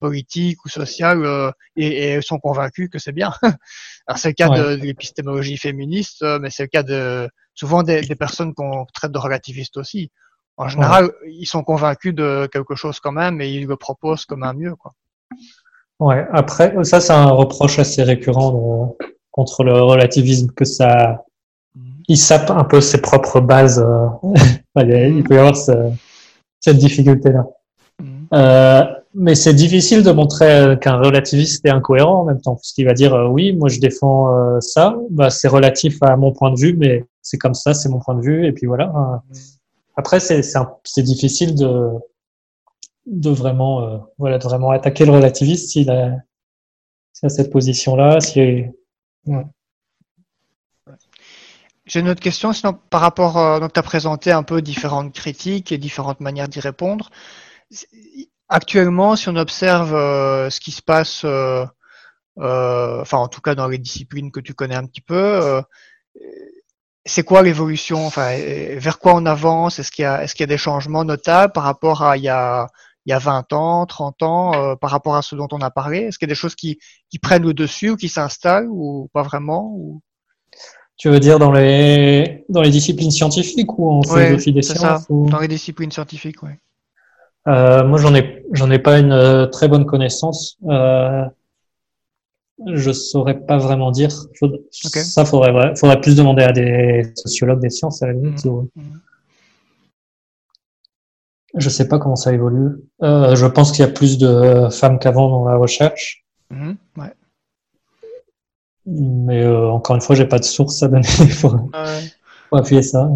politique 0.00 0.64
ou 0.64 0.70
social 0.70 1.24
euh, 1.24 1.50
et, 1.76 2.08
elles 2.08 2.22
sont 2.22 2.38
convaincues 2.38 2.88
que 2.88 2.98
c'est 2.98 3.12
bien. 3.12 3.34
c'est 4.16 4.28
le 4.28 4.34
cas 4.34 4.48
de, 4.48 4.76
l'épistémologie 4.76 5.58
féministe, 5.58 6.22
euh, 6.22 6.38
mais 6.40 6.48
c'est 6.48 6.64
le 6.64 6.68
cas 6.68 6.82
de 6.82 7.28
souvent 7.54 7.82
des, 7.82 8.02
personnes 8.16 8.54
qu'on 8.54 8.86
traite 8.94 9.12
de 9.12 9.18
relativistes 9.18 9.76
aussi. 9.76 10.10
En 10.56 10.68
général, 10.68 11.12
ils 11.26 11.46
sont 11.46 11.62
convaincus 11.62 12.14
de 12.14 12.48
quelque 12.50 12.74
chose 12.74 12.98
quand 12.98 13.12
même 13.12 13.42
et 13.42 13.50
ils 13.50 13.66
le 13.66 13.76
proposent 13.76 14.24
comme 14.24 14.42
un 14.42 14.54
mieux. 14.54 14.74
Quoi. 14.74 14.94
Ouais. 16.00 16.26
Après, 16.32 16.74
ça, 16.84 17.00
c'est 17.00 17.12
un 17.12 17.30
reproche 17.30 17.78
assez 17.78 18.02
récurrent 18.02 18.96
contre 19.30 19.64
le 19.64 19.72
relativisme 19.82 20.48
que 20.50 20.64
ça 20.64 21.24
il 22.08 22.16
sape 22.16 22.50
un 22.50 22.64
peu 22.64 22.80
ses 22.80 23.00
propres 23.00 23.40
bases. 23.40 23.78
Euh, 23.78 24.08
il 24.76 25.24
peut 25.24 25.34
y 25.34 25.38
avoir 25.38 25.56
cette 25.56 26.76
difficulté-là. 26.76 27.46
Mm. 28.00 28.26
Euh, 28.32 28.84
mais 29.14 29.34
c'est 29.34 29.54
difficile 29.54 30.02
de 30.02 30.10
montrer 30.10 30.76
qu'un 30.80 30.98
relativiste 30.98 31.64
est 31.64 31.70
incohérent 31.70 32.20
en 32.20 32.24
même 32.24 32.40
temps, 32.40 32.54
parce 32.54 32.72
qu'il 32.72 32.84
va 32.84 32.92
dire 32.92 33.14
euh, 33.14 33.28
oui, 33.28 33.54
moi 33.54 33.70
je 33.70 33.80
défends 33.80 34.60
ça, 34.60 34.94
bah, 35.10 35.30
c'est 35.30 35.48
relatif 35.48 35.96
à 36.02 36.16
mon 36.16 36.32
point 36.32 36.50
de 36.50 36.60
vue, 36.60 36.76
mais 36.76 37.04
c'est 37.22 37.38
comme 37.38 37.54
ça, 37.54 37.72
c'est 37.72 37.88
mon 37.88 37.98
point 37.98 38.14
de 38.14 38.20
vue, 38.20 38.46
et 38.46 38.52
puis 38.52 38.66
voilà. 38.66 38.86
Mm. 38.86 39.34
Après, 39.96 40.20
c'est 40.20 40.42
c'est 40.42 41.02
difficile 41.02 41.54
de 41.54 41.88
de 43.06 43.30
vraiment 43.30 44.08
voilà 44.18 44.38
de 44.38 44.44
vraiment 44.44 44.70
attaquer 44.70 45.04
le 45.04 45.12
relativiste 45.12 45.70
s'il 45.70 45.90
a, 45.90 46.16
cette 47.12 47.50
position-là, 47.50 48.20
si 48.20 48.64
ouais. 49.26 49.44
J'ai 51.86 52.00
une 52.00 52.08
autre 52.08 52.20
question, 52.20 52.52
sinon 52.52 52.72
par 52.90 53.00
rapport, 53.00 53.38
euh, 53.38 53.60
donc 53.60 53.72
tu 53.72 53.78
as 53.78 53.82
présenté 53.82 54.32
un 54.32 54.42
peu 54.42 54.60
différentes 54.60 55.14
critiques 55.14 55.70
et 55.70 55.78
différentes 55.78 56.20
manières 56.20 56.48
d'y 56.48 56.58
répondre. 56.60 57.10
Actuellement, 58.48 59.16
si 59.16 59.28
on 59.28 59.36
observe 59.36 59.94
euh, 59.94 60.50
ce 60.50 60.60
qui 60.60 60.72
se 60.72 60.82
passe, 60.82 61.22
euh, 61.24 61.64
euh, 62.38 63.00
enfin 63.00 63.18
en 63.18 63.28
tout 63.28 63.40
cas 63.40 63.54
dans 63.54 63.68
les 63.68 63.78
disciplines 63.78 64.32
que 64.32 64.40
tu 64.40 64.54
connais 64.54 64.74
un 64.74 64.86
petit 64.86 65.00
peu, 65.00 65.14
euh, 65.14 65.62
c'est 67.04 67.22
quoi 67.22 67.42
l'évolution 67.42 68.04
Enfin, 68.06 68.36
vers 68.78 68.98
quoi 68.98 69.14
on 69.14 69.26
avance? 69.26 69.78
Est-ce 69.78 69.92
qu'il 69.92 70.02
y 70.02 70.06
a, 70.06 70.24
est-ce 70.24 70.34
qu'il 70.34 70.42
y 70.42 70.50
a 70.50 70.54
des 70.54 70.58
changements 70.58 71.04
notables 71.04 71.52
par 71.52 71.64
rapport 71.64 72.02
à 72.02 72.16
il 72.16 72.24
y 72.24 72.28
a, 72.28 72.66
il 73.06 73.10
y 73.10 73.12
a 73.12 73.18
20 73.18 73.52
ans, 73.52 73.86
30 73.86 74.22
ans, 74.22 74.76
par 74.76 74.90
rapport 74.90 75.16
à 75.16 75.22
ce 75.22 75.34
dont 75.36 75.48
on 75.52 75.60
a 75.60 75.70
parlé? 75.70 75.98
Est-ce 75.98 76.18
qu'il 76.18 76.26
y 76.26 76.30
a 76.30 76.34
des 76.34 76.38
choses 76.38 76.56
qui, 76.56 76.78
qui 77.08 77.18
prennent 77.18 77.44
le 77.44 77.54
dessus 77.54 77.90
ou 77.90 77.96
qui 77.96 78.08
s'installent 78.08 78.68
ou 78.68 79.08
pas 79.12 79.22
vraiment 79.22 79.72
ou... 79.74 80.00
Tu 80.98 81.10
veux 81.10 81.20
dire 81.20 81.38
dans 81.38 81.52
les, 81.52 82.44
dans 82.48 82.62
les 82.62 82.70
disciplines 82.70 83.10
scientifiques 83.10 83.78
ou 83.78 83.90
en 83.90 84.02
philosophie 84.02 84.52
des 84.52 84.62
sciences 84.62 85.06
ou... 85.10 85.28
Dans 85.28 85.40
les 85.40 85.48
disciplines 85.48 85.92
scientifiques, 85.92 86.42
oui. 86.42 86.50
Euh, 87.48 87.84
moi, 87.84 87.98
j'en 87.98 88.14
ai, 88.14 88.44
j'en 88.52 88.70
ai 88.70 88.78
pas 88.78 88.98
une 88.98 89.12
euh, 89.12 89.46
très 89.46 89.68
bonne 89.68 89.86
connaissance. 89.86 90.58
Euh, 90.68 91.24
je 92.66 92.90
saurais 92.90 93.38
pas 93.38 93.58
vraiment 93.58 93.90
dire. 93.90 94.10
Ça, 94.70 95.24
faudrait, 95.24 95.76
faudrait 95.76 96.00
plus 96.00 96.16
demander 96.16 96.42
à 96.42 96.52
des 96.52 97.04
sociologues 97.14 97.60
des 97.60 97.70
sciences 97.70 98.02
à 98.02 98.06
la 98.06 98.14
limite. 98.14 98.44
Mmh. 98.44 98.66
Mmh. 98.74 98.82
Je 101.56 101.68
sais 101.70 101.88
pas 101.88 101.98
comment 101.98 102.16
ça 102.16 102.32
évolue. 102.32 102.76
Euh, 103.02 103.34
je 103.34 103.46
pense 103.46 103.72
qu'il 103.72 103.84
y 103.84 103.88
a 103.88 103.90
plus 103.90 104.18
de 104.18 104.68
femmes 104.70 104.98
qu'avant 104.98 105.30
dans 105.30 105.48
la 105.48 105.56
recherche. 105.56 106.24
Mmh. 106.50 106.72
Ouais. 106.98 107.12
Mais 108.84 109.42
euh, 109.42 109.70
encore 109.70 109.96
une 109.96 110.02
fois, 110.02 110.14
j'ai 110.14 110.26
pas 110.26 110.38
de 110.38 110.44
source 110.44 110.82
à 110.82 110.88
donner 110.88 111.08
pour, 111.40 111.70
appuyer 112.52 112.82
ça. 112.82 113.08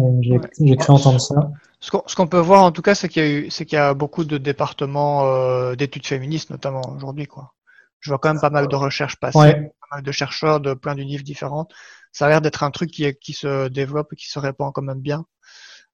J'ai 0.59 0.75
cru 0.75 0.91
entendre 0.93 1.21
ça. 1.21 1.35
Ce 1.79 2.15
qu'on 2.15 2.27
peut 2.27 2.39
voir 2.39 2.63
en 2.63 2.71
tout 2.71 2.81
cas, 2.81 2.95
c'est 2.95 3.09
qu'il 3.09 3.49
y 3.71 3.75
a 3.75 3.91
y 3.91 3.95
beaucoup 3.95 4.23
de 4.23 4.37
départements 4.37 5.25
euh, 5.25 5.75
d'études 5.75 6.05
féministes, 6.05 6.49
notamment 6.49 6.81
aujourd'hui, 6.95 7.27
quoi. 7.27 7.53
Je 7.99 8.09
vois 8.09 8.17
quand 8.17 8.29
même 8.29 8.41
pas 8.41 8.49
mal 8.49 8.67
de 8.67 8.75
recherches 8.75 9.17
passer, 9.17 9.37
pas 9.37 9.95
mal 9.95 10.03
de 10.03 10.11
chercheurs 10.11 10.59
de 10.59 10.73
plein 10.73 10.95
d'univers 10.95 11.23
différents. 11.23 11.67
Ça 12.11 12.25
a 12.25 12.29
l'air 12.29 12.41
d'être 12.41 12.63
un 12.63 12.71
truc 12.71 12.89
qui, 12.89 13.13
qui 13.15 13.33
se 13.33 13.67
développe 13.67 14.11
et 14.13 14.15
qui 14.15 14.27
se 14.27 14.39
répand 14.39 14.73
quand 14.73 14.81
même 14.81 14.99
bien. 14.99 15.25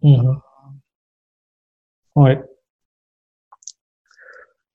Mmh. 0.01 0.37
Ouais. 2.17 2.41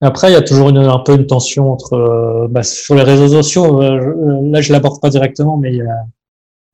Après, 0.00 0.30
il 0.30 0.32
y 0.32 0.36
a 0.36 0.42
toujours 0.42 0.68
une, 0.68 0.78
un 0.78 0.98
peu 0.98 1.14
une 1.14 1.26
tension 1.26 1.72
entre 1.72 1.94
euh, 1.94 2.48
bah, 2.48 2.62
sur 2.62 2.94
les 2.94 3.02
réseaux 3.02 3.28
sociaux. 3.28 3.82
Euh, 3.82 4.40
là, 4.50 4.60
je 4.60 4.72
l'aborde 4.72 5.00
pas 5.00 5.10
directement, 5.10 5.56
mais 5.56 5.70
il 5.70 5.76
y 5.76 5.82
a, 5.82 6.04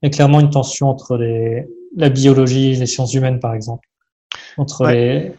il 0.02 0.06
y 0.06 0.08
a 0.08 0.10
clairement 0.10 0.40
une 0.40 0.50
tension 0.50 0.88
entre 0.88 1.16
les, 1.16 1.66
la 1.96 2.10
biologie 2.10 2.72
et 2.72 2.76
les 2.76 2.86
sciences 2.86 3.14
humaines, 3.14 3.40
par 3.40 3.54
exemple, 3.54 3.88
entre 4.56 4.86
les 4.86 5.32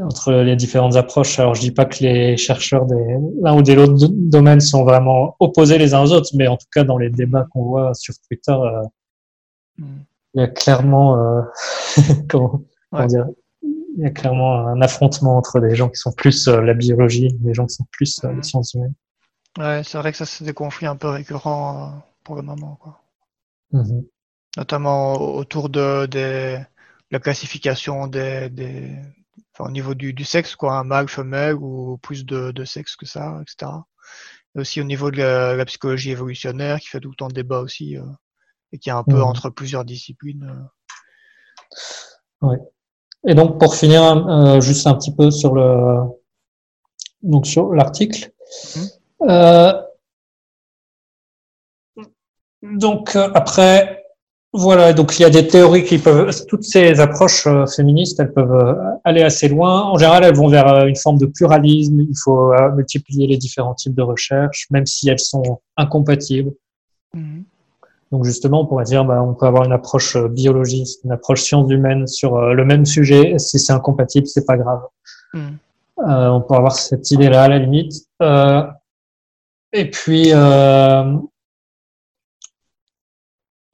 entre 0.00 0.32
les 0.32 0.56
différentes 0.56 0.96
approches. 0.96 1.38
Alors, 1.38 1.54
je 1.54 1.60
dis 1.60 1.72
pas 1.72 1.84
que 1.84 2.02
les 2.04 2.36
chercheurs 2.36 2.86
des 2.86 3.16
l'un 3.42 3.56
ou 3.56 3.62
des 3.62 3.76
autres 3.76 4.08
domaines 4.08 4.60
sont 4.60 4.84
vraiment 4.84 5.36
opposés 5.40 5.78
les 5.78 5.94
uns 5.94 6.02
aux 6.02 6.12
autres, 6.12 6.30
mais 6.34 6.46
en 6.46 6.56
tout 6.56 6.68
cas, 6.72 6.84
dans 6.84 6.98
les 6.98 7.10
débats 7.10 7.46
qu'on 7.52 7.64
voit 7.64 7.94
sur 7.94 8.14
Twitter, 8.28 8.52
euh, 8.52 8.82
mm. 9.78 9.84
il 10.34 10.40
y 10.40 10.44
a 10.44 10.48
clairement, 10.48 11.18
euh, 11.18 11.42
comment, 12.28 12.62
dire, 13.06 13.26
il 13.98 14.04
y 14.04 14.06
a 14.06 14.10
clairement 14.10 14.66
un 14.66 14.80
affrontement 14.80 15.36
entre 15.36 15.60
les 15.60 15.76
gens 15.76 15.88
qui 15.88 16.00
sont 16.00 16.12
plus 16.12 16.48
euh, 16.48 16.62
la 16.62 16.72
biologie 16.72 17.26
et 17.26 17.38
les 17.44 17.52
gens 17.52 17.66
qui 17.66 17.74
sont 17.74 17.86
plus 17.92 18.22
les 18.22 18.30
mm. 18.30 18.42
sciences 18.42 18.74
humaines. 18.74 18.94
Ouais, 19.58 19.82
c'est 19.84 19.98
vrai 19.98 20.12
que 20.12 20.18
ça, 20.18 20.24
c'est 20.24 20.44
des 20.44 20.54
conflits 20.54 20.86
un 20.86 20.96
peu 20.96 21.08
récurrents 21.08 22.02
pour 22.24 22.36
le 22.36 22.42
moment, 22.42 22.76
quoi. 22.76 23.00
Mm-hmm 23.72 24.04
notamment 24.58 25.14
autour 25.36 25.68
de, 25.68 26.58
la 27.10 27.20
classification 27.20 28.06
des, 28.06 28.50
au 29.58 29.70
niveau 29.70 29.94
du, 29.94 30.24
sexe, 30.24 30.56
quoi, 30.56 30.78
un 30.78 30.84
mâle, 30.84 31.08
femelle 31.08 31.54
ou 31.54 31.96
plus 31.98 32.26
de, 32.26 32.64
sexe 32.64 32.96
que 32.96 33.06
ça, 33.06 33.40
etc. 33.42 33.72
Et 34.54 34.60
aussi 34.60 34.80
au 34.80 34.84
niveau 34.84 35.10
de 35.10 35.18
la, 35.18 35.64
psychologie 35.64 36.10
évolutionnaire 36.10 36.80
qui 36.80 36.88
fait 36.88 37.00
tout 37.00 37.10
le 37.10 37.16
temps 37.16 37.28
débat 37.28 37.60
aussi 37.60 37.96
euh, 37.96 38.04
et 38.72 38.78
qui 38.78 38.88
est 38.88 38.92
un 38.92 39.04
peu 39.04 39.18
mmh. 39.18 39.22
entre 39.22 39.50
plusieurs 39.50 39.84
disciplines. 39.84 40.68
Euh. 42.42 42.56
Et 43.26 43.34
donc 43.34 43.58
pour 43.58 43.74
finir, 43.74 44.02
euh, 44.02 44.60
juste 44.60 44.86
un 44.86 44.94
petit 44.94 45.14
peu 45.14 45.30
sur 45.30 45.54
le 45.54 45.96
donc 47.22 47.46
sur 47.46 47.74
l'article. 47.74 48.32
Mmh. 49.20 49.72
donc 52.62 53.16
après, 53.16 53.98
voilà, 54.52 54.94
donc 54.94 55.18
il 55.18 55.22
y 55.22 55.24
a 55.26 55.30
des 55.30 55.46
théories 55.46 55.84
qui 55.84 55.98
peuvent, 55.98 56.34
toutes 56.46 56.64
ces 56.64 57.00
approches 57.00 57.46
euh, 57.46 57.66
féministes, 57.66 58.18
elles 58.18 58.32
peuvent 58.32 58.50
euh, 58.50 58.74
aller 59.04 59.22
assez 59.22 59.46
loin. 59.46 59.82
En 59.82 59.98
général, 59.98 60.24
elles 60.24 60.34
vont 60.34 60.48
vers 60.48 60.66
euh, 60.68 60.86
une 60.86 60.96
forme 60.96 61.18
de 61.18 61.26
pluralisme. 61.26 62.00
Il 62.00 62.16
faut 62.16 62.52
multiplier 62.74 63.26
les 63.26 63.36
différents 63.36 63.74
types 63.74 63.94
de 63.94 64.02
recherches, 64.02 64.66
même 64.70 64.86
si 64.86 65.10
elles 65.10 65.20
sont 65.20 65.60
incompatibles. 65.76 66.52
Mhm. 67.12 67.44
Donc 68.10 68.24
justement, 68.24 68.62
on 68.62 68.66
pourrait 68.66 68.84
dire, 68.84 69.04
bah, 69.04 69.22
on 69.22 69.34
peut 69.34 69.46
avoir 69.46 69.64
une 69.64 69.72
approche 69.72 70.16
biologiste, 70.16 71.04
une 71.04 71.12
approche 71.12 71.42
sciences 71.42 71.70
humaines 71.70 72.06
sur 72.06 72.40
le 72.40 72.64
même 72.64 72.86
sujet. 72.86 73.38
Si 73.38 73.58
c'est 73.58 73.72
incompatible, 73.72 74.26
c'est 74.26 74.46
pas 74.46 74.56
grave. 74.56 74.82
Mhm. 75.34 75.58
on 75.98 76.40
peut 76.40 76.54
avoir 76.54 76.74
cette 76.74 77.10
idée-là 77.10 77.42
à 77.42 77.48
la 77.48 77.58
limite. 77.58 77.92
et 79.72 79.90
puis, 79.90 80.32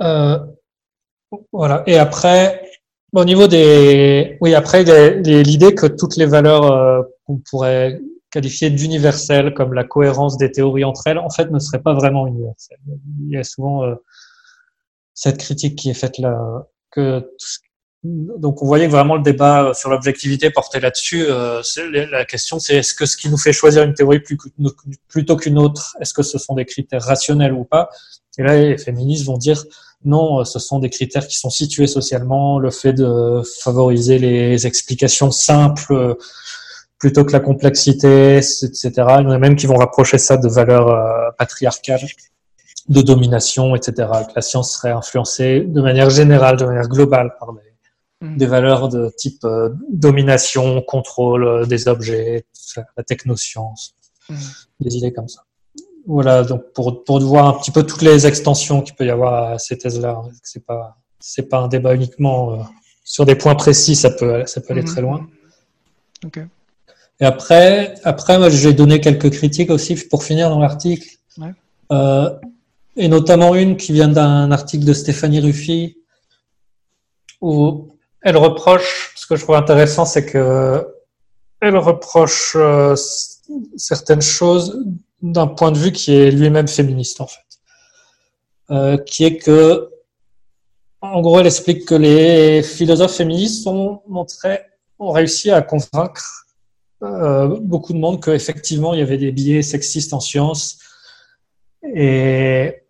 euh, 0.03 0.39
voilà. 1.53 1.83
Et 1.87 1.99
après, 1.99 2.63
au 3.13 3.25
niveau 3.25 3.47
des, 3.47 4.37
oui, 4.41 4.55
après, 4.55 4.85
l'idée 5.23 5.75
que 5.75 5.87
toutes 5.87 6.17
les 6.17 6.27
valeurs 6.27 6.71
euh, 6.71 7.03
qu'on 7.27 7.41
pourrait 7.51 8.01
qualifier 8.31 8.71
d'universelles, 8.71 9.55
comme 9.55 9.75
la 9.75 9.85
cohérence 9.85 10.37
des 10.37 10.51
théories 10.51 10.85
entre 10.85 11.07
elles, 11.07 11.19
en 11.19 11.31
fait, 11.31 11.51
ne 11.51 11.59
seraient 11.59 11.83
pas 11.83 11.95
vraiment 11.95 12.27
universelles. 12.27 12.79
Il 13.21 13.31
y 13.31 13.37
a 13.37 13.45
souvent 13.45 13.85
euh, 13.85 13.95
cette 15.15 15.39
critique 15.39 15.77
qui 15.77 15.91
est 15.91 15.95
faite 15.95 16.19
là, 16.19 16.67
que 16.91 17.31
donc 18.05 18.63
on 18.63 18.67
voyait 18.67 18.87
vraiment 18.87 19.17
le 19.17 19.23
débat 19.23 19.73
sur 19.73 19.89
l'objectivité 19.89 20.51
portait 20.51 20.81
là-dessus. 20.81 21.25
Euh, 21.27 21.63
la 22.11 22.25
question 22.27 22.59
c'est 22.59 22.77
est-ce 22.77 22.93
que 22.93 23.07
ce 23.07 23.17
qui 23.17 23.31
nous 23.31 23.39
fait 23.39 23.53
choisir 23.53 23.83
une 23.83 23.95
théorie 23.95 24.21
plutôt 25.09 25.37
qu'une 25.37 25.59
autre, 25.59 25.97
est-ce 26.01 26.13
que 26.13 26.23
ce 26.23 26.37
sont 26.37 26.55
des 26.55 26.67
critères 26.67 27.03
rationnels 27.03 27.55
ou 27.55 27.65
pas? 27.65 27.89
Et 28.37 28.43
là, 28.43 28.57
les 28.57 28.77
féministes 28.79 29.25
vont 29.25 29.39
dire 29.39 29.65
non, 30.05 30.41
euh, 30.41 30.45
ce 30.45 30.59
sont 30.59 30.79
des 30.79 30.91
critères 30.91 31.27
qui 31.27 31.39
sont 31.39 31.51
situés 31.51 31.87
socialement, 31.87 32.59
le 32.59 32.71
fait 32.71 32.93
de 32.93 33.43
favoriser 33.63 34.19
les 34.19 34.67
explications 34.67 35.31
simples 35.31 35.95
euh, 35.95 36.15
plutôt 36.99 37.25
que 37.25 37.33
la 37.33 37.41
complexité, 37.41 38.37
etc. 38.37 38.91
Il 38.97 39.25
y 39.25 39.27
en 39.27 39.31
a 39.31 39.39
même 39.39 39.57
qui 39.57 39.67
vont 39.67 39.77
rapprocher 39.77 40.19
ça 40.19 40.37
de 40.37 40.49
valeurs 40.49 40.89
euh, 40.89 41.31
patriarcales, 41.39 42.07
de 42.89 43.01
domination, 43.01 43.75
etc. 43.75 44.09
Que 44.29 44.33
la 44.37 44.43
science 44.43 44.73
serait 44.73 44.91
influencée 44.91 45.61
de 45.61 45.81
manière 45.81 46.11
générale, 46.11 46.57
de 46.57 46.65
manière 46.65 46.89
globale 46.89 47.35
par 47.39 47.55
des, 48.23 48.27
mm. 48.27 48.49
valeurs 48.49 48.89
de 48.89 49.13
type 49.17 49.47
domination, 49.91 50.83
contrôle 50.83 51.67
des 51.67 51.89
objets, 51.89 52.47
la 52.97 53.03
technoscience, 53.03 53.95
mm. 54.29 54.35
des 54.81 54.97
idées 54.97 55.13
comme 55.13 55.29
ça 55.29 55.45
voilà, 56.07 56.43
donc 56.43 56.73
pour, 56.75 57.05
pour 57.05 57.21
voir 57.21 57.49
un 57.49 57.59
petit 57.59 57.71
peu 57.71 57.83
toutes 57.83 58.03
les 58.03 58.27
extensions 58.27 58.83
qu'il 58.83 58.95
peut 58.95 59.07
y 59.07 59.11
avoir 59.11 59.53
à 59.53 59.59
ces 59.59 59.79
thèses-là. 59.79 60.21
C'est 60.43 60.65
pas, 60.65 60.99
c'est 61.19 61.49
pas 61.49 61.59
un 61.59 61.69
débat 61.69 61.95
uniquement 61.95 62.53
euh, 62.53 62.63
sur 63.05 63.25
des 63.25 63.35
points 63.35 63.55
précis, 63.55 63.97
ça 63.97 64.11
peut, 64.11 64.45
ça 64.47 64.61
peut 64.61 64.73
aller 64.73 64.85
très 64.85 65.01
loin. 65.01 65.27
Ok. 66.25 66.41
Et 67.21 67.25
après, 67.25 67.95
après, 68.03 68.39
vais 68.51 68.73
donner 68.73 69.01
quelques 69.01 69.31
critiques 69.31 69.71
aussi 69.71 69.95
pour 69.95 70.25
finir 70.25 70.51
dans 70.51 70.59
l'article. 70.59 71.09
Ouais. 71.39 71.53
Euh, 71.93 72.31
et 72.97 73.09
notamment 73.09 73.55
une 73.55 73.77
qui 73.77 73.93
vient 73.93 74.09
d'un 74.09 74.51
article 74.53 74.85
de 74.85 74.93
Stéphanie 74.93 75.41
Ruffi 75.41 75.99
où 77.41 77.89
elle 78.23 78.37
reproche, 78.37 79.13
ce 79.17 79.27
que 79.27 79.37
je 79.37 79.43
trouve 79.43 79.57
intéressant, 79.57 80.05
c'est 80.05 80.25
que 80.25 80.87
elle 81.61 81.77
reproche 81.77 82.53
euh, 82.57 82.95
certaines 83.77 84.23
choses 84.23 84.85
d'un 85.23 85.47
point 85.47 85.73
de 85.73 85.79
vue 85.79 85.93
qui 85.93 86.15
est 86.15 86.31
lui-même 86.31 86.69
féministe 86.69 87.21
en 87.21 87.27
fait, 87.27 87.41
euh, 88.71 88.99
qui 88.99 89.25
est 89.25 89.39
que, 89.39 89.91
en 91.01 91.21
gros, 91.21 91.41
elle 91.41 91.47
explique 91.47 91.87
que 91.87 91.95
les 91.95 92.63
philosophes 92.63 93.17
féministes 93.17 93.67
ont 93.67 94.03
montré, 94.09 94.61
ont 94.99 95.13
réussi 95.13 95.51
à 95.51 95.63
convaincre 95.63 96.47
euh, 97.03 97.59
beaucoup 97.61 97.93
de 97.93 97.99
monde 97.99 98.23
qu'effectivement 98.23 98.95
il 98.95 99.01
y 99.01 99.03
avait 99.03 99.19
des 99.19 99.33
biais 99.33 99.61
sexistes 99.61 100.15
en 100.15 100.21
sciences 100.21 100.79
et 101.83 102.84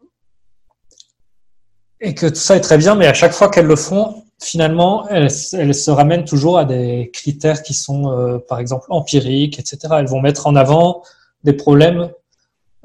et 2.00 2.14
que 2.14 2.26
tout 2.26 2.34
ça 2.34 2.56
est 2.56 2.60
très 2.60 2.78
bien, 2.78 2.94
mais 2.94 3.06
à 3.06 3.14
chaque 3.14 3.32
fois 3.32 3.48
qu'elles 3.48 3.66
le 3.66 3.76
font, 3.76 4.24
finalement, 4.42 5.08
elles, 5.08 5.30
se 5.30 5.90
ramènent 5.90 6.24
toujours 6.24 6.58
à 6.58 6.64
des 6.64 7.10
critères 7.12 7.62
qui 7.62 7.74
sont, 7.74 8.12
euh, 8.12 8.38
par 8.38 8.58
exemple, 8.58 8.86
empiriques, 8.90 9.58
etc. 9.58 9.78
Elles 9.98 10.08
vont 10.08 10.20
mettre 10.20 10.46
en 10.46 10.56
avant 10.56 11.02
des 11.44 11.52
problèmes 11.52 12.10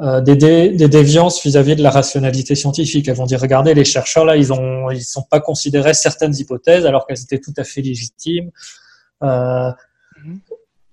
euh, 0.02 0.22
des, 0.22 0.38
des, 0.38 0.88
déviances 0.88 1.44
vis-à-vis 1.44 1.76
de 1.76 1.84
la 1.84 1.90
rationalité 1.90 2.56
scientifique. 2.56 3.10
Elles 3.10 3.18
vont 3.18 3.26
dire, 3.26 3.42
regardez, 3.42 3.74
les 3.74 3.84
chercheurs 3.84 4.24
là, 4.24 4.38
ils 4.38 4.54
ont, 4.54 4.90
ils 4.92 5.04
sont 5.04 5.24
pas 5.24 5.42
considérés 5.42 5.94
certaines 5.94 6.34
hypothèses 6.38 6.86
alors 6.86 7.06
qu'elles 7.06 7.22
étaient 7.22 7.40
tout 7.40 7.54
à 7.58 7.66
fait 7.66 7.82
légitimes 7.82 8.50
euh, 9.24 9.72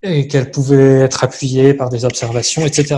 et 0.03 0.27
qu'elles 0.27 0.51
pouvaient 0.51 1.03
être 1.03 1.23
appuyées 1.23 1.73
par 1.73 1.89
des 1.89 2.05
observations, 2.05 2.67
etc. 2.67 2.97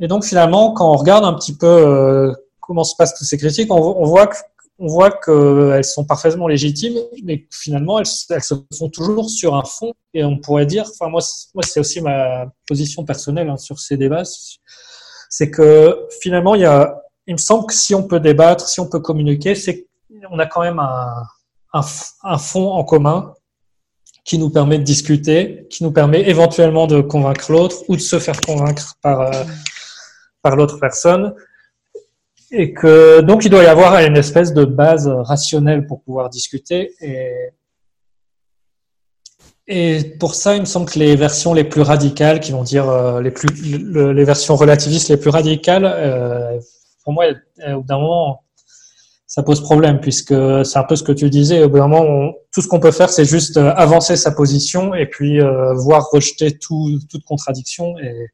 Et 0.00 0.08
donc 0.08 0.24
finalement, 0.24 0.72
quand 0.72 0.92
on 0.92 0.96
regarde 0.96 1.24
un 1.24 1.34
petit 1.34 1.54
peu 1.54 1.66
euh, 1.66 2.32
comment 2.68 2.84
se 2.84 2.94
passent 2.96 3.14
toutes 3.16 3.26
ces 3.26 3.38
critiques, 3.38 3.72
on, 3.72 3.76
on 3.76 4.04
voit 4.04 4.28
que 4.28 4.36
on 4.78 4.86
voit 4.86 5.10
qu'elles 5.10 5.84
sont 5.84 6.04
parfaitement 6.04 6.46
légitimes, 6.46 6.98
mais 7.24 7.46
finalement, 7.50 7.98
elles, 7.98 8.06
se 8.06 8.54
font 8.78 8.88
toujours 8.88 9.28
sur 9.28 9.56
un 9.56 9.64
fond. 9.64 9.92
Et 10.14 10.22
on 10.24 10.38
pourrait 10.38 10.66
dire, 10.66 10.84
enfin 10.88 11.10
moi, 11.10 11.20
moi 11.52 11.64
c'est 11.66 11.80
aussi 11.80 12.00
ma 12.00 12.46
position 12.66 13.04
personnelle 13.04 13.48
hein, 13.50 13.56
sur 13.56 13.80
ces 13.80 13.96
débats, 13.96 14.22
c'est 15.28 15.50
que 15.50 16.06
finalement, 16.22 16.54
il 16.54 16.60
y 16.62 16.64
a, 16.64 17.02
il 17.26 17.34
me 17.34 17.38
semble 17.38 17.66
que 17.66 17.74
si 17.74 17.94
on 17.94 18.04
peut 18.04 18.20
débattre, 18.20 18.68
si 18.68 18.78
on 18.78 18.88
peut 18.88 19.00
communiquer, 19.00 19.56
c'est 19.56 19.88
qu'on 20.22 20.38
a 20.38 20.46
quand 20.46 20.62
même 20.62 20.78
un, 20.78 22.38
fond 22.38 22.70
en 22.70 22.84
commun 22.84 23.34
qui 24.24 24.38
nous 24.38 24.50
permet 24.50 24.78
de 24.78 24.84
discuter, 24.84 25.66
qui 25.70 25.82
nous 25.82 25.90
permet 25.90 26.28
éventuellement 26.28 26.86
de 26.86 27.00
convaincre 27.00 27.50
l'autre 27.50 27.78
ou 27.88 27.96
de 27.96 28.00
se 28.00 28.18
faire 28.18 28.40
convaincre 28.40 28.94
par, 29.02 29.20
euh, 29.20 29.44
par 30.42 30.54
l'autre 30.54 30.78
personne. 30.78 31.34
Et 32.50 32.72
que 32.72 33.20
donc 33.20 33.44
il 33.44 33.50
doit 33.50 33.62
y 33.62 33.66
avoir 33.66 33.98
une 33.98 34.16
espèce 34.16 34.54
de 34.54 34.64
base 34.64 35.06
rationnelle 35.06 35.86
pour 35.86 36.02
pouvoir 36.02 36.30
discuter 36.30 36.92
et 37.00 37.32
et 39.70 40.16
pour 40.18 40.34
ça, 40.34 40.54
il 40.54 40.60
me 40.60 40.64
semble 40.64 40.88
que 40.88 40.98
les 40.98 41.14
versions 41.14 41.52
les 41.52 41.62
plus 41.62 41.82
radicales, 41.82 42.40
qui 42.40 42.52
vont 42.52 42.62
dire 42.62 42.88
euh, 42.88 43.20
les 43.20 43.30
plus, 43.30 43.48
les 43.52 44.24
versions 44.24 44.56
relativistes 44.56 45.10
les 45.10 45.18
plus 45.18 45.28
radicales, 45.28 45.84
euh, 45.84 46.58
pour 47.04 47.12
moi, 47.12 47.26
au 47.66 47.82
bout 47.82 47.86
d'un 47.86 47.98
moment, 47.98 48.44
ça 49.28 49.42
pose 49.42 49.60
problème 49.60 50.00
puisque 50.00 50.34
c'est 50.64 50.78
un 50.78 50.84
peu 50.84 50.96
ce 50.96 51.02
que 51.02 51.12
tu 51.12 51.28
disais. 51.28 51.62
Au 51.62 51.68
bout 51.68 51.76
d'un 51.76 51.86
moment, 51.86 52.32
tout 52.50 52.62
ce 52.62 52.66
qu'on 52.66 52.80
peut 52.80 52.90
faire, 52.90 53.10
c'est 53.10 53.26
juste 53.26 53.58
euh, 53.58 53.72
avancer 53.76 54.16
sa 54.16 54.30
position 54.30 54.94
et 54.94 55.06
puis 55.06 55.38
euh, 55.40 55.74
voir 55.74 56.08
rejeter 56.10 56.58
tout, 56.58 56.98
toute 57.10 57.24
contradiction. 57.24 57.96
Et 57.98 58.28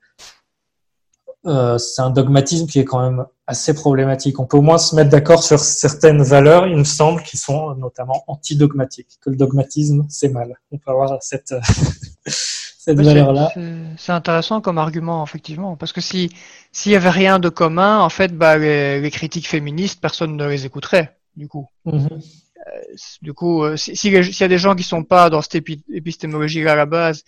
euh, 1.47 1.79
c'est 1.79 2.03
un 2.03 2.11
dogmatisme 2.11 2.67
qui 2.67 2.81
est 2.81 2.85
quand 2.85 3.01
même 3.01 3.25
assez 3.47 3.75
problématique. 3.75 4.41
On 4.41 4.47
peut 4.47 4.57
au 4.57 4.63
moins 4.63 4.79
se 4.79 4.97
mettre 4.97 5.11
d'accord 5.11 5.43
sur 5.43 5.59
certaines 5.59 6.23
valeurs, 6.23 6.67
il 6.67 6.77
me 6.77 6.85
semble, 6.85 7.23
qui 7.23 7.37
sont 7.37 7.75
notamment 7.75 8.25
antidogmatiques, 8.27 9.19
que 9.21 9.31
le 9.31 9.37
dogmatisme, 9.37 10.07
c'est 10.09 10.31
mal. 10.31 10.59
On 10.73 10.79
peut 10.79 10.91
avoir 10.91 11.23
cette, 11.23 11.55
cette 12.27 13.01
valeur-là. 13.01 13.53
C'est 13.99 14.13
intéressant 14.13 14.61
comme 14.61 14.79
argument, 14.79 15.23
effectivement, 15.25 15.77
parce 15.77 15.93
que 15.93 16.01
si 16.01 16.31
s'il 16.75 16.91
y 16.91 16.97
avait 16.97 17.11
rien 17.11 17.39
de 17.39 17.49
commun, 17.49 18.01
en 18.01 18.09
fait, 18.09 18.37
bah, 18.37 18.59
les, 18.59 19.11
critiques 19.13 19.49
féministes, 19.49 20.01
personne 20.01 20.37
ne 20.37 20.47
les 20.49 20.67
écouterait, 20.67 21.17
du 21.37 21.47
coup. 21.47 21.69
Mhm. 21.85 22.09
Euh, 22.13 22.81
du 23.23 23.33
coup, 23.33 23.63
euh, 23.63 23.77
s'il 23.77 24.13
y 24.13 24.43
a 24.43 24.49
des 24.49 24.59
gens 24.59 24.75
qui 24.75 24.83
sont 24.83 25.05
pas 25.05 25.31
dans 25.31 25.41
cette 25.41 25.55
épistémologie 25.55 26.67
à 26.67 26.75
la 26.75 26.87
base 26.87 27.23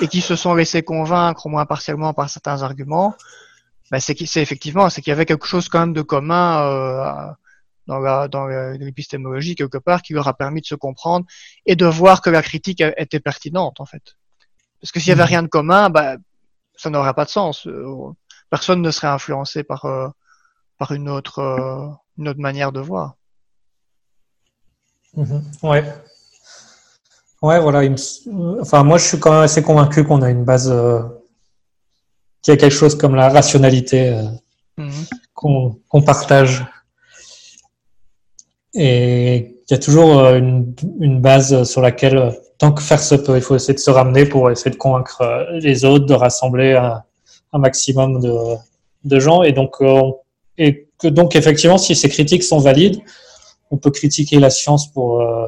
et 0.00 0.08
qui 0.08 0.22
se 0.22 0.34
sont 0.34 0.54
laissés 0.54 0.82
convaincre, 0.82 1.44
au 1.44 1.50
moins 1.50 1.66
partiellement 1.66 2.14
par 2.14 2.30
certains 2.30 2.62
arguments, 2.62 3.14
bah, 3.90 4.00
c'est 4.00 4.20
effectivement, 4.20 4.90
c'est 4.90 5.00
qu'il 5.00 5.10
y 5.10 5.12
avait 5.12 5.26
quelque 5.26 5.46
chose 5.46 5.68
quand 5.68 5.80
même 5.80 5.92
de 5.92 6.02
commun 6.02 6.60
euh, 6.66 7.32
dans 7.86 7.98
la 7.98 8.28
dans 8.28 8.46
l'épistémologie 8.46 9.54
quelque 9.54 9.78
part 9.78 10.02
qui 10.02 10.12
leur 10.12 10.26
a 10.26 10.34
permis 10.34 10.60
de 10.60 10.66
se 10.66 10.74
comprendre 10.74 11.26
et 11.66 11.76
de 11.76 11.86
voir 11.86 12.20
que 12.20 12.30
la 12.30 12.42
critique 12.42 12.82
était 12.96 13.20
pertinente 13.20 13.80
en 13.80 13.86
fait. 13.86 14.16
Parce 14.80 14.92
que 14.92 15.00
s'il 15.00 15.10
y 15.10 15.12
avait 15.12 15.22
mhm. 15.22 15.28
rien 15.28 15.42
de 15.42 15.48
commun, 15.48 15.90
bah, 15.90 16.16
ça 16.76 16.90
n'aurait 16.90 17.14
pas 17.14 17.24
de 17.24 17.30
sens. 17.30 17.66
Euh, 17.66 18.12
personne 18.50 18.82
ne 18.82 18.90
serait 18.90 19.08
influencé 19.08 19.62
par 19.62 19.84
euh, 19.84 20.08
par 20.78 20.92
une 20.92 21.08
autre 21.08 21.38
euh, 21.38 21.88
une 22.18 22.28
autre 22.28 22.40
manière 22.40 22.72
de 22.72 22.80
voir. 22.80 23.14
Mhm. 25.14 25.42
Ouais. 25.62 25.84
Ouais, 27.42 27.60
voilà. 27.60 27.86
Enfin, 28.60 28.82
moi, 28.82 28.98
je 28.98 29.04
suis 29.04 29.20
quand 29.20 29.30
même 29.30 29.42
assez 29.42 29.62
convaincu 29.62 30.04
qu'on 30.04 30.22
a 30.22 30.30
une 30.30 30.44
base 30.44 30.72
qu'il 32.46 32.54
y 32.54 32.56
a 32.56 32.60
quelque 32.60 32.78
chose 32.78 32.96
comme 32.96 33.14
la 33.14 33.28
rationalité 33.28 34.16
mhm. 34.78 34.90
qu'on 35.34 36.02
partage 36.02 36.64
et 38.74 39.56
il 39.68 39.72
y 39.72 39.74
a 39.74 39.78
toujours 39.78 40.20
une, 40.34 40.74
une, 41.00 41.20
base 41.20 41.64
sur 41.64 41.80
laquelle 41.80 42.32
tant 42.58 42.72
que 42.72 42.82
faire 42.82 43.02
se 43.02 43.14
peut, 43.14 43.36
il 43.36 43.42
faut 43.42 43.56
essayer 43.56 43.74
de 43.74 43.78
se 43.78 43.90
ramener 43.90 44.26
pour 44.26 44.50
essayer 44.50 44.70
de 44.70 44.76
convaincre 44.76 45.22
euh, 45.22 45.58
les 45.60 45.84
autres, 45.84 46.06
de 46.06 46.14
rassembler 46.14 46.74
un, 46.74 47.02
un 47.52 47.58
maximum 47.58 48.20
de, 48.20 48.34
de, 49.04 49.18
gens. 49.18 49.42
Et 49.42 49.52
donc, 49.52 49.76
euh, 49.80 50.12
et 50.58 50.88
que 50.98 51.08
donc 51.08 51.36
effectivement, 51.36 51.78
si 51.78 51.96
ces 51.96 52.08
critiques 52.08 52.44
sont 52.44 52.58
valides, 52.58 53.00
on 53.70 53.78
peut 53.78 53.90
critiquer 53.90 54.38
la 54.38 54.50
science 54.50 54.92
pour 54.92 55.20
euh, 55.20 55.46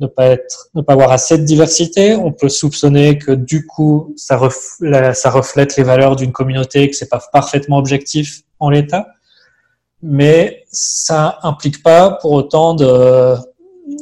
ne 0.00 0.06
pas 0.06 0.26
être, 0.26 0.68
ne 0.74 0.80
pas 0.82 0.94
avoir 0.94 1.12
assez 1.12 1.38
de 1.38 1.44
diversité. 1.44 2.14
On 2.14 2.32
peut 2.32 2.48
soupçonner 2.48 3.18
que 3.18 3.32
du 3.32 3.66
coup, 3.66 4.14
ça, 4.16 4.40
ça 5.14 5.30
reflète 5.30 5.76
les 5.76 5.82
valeurs 5.82 6.16
d'une 6.16 6.32
communauté, 6.32 6.88
que 6.88 6.96
c'est 6.96 7.08
pas 7.08 7.22
parfaitement 7.32 7.76
objectif 7.76 8.42
en 8.58 8.70
l'état. 8.70 9.08
Mais 10.02 10.64
ça 10.72 11.38
implique 11.42 11.82
pas 11.82 12.12
pour 12.12 12.32
autant 12.32 12.74
de 12.74 13.36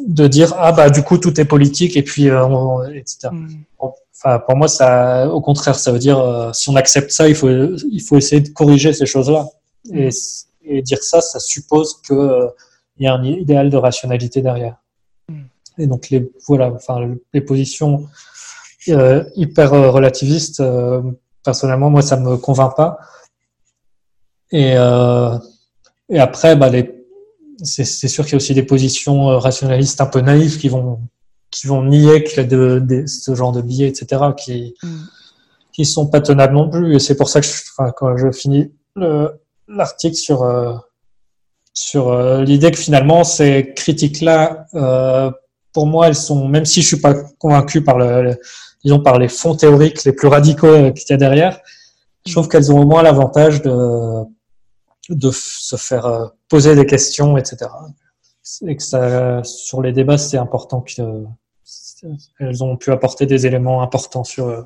de 0.07 0.27
dire 0.27 0.53
ah 0.59 0.71
bah 0.71 0.91
du 0.91 1.03
coup 1.03 1.17
tout 1.19 1.41
est 1.41 1.47
politique 1.47 1.97
et 1.97 2.03
puis 2.03 2.29
euh, 2.29 2.95
etc. 2.95 3.31
Mm. 3.33 3.65
Enfin 3.79 4.39
pour 4.39 4.57
moi 4.57 4.69
ça 4.69 5.29
au 5.29 5.41
contraire 5.41 5.77
ça 5.77 5.93
veut 5.93 5.99
dire 5.99 6.19
euh, 6.19 6.53
si 6.53 6.69
on 6.69 6.77
accepte 6.77 7.11
ça 7.11 7.29
il 7.29 7.35
faut 7.35 7.49
il 7.49 8.01
faut 8.01 8.17
essayer 8.17 8.43
de 8.43 8.51
corriger 8.51 8.93
ces 8.93 9.07
choses 9.07 9.31
là 9.31 9.47
et, 9.93 10.09
mm. 10.09 10.11
et, 10.65 10.83
dire 10.83 11.03
ça 11.03 11.21
ça 11.21 11.41
suppose 11.41 12.01
que 12.07 12.13
euh, 12.13 12.49
il 12.99 13.05
y 13.05 13.07
a 13.07 13.15
un 13.15 13.25
idéal 13.25 13.71
de 13.71 13.77
rationalité 13.77 14.43
derrière. 14.43 14.77
Et 15.79 15.87
donc 15.87 16.11
les 16.11 16.31
voilà 16.47 16.73
enfin 16.73 17.01
les 17.33 17.41
positions 17.41 18.07
hyper 18.87 19.71
relativistes 19.71 20.63
personnellement 21.45 21.91
moi 21.91 22.03
ça 22.03 22.17
me 22.17 22.37
convainc 22.37 22.75
pas 22.75 22.99
et 24.51 24.73
et 26.11 26.19
après 26.19 26.57
bah 26.57 26.71
les 26.71 26.99
c'est 27.63 28.09
sûr 28.09 28.25
qu'il 28.25 28.33
y 28.33 28.35
a 28.35 28.37
aussi 28.37 28.55
des 28.55 28.63
positions 28.63 29.31
euh, 29.31 29.39
rationalistes 29.39 30.01
un 30.01 30.07
peu 30.07 30.21
naïves 30.21 30.59
qui 30.59 30.69
vont 30.69 31.01
qui 31.51 31.67
vont 31.67 31.83
nier 31.83 32.25
que 32.25 32.43
de, 32.43 32.79
de, 32.79 33.07
ce 33.07 33.35
genre 33.35 33.53
de 33.53 33.63
billets, 33.63 33.89
etc., 33.89 34.23
qui 34.37 34.75
mm. 34.83 34.89
qui 35.73 35.85
sont 35.87 36.07
pas 36.07 36.21
tenables 36.21 36.55
non 36.55 36.69
plus. 36.69 36.95
Et 36.95 36.99
c'est 36.99 37.17
pour 37.17 37.29
ça 37.29 37.41
que 37.41 37.47
je, 37.47 37.53
enfin, 37.73 37.91
quand 37.97 38.17
je 38.17 38.31
finis 38.31 38.71
l'article 39.67 40.17
sur 40.17 40.43
euh, 40.43 40.75
sur 41.73 42.09
euh, 42.09 42.45
l'idée 42.45 42.71
que 42.71 42.77
finalement 42.77 43.25
ces 43.25 43.73
critiques-là, 43.75 44.67
euh, 44.75 45.31
pour 45.73 45.87
moi, 45.87 46.09
elles 46.09 46.15
sont, 46.15 46.49
même 46.49 46.65
si 46.65 46.83
je 46.83 46.89
suis 46.89 47.01
pas 47.01 47.15
convaincu 47.39 47.83
par 47.83 47.99
le, 47.99 48.37
disons 48.85 49.01
par 49.01 49.19
les 49.19 49.29
fonds 49.29 49.55
théoriques 49.55 50.05
les 50.05 50.13
plus 50.13 50.29
radicaux 50.29 50.93
qu'il 50.93 51.11
y 51.11 51.13
a 51.13 51.17
derrière, 51.17 51.61
je 52.27 52.33
trouve 52.33 52.49
qu'elles 52.49 52.73
ont 52.73 52.81
au 52.81 52.87
moins 52.87 53.03
l'avantage 53.03 53.63
de 53.63 54.25
de 55.09 55.31
se 55.31 55.77
faire 55.77 56.07
euh, 56.07 56.27
poser 56.49 56.75
des 56.75 56.87
questions, 56.87 57.37
etc. 57.37 57.71
Et 58.67 58.77
que 58.77 58.83
ça, 58.83 59.43
sur 59.45 59.83
les 59.83 59.93
débats, 59.93 60.19
c'est 60.19 60.39
important 60.39 60.81
qu'elles 60.81 61.27
ont 62.63 62.77
pu 62.77 62.91
apporter 62.93 63.27
des 63.27 63.47
éléments 63.47 63.83
importants 63.83 64.25
sur, 64.25 64.47
euh, 64.47 64.63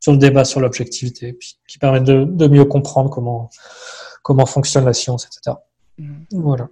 sur 0.00 0.12
le 0.12 0.18
débat 0.18 0.44
sur 0.44 0.60
l'objectivité, 0.60 1.38
qui 1.66 1.78
permettent 1.78 2.04
de, 2.04 2.24
de, 2.24 2.48
mieux 2.48 2.64
comprendre 2.64 3.10
comment, 3.10 3.50
comment 4.22 4.46
fonctionne 4.46 4.84
la 4.84 4.94
science, 4.94 5.26
etc. 5.26 5.56
Mm. 5.98 6.24
Voilà. 6.32 6.68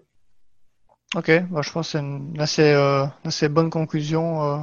Ok, 1.15 1.31
bah, 1.51 1.63
je 1.63 1.71
pense 1.71 1.87
que 1.87 1.93
c'est 1.93 1.99
une 2.01 2.41
assez, 2.41 2.73
euh, 2.73 3.07
assez 3.25 3.49
bonne 3.49 3.71
conclusion 3.71 4.43
euh, 4.43 4.59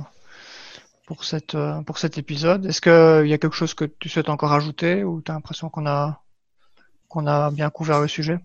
pour, 1.08 1.24
cette, 1.24 1.56
euh, 1.56 1.82
pour 1.82 1.98
cet 1.98 2.18
épisode. 2.18 2.66
Est-ce 2.66 2.82
qu'il 2.82 3.30
y 3.30 3.34
a 3.34 3.38
quelque 3.38 3.56
chose 3.56 3.74
que 3.74 3.86
tu 3.86 4.10
souhaites 4.10 4.30
encore 4.30 4.52
ajouter 4.52 5.04
ou 5.04 5.22
tu 5.22 5.32
as 5.32 5.36
l'impression 5.36 5.70
qu'on 5.70 5.88
a, 5.88 6.22
qu'on 7.08 7.28
a 7.28 7.50
bien 7.50 7.70
couvert 7.70 8.02
le 8.02 8.08
sujet? 8.08 8.40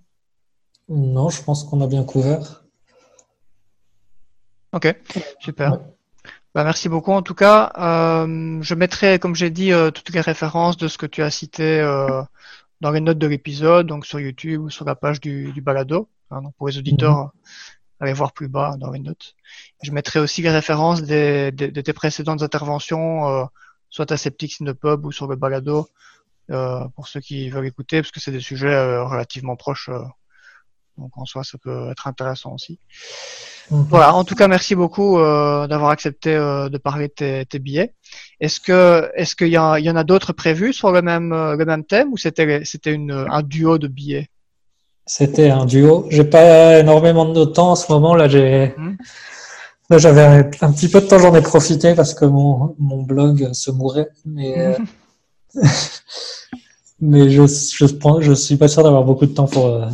Non, 0.88 1.28
je 1.28 1.42
pense 1.42 1.64
qu'on 1.64 1.80
a 1.80 1.86
bien 1.86 2.04
couvert. 2.04 2.62
Ok, 4.72 4.94
super. 5.40 5.78
Bah, 6.54 6.62
merci 6.62 6.88
beaucoup. 6.88 7.12
En 7.12 7.22
tout 7.22 7.34
cas, 7.34 7.72
je 7.76 8.74
mettrai, 8.74 9.18
comme 9.18 9.34
j'ai 9.34 9.50
dit, 9.50 9.72
toutes 9.94 10.10
les 10.10 10.20
références 10.20 10.76
de 10.76 10.88
ce 10.88 10.98
que 10.98 11.06
tu 11.06 11.22
as 11.22 11.30
cité 11.30 11.82
dans 12.80 12.90
les 12.90 13.00
notes 13.00 13.18
de 13.18 13.26
l'épisode, 13.26 13.86
donc 13.86 14.06
sur 14.06 14.20
YouTube 14.20 14.62
ou 14.62 14.70
sur 14.70 14.84
la 14.84 14.94
page 14.94 15.20
du, 15.20 15.60
balado. 15.60 16.08
Hein, 16.30 16.42
donc 16.42 16.54
pour 16.56 16.68
les 16.68 16.78
auditeurs, 16.78 17.24
mhm. 17.24 17.30
Allez 18.00 18.12
voir 18.12 18.32
plus 18.32 18.48
bas 18.48 18.76
dans 18.78 18.90
les 18.90 19.00
notes. 19.00 19.34
Je 19.82 19.90
mettrai 19.92 20.20
aussi 20.20 20.42
les 20.42 20.50
références 20.50 21.02
de 21.02 21.50
tes 21.50 21.92
précédentes 21.92 22.42
interventions, 22.42 23.48
soit 23.90 24.12
à 24.12 24.16
Septic 24.16 24.60
in 24.60 24.66
the 24.66 24.72
Pub 24.72 25.04
ou 25.04 25.12
sur 25.12 25.26
le 25.26 25.36
balado, 25.36 25.88
euh, 26.50 26.86
pour 26.94 27.08
ceux 27.08 27.20
qui 27.20 27.50
veulent 27.50 27.66
écouter, 27.66 28.00
parce 28.00 28.10
que 28.10 28.20
c'est 28.20 28.32
des 28.32 28.40
sujets 28.40 28.72
euh, 28.72 29.04
relativement 29.04 29.56
proches. 29.56 29.90
Euh, 29.90 30.02
donc 30.96 31.16
en 31.16 31.26
soi, 31.26 31.44
ça 31.44 31.58
peut 31.58 31.90
être 31.90 32.06
intéressant 32.06 32.54
aussi. 32.54 32.80
Mhm. 33.70 33.86
Voilà. 33.88 34.14
En 34.14 34.24
tout 34.24 34.34
cas, 34.34 34.48
merci 34.48 34.74
beaucoup 34.74 35.18
d'avoir 35.18 35.90
accepté 35.90 36.34
de 36.34 36.78
parler 36.78 37.08
de 37.08 37.44
tes, 37.44 37.58
billets. 37.58 37.94
Est-ce 38.40 38.60
que 38.60 39.10
est-ce 39.14 39.36
qu'il 39.36 39.48
y, 39.48 39.52
y, 39.52 39.58
en 39.58 39.96
a 39.96 40.04
d'autres 40.04 40.32
prévus 40.32 40.72
sur 40.72 40.90
le 40.90 41.02
même 41.02 41.30
le 41.30 41.64
même 41.64 41.84
thème 41.84 42.12
ou 42.12 42.16
c'était 42.16 42.64
c'était 42.64 42.94
une 42.94 43.12
un 43.12 43.42
duo 43.42 43.78
de 43.78 43.86
billets? 43.86 44.28
C'était 45.08 45.50
un 45.50 45.64
duo. 45.64 46.06
J'ai 46.10 46.24
pas 46.24 46.78
énormément 46.78 47.24
de 47.24 47.44
temps 47.44 47.72
en 47.72 47.76
ce 47.76 47.90
moment. 47.90 48.14
Là, 48.14 48.28
j'ai. 48.28 48.74
Là, 49.90 49.96
j'avais 49.96 50.22
un 50.60 50.72
petit 50.72 50.88
peu 50.88 51.00
de 51.00 51.06
temps, 51.06 51.18
j'en 51.18 51.34
ai 51.34 51.40
profité 51.40 51.94
parce 51.94 52.12
que 52.12 52.26
mon, 52.26 52.76
mon 52.78 53.02
blog 53.02 53.52
se 53.54 53.70
mourait. 53.70 54.10
Mais 54.26 54.76
mais 57.00 57.30
je, 57.30 57.46
je, 57.46 57.86
je 58.20 58.32
suis 58.32 58.56
pas 58.56 58.68
sûr 58.68 58.82
d'avoir 58.82 59.04
beaucoup 59.04 59.26
de 59.26 59.34
temps 59.34 59.46
pour. 59.46 59.66
Euh... 59.66 59.86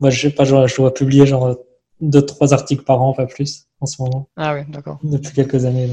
Moi, 0.00 0.10
je 0.10 0.20
sais 0.20 0.30
pas, 0.30 0.44
je, 0.44 0.76
dois 0.76 0.94
publier 0.94 1.26
genre 1.26 1.56
deux, 2.00 2.24
trois 2.24 2.52
articles 2.52 2.84
par 2.84 3.02
an, 3.02 3.12
pas 3.12 3.26
plus, 3.26 3.66
en 3.80 3.86
ce 3.86 4.00
moment. 4.00 4.28
Ah 4.36 4.54
oui, 4.54 4.60
d'accord. 4.68 4.98
Depuis 5.02 5.32
quelques 5.32 5.64
années. 5.64 5.90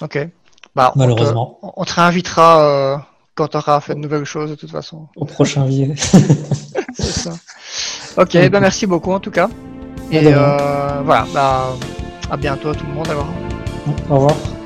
Ok. 0.00 0.28
Bah, 0.74 0.92
Malheureusement. 0.94 1.58
On 1.62 1.84
te, 1.84 1.94
réinvitera 1.94 2.94
euh, 2.94 2.98
quand 3.34 3.48
tu 3.48 3.56
auras 3.56 3.80
fait 3.80 3.94
de 3.94 4.00
nouvelles 4.00 4.24
choses, 4.24 4.50
de 4.50 4.54
toute 4.54 4.70
façon. 4.70 5.08
Au 5.16 5.24
prochain 5.24 5.64
billet. 5.66 5.94
C'est 6.98 7.12
ça. 7.12 7.30
Ok, 8.16 8.36
bah 8.50 8.60
merci 8.60 8.86
beaucoup 8.86 9.12
en 9.12 9.20
tout 9.20 9.30
cas. 9.30 9.48
Et 10.10 10.32
euh, 10.32 11.00
voilà, 11.04 11.26
bah, 11.32 11.76
à 12.30 12.36
bientôt 12.36 12.74
tout 12.74 12.86
le 12.86 12.94
monde 12.94 13.08
alors. 13.08 13.28
Au 14.10 14.14
revoir. 14.16 14.57